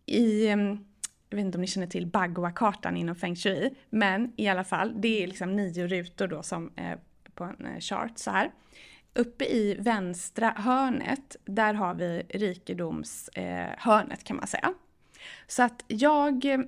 I, 0.06 0.52
um, 0.52 0.86
jag 1.28 1.36
vet 1.36 1.46
inte 1.46 1.58
om 1.58 1.62
ni 1.62 1.66
känner 1.66 1.86
till 1.86 2.06
Bagua-kartan 2.06 2.96
inom 2.96 3.16
feng 3.16 3.36
shui, 3.36 3.74
men 3.90 4.32
i 4.36 4.48
alla 4.48 4.64
fall, 4.64 5.00
det 5.00 5.22
är 5.22 5.26
liksom 5.26 5.56
nio 5.56 5.86
rutor 5.86 6.26
då 6.26 6.42
som 6.42 6.72
är 6.76 6.98
på 7.34 7.44
en 7.44 7.66
eh, 7.66 7.80
chart 7.80 8.18
så 8.18 8.30
här. 8.30 8.50
Uppe 9.14 9.44
i 9.44 9.74
vänstra 9.74 10.54
hörnet, 10.56 11.36
där 11.44 11.74
har 11.74 11.94
vi 11.94 12.22
rikedomshörnet 12.28 14.18
eh, 14.20 14.24
kan 14.24 14.36
man 14.36 14.46
säga. 14.46 14.74
Så 15.46 15.62
att 15.62 15.84
jag 15.86 16.44
eh, 16.44 16.60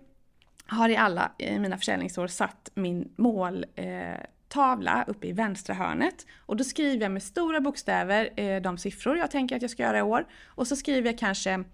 har 0.66 0.88
i 0.88 0.96
alla 0.96 1.32
i 1.38 1.58
mina 1.58 1.78
försäljningsår 1.78 2.26
satt 2.26 2.70
min 2.74 3.12
måltavla 3.16 5.02
eh, 5.02 5.10
uppe 5.10 5.26
i 5.26 5.32
vänstra 5.32 5.74
hörnet. 5.74 6.26
Och 6.38 6.56
då 6.56 6.64
skriver 6.64 7.02
jag 7.02 7.12
med 7.12 7.22
stora 7.22 7.60
bokstäver 7.60 8.60
de 8.60 8.78
siffror 8.78 9.16
jag 9.16 9.30
tänker 9.30 9.56
att 9.56 9.62
jag 9.62 9.70
ska 9.70 9.82
göra 9.82 9.98
i 9.98 10.02
år. 10.02 10.26
Och 10.44 10.66
så 10.66 10.76
skriver 10.76 11.10
jag 11.10 11.18
kanske 11.18 11.64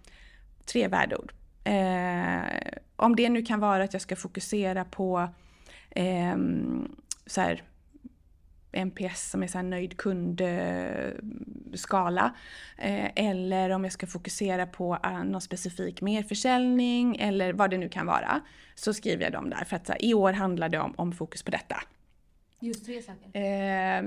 tre 0.66 0.88
värdeord. 0.88 1.32
Om 2.96 3.16
det 3.16 3.28
nu 3.28 3.42
kan 3.42 3.60
vara 3.60 3.84
att 3.84 3.92
jag 3.92 4.02
ska 4.02 4.16
fokusera 4.16 4.84
på 4.84 5.28
ehm, 5.90 6.96
så 7.26 7.40
här, 7.40 7.62
NPS 8.72 9.30
som 9.30 9.42
är 9.42 9.46
så 9.46 9.58
här 9.58 9.62
nöjd 9.62 9.96
kundskala. 9.96 10.34
Eh, 12.78 13.10
eller 13.16 13.70
om 13.70 13.84
jag 13.84 13.92
ska 13.92 14.06
fokusera 14.06 14.66
på 14.66 14.98
uh, 15.06 15.24
någon 15.24 15.40
specifik 15.40 16.00
merförsäljning 16.00 17.16
eller 17.16 17.52
vad 17.52 17.70
det 17.70 17.78
nu 17.78 17.88
kan 17.88 18.06
vara. 18.06 18.40
Så 18.74 18.94
skriver 18.94 19.24
jag 19.24 19.32
dem 19.32 19.50
där 19.50 19.64
för 19.64 19.76
att 19.76 19.88
här, 19.88 20.04
i 20.04 20.14
år 20.14 20.32
handlar 20.32 20.68
det 20.68 20.78
om, 20.78 20.94
om 20.96 21.12
fokus 21.12 21.42
på 21.42 21.50
detta. 21.50 21.82
Just 22.60 22.86
tre 22.86 23.02
saker? 23.02 23.30
Eh, 23.32 24.02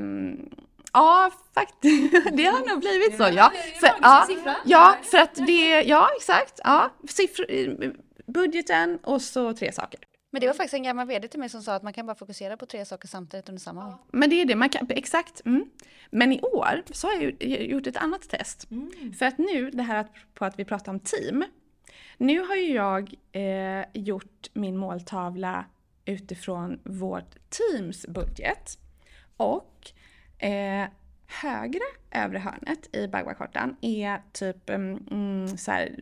ja, 0.94 1.32
faktiskt. 1.54 2.14
det 2.34 2.44
har 2.44 2.70
nog 2.70 2.80
blivit 2.80 3.18
så. 3.18 3.24
Ja, 3.24 3.52
för, 3.80 3.90
ja, 4.02 4.28
ja, 4.66 4.96
för 5.04 5.18
att 5.18 5.36
det, 5.36 5.82
ja 5.82 6.10
exakt. 6.18 6.60
Ja, 6.64 6.90
siffror, 7.10 7.46
budgeten 8.32 9.00
och 9.04 9.22
så 9.22 9.54
tre 9.54 9.72
saker. 9.72 10.00
Men 10.34 10.40
det 10.42 10.48
var 10.48 10.54
faktiskt 10.54 10.74
en 10.74 10.84
gammal 10.84 11.08
vd 11.08 11.28
till 11.28 11.40
mig 11.40 11.50
som 11.50 11.62
sa 11.62 11.76
att 11.76 11.84
man 11.84 11.94
kan 11.94 12.06
bara 12.06 12.16
fokusera 12.16 12.58
på 12.58 12.66
tre 12.66 12.86
saker 12.86 13.08
samtidigt 13.08 13.50
under 13.50 13.60
samma 13.60 13.88
år. 13.88 13.96
Men 14.12 14.30
det 14.30 14.42
är 14.42 14.46
det, 14.46 14.56
man 14.56 14.70
kan, 14.70 14.88
exakt. 14.90 15.46
Mm. 15.46 15.66
Men 16.10 16.32
i 16.32 16.42
år 16.42 16.84
så 16.92 17.08
har 17.08 17.14
jag 17.14 17.44
gjort 17.44 17.88
ett 17.88 17.98
annat 17.98 18.30
test. 18.30 18.72
Mm. 18.72 19.14
För 19.14 19.26
att 19.26 19.38
nu, 19.38 19.70
det 19.72 19.84
här 19.84 20.08
på 20.34 20.46
att 20.46 20.60
vi 20.60 20.66
pratar 20.66 20.92
om 20.92 21.00
team. 21.00 21.44
Nu 22.18 22.40
har 22.40 22.56
ju 22.56 22.74
jag 22.74 23.14
eh, 23.32 23.86
gjort 23.94 24.50
min 24.54 24.78
måltavla 24.78 25.66
utifrån 26.06 26.80
vårt 26.84 27.50
teams 27.50 28.08
budget. 28.08 28.78
Och 29.38 29.92
eh, 30.44 30.88
Högra 31.42 31.86
övre 32.12 32.38
hörnet 32.38 32.96
i 32.96 33.08
Bagua-kartan 33.08 33.76
är 33.82 34.22
typ 34.32 34.70
mm, 34.70 35.08
mm 35.12 35.58
så 35.58 35.72
här, 35.72 35.96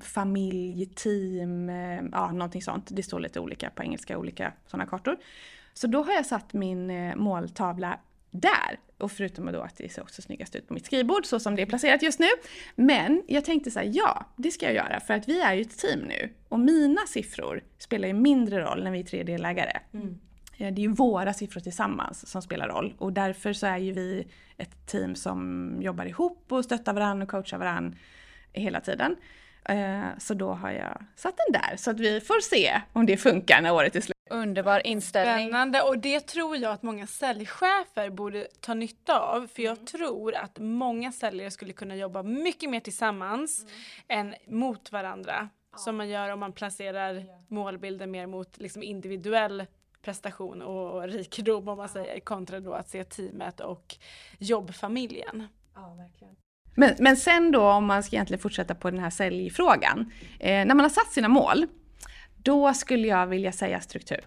familj, 0.00 0.86
team, 0.86 1.68
eh, 1.68 2.02
ja 2.12 2.32
någonting 2.32 2.62
sånt. 2.62 2.88
Det 2.90 3.02
står 3.02 3.20
lite 3.20 3.40
olika 3.40 3.70
på 3.70 3.82
engelska, 3.82 4.18
olika 4.18 4.52
sådana 4.66 4.86
kartor. 4.86 5.16
Så 5.74 5.86
då 5.86 6.02
har 6.02 6.12
jag 6.12 6.26
satt 6.26 6.52
min 6.52 6.90
eh, 6.90 7.16
måltavla 7.16 7.98
där. 8.30 8.80
Och 8.98 9.12
förutom 9.12 9.52
då 9.52 9.60
att 9.60 9.76
det 9.76 9.92
ser 9.92 10.02
också 10.02 10.22
snyggast 10.22 10.56
ut 10.56 10.68
på 10.68 10.74
mitt 10.74 10.86
skrivbord 10.86 11.26
så 11.26 11.40
som 11.40 11.56
det 11.56 11.62
är 11.62 11.66
placerat 11.66 12.02
just 12.02 12.20
nu. 12.20 12.28
Men 12.76 13.22
jag 13.26 13.44
tänkte 13.44 13.70
så 13.70 13.78
här, 13.78 13.90
ja, 13.92 14.26
det 14.36 14.50
ska 14.50 14.66
jag 14.66 14.74
göra 14.74 15.00
för 15.00 15.14
att 15.14 15.28
vi 15.28 15.40
är 15.40 15.54
ju 15.54 15.60
ett 15.60 15.78
team 15.78 16.00
nu. 16.00 16.34
Och 16.48 16.60
mina 16.60 17.06
siffror 17.06 17.62
spelar 17.78 18.08
ju 18.08 18.14
mindre 18.14 18.60
roll 18.60 18.84
när 18.84 18.90
vi 18.90 19.00
är 19.00 19.04
tre 19.04 19.22
delägare. 19.22 19.80
Mm. 19.94 20.18
Eh, 20.58 20.72
det 20.74 20.80
är 20.80 20.82
ju 20.82 20.92
våra 20.92 21.32
siffror 21.32 21.60
tillsammans 21.60 22.30
som 22.30 22.42
spelar 22.42 22.68
roll 22.68 22.94
och 22.98 23.12
därför 23.12 23.52
så 23.52 23.66
är 23.66 23.78
ju 23.78 23.92
vi 23.92 24.26
ett 24.56 24.86
team 24.86 25.14
som 25.14 25.76
jobbar 25.80 26.04
ihop 26.04 26.44
och 26.48 26.64
stöttar 26.64 26.92
varandra 26.92 27.24
och 27.24 27.30
coachar 27.30 27.58
varandra 27.58 27.98
hela 28.52 28.80
tiden. 28.80 29.16
Eh, 29.64 30.06
så 30.18 30.34
då 30.34 30.52
har 30.52 30.70
jag 30.70 31.02
satt 31.16 31.34
den 31.36 31.60
där 31.60 31.76
så 31.76 31.90
att 31.90 32.00
vi 32.00 32.20
får 32.20 32.40
se 32.40 32.80
om 32.92 33.06
det 33.06 33.16
funkar 33.16 33.62
när 33.62 33.72
året 33.72 33.96
är 33.96 34.00
slut. 34.00 34.14
Underbar 34.30 34.86
inställning. 34.86 35.48
Spännande 35.48 35.82
och 35.82 35.98
det 35.98 36.20
tror 36.20 36.56
jag 36.56 36.72
att 36.72 36.82
många 36.82 37.06
säljchefer 37.06 38.10
borde 38.10 38.48
ta 38.60 38.74
nytta 38.74 39.20
av 39.20 39.46
för 39.46 39.62
jag 39.62 39.86
tror 39.86 40.34
att 40.34 40.58
många 40.58 41.12
säljare 41.12 41.50
skulle 41.50 41.72
kunna 41.72 41.96
jobba 41.96 42.22
mycket 42.22 42.70
mer 42.70 42.80
tillsammans 42.80 43.66
mm. 44.08 44.26
än 44.26 44.58
mot 44.58 44.92
varandra. 44.92 45.48
Som 45.76 45.96
man 45.96 46.08
gör 46.08 46.30
om 46.30 46.40
man 46.40 46.52
placerar 46.52 47.24
målbilden 47.48 48.10
mer 48.10 48.26
mot 48.26 48.58
liksom 48.58 48.82
individuell 48.82 49.66
prestation 50.02 50.62
och 50.62 51.02
rikedom 51.02 51.68
om 51.68 51.78
man 51.78 51.88
säger 51.88 52.20
kontra 52.20 52.60
då 52.60 52.72
att 52.72 52.88
se 52.88 53.04
teamet 53.04 53.60
och 53.60 53.96
jobbfamiljen. 54.38 55.48
Ja, 55.74 55.94
verkligen. 55.94 56.36
Men, 56.74 56.94
men 56.98 57.16
sen 57.16 57.52
då 57.52 57.62
om 57.62 57.86
man 57.86 58.02
ska 58.02 58.16
egentligen 58.16 58.40
fortsätta 58.40 58.74
på 58.74 58.90
den 58.90 59.00
här 59.00 59.10
säljfrågan. 59.10 60.12
Eh, 60.40 60.66
när 60.66 60.74
man 60.74 60.80
har 60.80 60.88
satt 60.88 61.12
sina 61.12 61.28
mål, 61.28 61.66
då 62.36 62.74
skulle 62.74 63.08
jag 63.08 63.26
vilja 63.26 63.52
säga 63.52 63.80
struktur. 63.80 64.20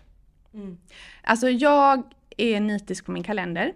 Mm. 0.53 0.77
Alltså 1.23 1.49
jag 1.49 2.13
är 2.37 2.59
nitisk 2.59 3.05
på 3.05 3.11
min 3.11 3.23
kalender. 3.23 3.73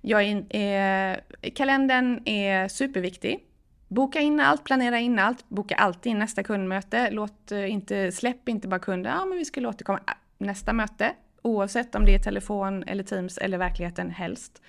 Jag 0.00 0.22
är, 0.22 1.12
eh, 1.42 1.50
kalendern 1.54 2.22
är 2.24 2.68
superviktig. 2.68 3.46
Boka 3.88 4.20
in 4.20 4.40
allt, 4.40 4.64
planera 4.64 5.00
in 5.00 5.18
allt, 5.18 5.48
boka 5.48 5.74
alltid 5.74 6.10
in 6.10 6.18
nästa 6.18 6.42
kundmöte. 6.42 7.10
Låt 7.10 7.52
eh, 7.52 7.70
inte, 7.70 8.12
släpp 8.12 8.48
inte 8.48 8.68
bara 8.68 8.80
kunden, 8.80 9.12
ja 9.12 9.24
men 9.24 9.38
vi 9.38 9.44
skulle 9.44 9.68
återkomma. 9.68 10.00
Nästa 10.38 10.72
möte, 10.72 11.12
oavsett 11.46 11.94
om 11.94 12.04
det 12.04 12.14
är 12.14 12.18
telefon 12.18 12.82
eller 12.82 13.02
Teams 13.02 13.38
eller 13.38 13.58
verkligheten 13.58 14.10
helst. 14.10 14.62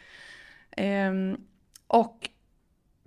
Um, 0.77 1.37
och 1.87 2.29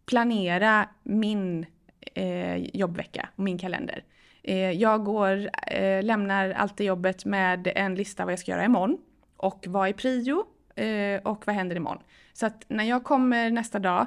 planera 0.06 0.88
min 1.02 1.66
eh, 2.14 2.56
jobbvecka, 2.56 3.28
min 3.36 3.58
kalender. 3.58 4.04
Eh, 4.42 4.70
jag 4.70 5.04
går, 5.04 5.50
eh, 5.66 6.02
lämnar 6.02 6.50
alltid 6.50 6.86
jobbet 6.86 7.24
med 7.24 7.72
en 7.74 7.94
lista 7.94 8.24
vad 8.24 8.32
jag 8.32 8.38
ska 8.38 8.50
göra 8.50 8.64
imorgon 8.64 8.98
och 9.36 9.64
vad 9.68 9.88
är 9.88 9.92
prio 9.92 10.44
eh, 10.76 11.22
och 11.22 11.46
vad 11.46 11.56
händer 11.56 11.76
imorgon. 11.76 12.02
Så 12.32 12.46
att 12.46 12.64
när 12.68 12.84
jag 12.84 13.04
kommer 13.04 13.50
nästa 13.50 13.78
dag, 13.78 14.06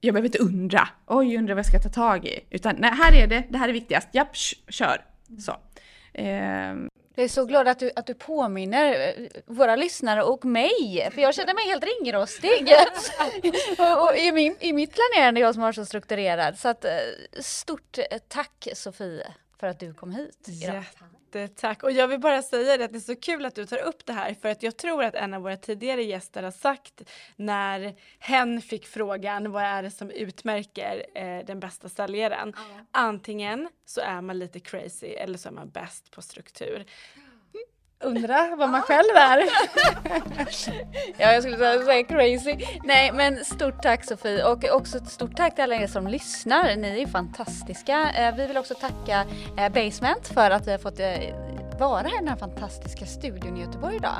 jag 0.00 0.14
behöver 0.14 0.28
inte 0.28 0.38
undra, 0.38 0.88
oj 1.06 1.36
undrar 1.36 1.54
vad 1.54 1.58
jag 1.58 1.66
ska 1.66 1.78
ta 1.78 1.88
tag 1.88 2.26
i, 2.26 2.40
utan 2.50 2.76
nej, 2.78 2.90
här 2.90 3.22
är 3.22 3.26
det, 3.26 3.44
det 3.48 3.58
här 3.58 3.68
är 3.68 3.72
viktigast, 3.72 4.08
japp, 4.12 4.36
kör. 4.68 5.04
Så. 5.38 5.52
Ehm. 6.14 6.88
Jag 7.14 7.24
är 7.24 7.28
så 7.28 7.44
glad 7.44 7.68
att 7.68 7.78
du, 7.78 7.90
att 7.96 8.06
du 8.06 8.14
påminner 8.14 9.08
eh, 9.08 9.26
våra 9.46 9.76
lyssnare 9.76 10.22
och 10.22 10.44
mig, 10.44 11.10
för 11.14 11.22
jag 11.22 11.34
känner 11.34 11.54
mig 11.54 11.64
helt 11.64 11.84
ringrostig. 11.84 12.72
och, 13.78 14.02
och 14.02 14.16
i, 14.16 14.32
min, 14.32 14.56
I 14.60 14.72
mitt 14.72 14.94
planerande, 14.94 15.40
jag 15.40 15.54
som 15.54 15.62
har 15.62 15.72
så 15.72 15.84
strukturerad. 15.84 16.58
Så 16.58 16.68
att, 16.68 16.84
eh, 16.84 16.90
stort 17.40 17.98
eh, 17.98 18.18
tack 18.28 18.68
Sofie 18.74 19.26
för 19.60 19.66
att 19.66 19.80
du 19.80 19.94
kom 19.94 20.10
hit. 20.10 20.48
Idag. 20.48 20.84
Jättetack! 21.40 21.82
Och 21.82 21.92
jag 21.92 22.08
vill 22.08 22.20
bara 22.20 22.42
säga 22.42 22.76
det 22.76 22.84
att 22.84 22.92
det 22.92 22.98
är 22.98 23.00
så 23.00 23.16
kul 23.16 23.46
att 23.46 23.54
du 23.54 23.66
tar 23.66 23.82
upp 23.82 24.06
det 24.06 24.12
här 24.12 24.34
för 24.34 24.48
att 24.48 24.62
jag 24.62 24.76
tror 24.76 25.04
att 25.04 25.14
en 25.14 25.34
av 25.34 25.42
våra 25.42 25.56
tidigare 25.56 26.02
gäster 26.02 26.42
har 26.42 26.50
sagt 26.50 27.02
när 27.36 27.94
hen 28.18 28.62
fick 28.62 28.86
frågan 28.86 29.52
vad 29.52 29.62
är 29.62 29.82
det 29.82 29.90
som 29.90 30.10
utmärker 30.10 31.06
eh, 31.14 31.44
den 31.46 31.60
bästa 31.60 31.88
säljaren? 31.88 32.54
Mm. 32.70 32.86
Antingen 32.90 33.68
så 33.84 34.00
är 34.00 34.20
man 34.20 34.38
lite 34.38 34.60
crazy 34.60 35.06
eller 35.06 35.38
så 35.38 35.48
är 35.48 35.52
man 35.52 35.70
bäst 35.70 36.10
på 36.10 36.22
struktur. 36.22 36.84
Undra 38.04 38.56
vad 38.56 38.68
man 38.68 38.82
själv 38.82 39.16
är. 39.16 39.38
ja, 41.16 41.32
jag 41.32 41.42
skulle 41.42 41.84
säga 41.84 42.04
crazy. 42.04 42.56
Nej, 42.84 43.12
men 43.12 43.44
stort 43.44 43.82
tack 43.82 44.04
Sofie 44.04 44.44
och 44.44 44.64
också 44.64 44.96
ett 44.96 45.08
stort 45.08 45.36
tack 45.36 45.54
till 45.54 45.64
alla 45.64 45.74
er 45.74 45.86
som 45.86 46.06
lyssnar. 46.06 46.76
Ni 46.76 47.02
är 47.02 47.06
fantastiska. 47.06 48.10
Eh, 48.18 48.36
vi 48.36 48.46
vill 48.46 48.56
också 48.56 48.74
tacka 48.74 49.24
eh, 49.58 49.68
Basement 49.72 50.28
för 50.28 50.50
att 50.50 50.66
vi 50.66 50.70
har 50.70 50.78
fått 50.78 51.00
eh, 51.00 51.06
eh, 51.74 51.78
vara 51.78 52.02
här 52.02 52.14
i 52.14 52.18
den 52.18 52.28
här 52.28 52.36
fantastiska 52.36 53.06
studion 53.06 53.56
i 53.56 53.60
Göteborg 53.60 53.96
idag. 53.96 54.18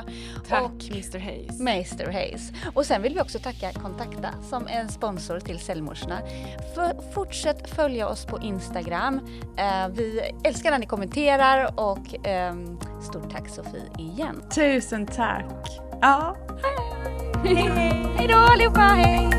Tack 0.49 0.63
och 0.63 0.83
Mr 0.91 1.19
Hayes. 1.19 1.59
Mr 1.59 2.11
Hayes. 2.11 2.51
Och 2.73 2.85
sen 2.85 3.01
vill 3.01 3.13
vi 3.13 3.21
också 3.21 3.39
tacka 3.39 3.73
Kontakta 3.73 4.29
som 4.49 4.67
är 4.67 4.79
en 4.79 4.89
sponsor 4.89 5.39
till 5.39 5.59
Säljmorsorna. 5.59 6.19
Fortsätt 7.13 7.69
följa 7.69 8.07
oss 8.07 8.25
på 8.25 8.39
Instagram. 8.41 9.15
Uh, 9.15 9.93
vi 9.93 10.21
älskar 10.43 10.71
när 10.71 10.79
ni 10.79 10.85
kommenterar 10.85 11.79
och 11.79 12.27
um, 12.51 12.79
stort 13.01 13.31
tack 13.31 13.49
Sofie 13.49 13.91
igen. 13.97 14.43
Tusen 14.55 15.05
tack. 15.07 15.79
Ja. 16.01 16.35
Hej! 17.43 18.05
Hej 18.17 18.27
då 18.27 18.35
allihopa, 18.35 18.81
hej! 18.81 19.29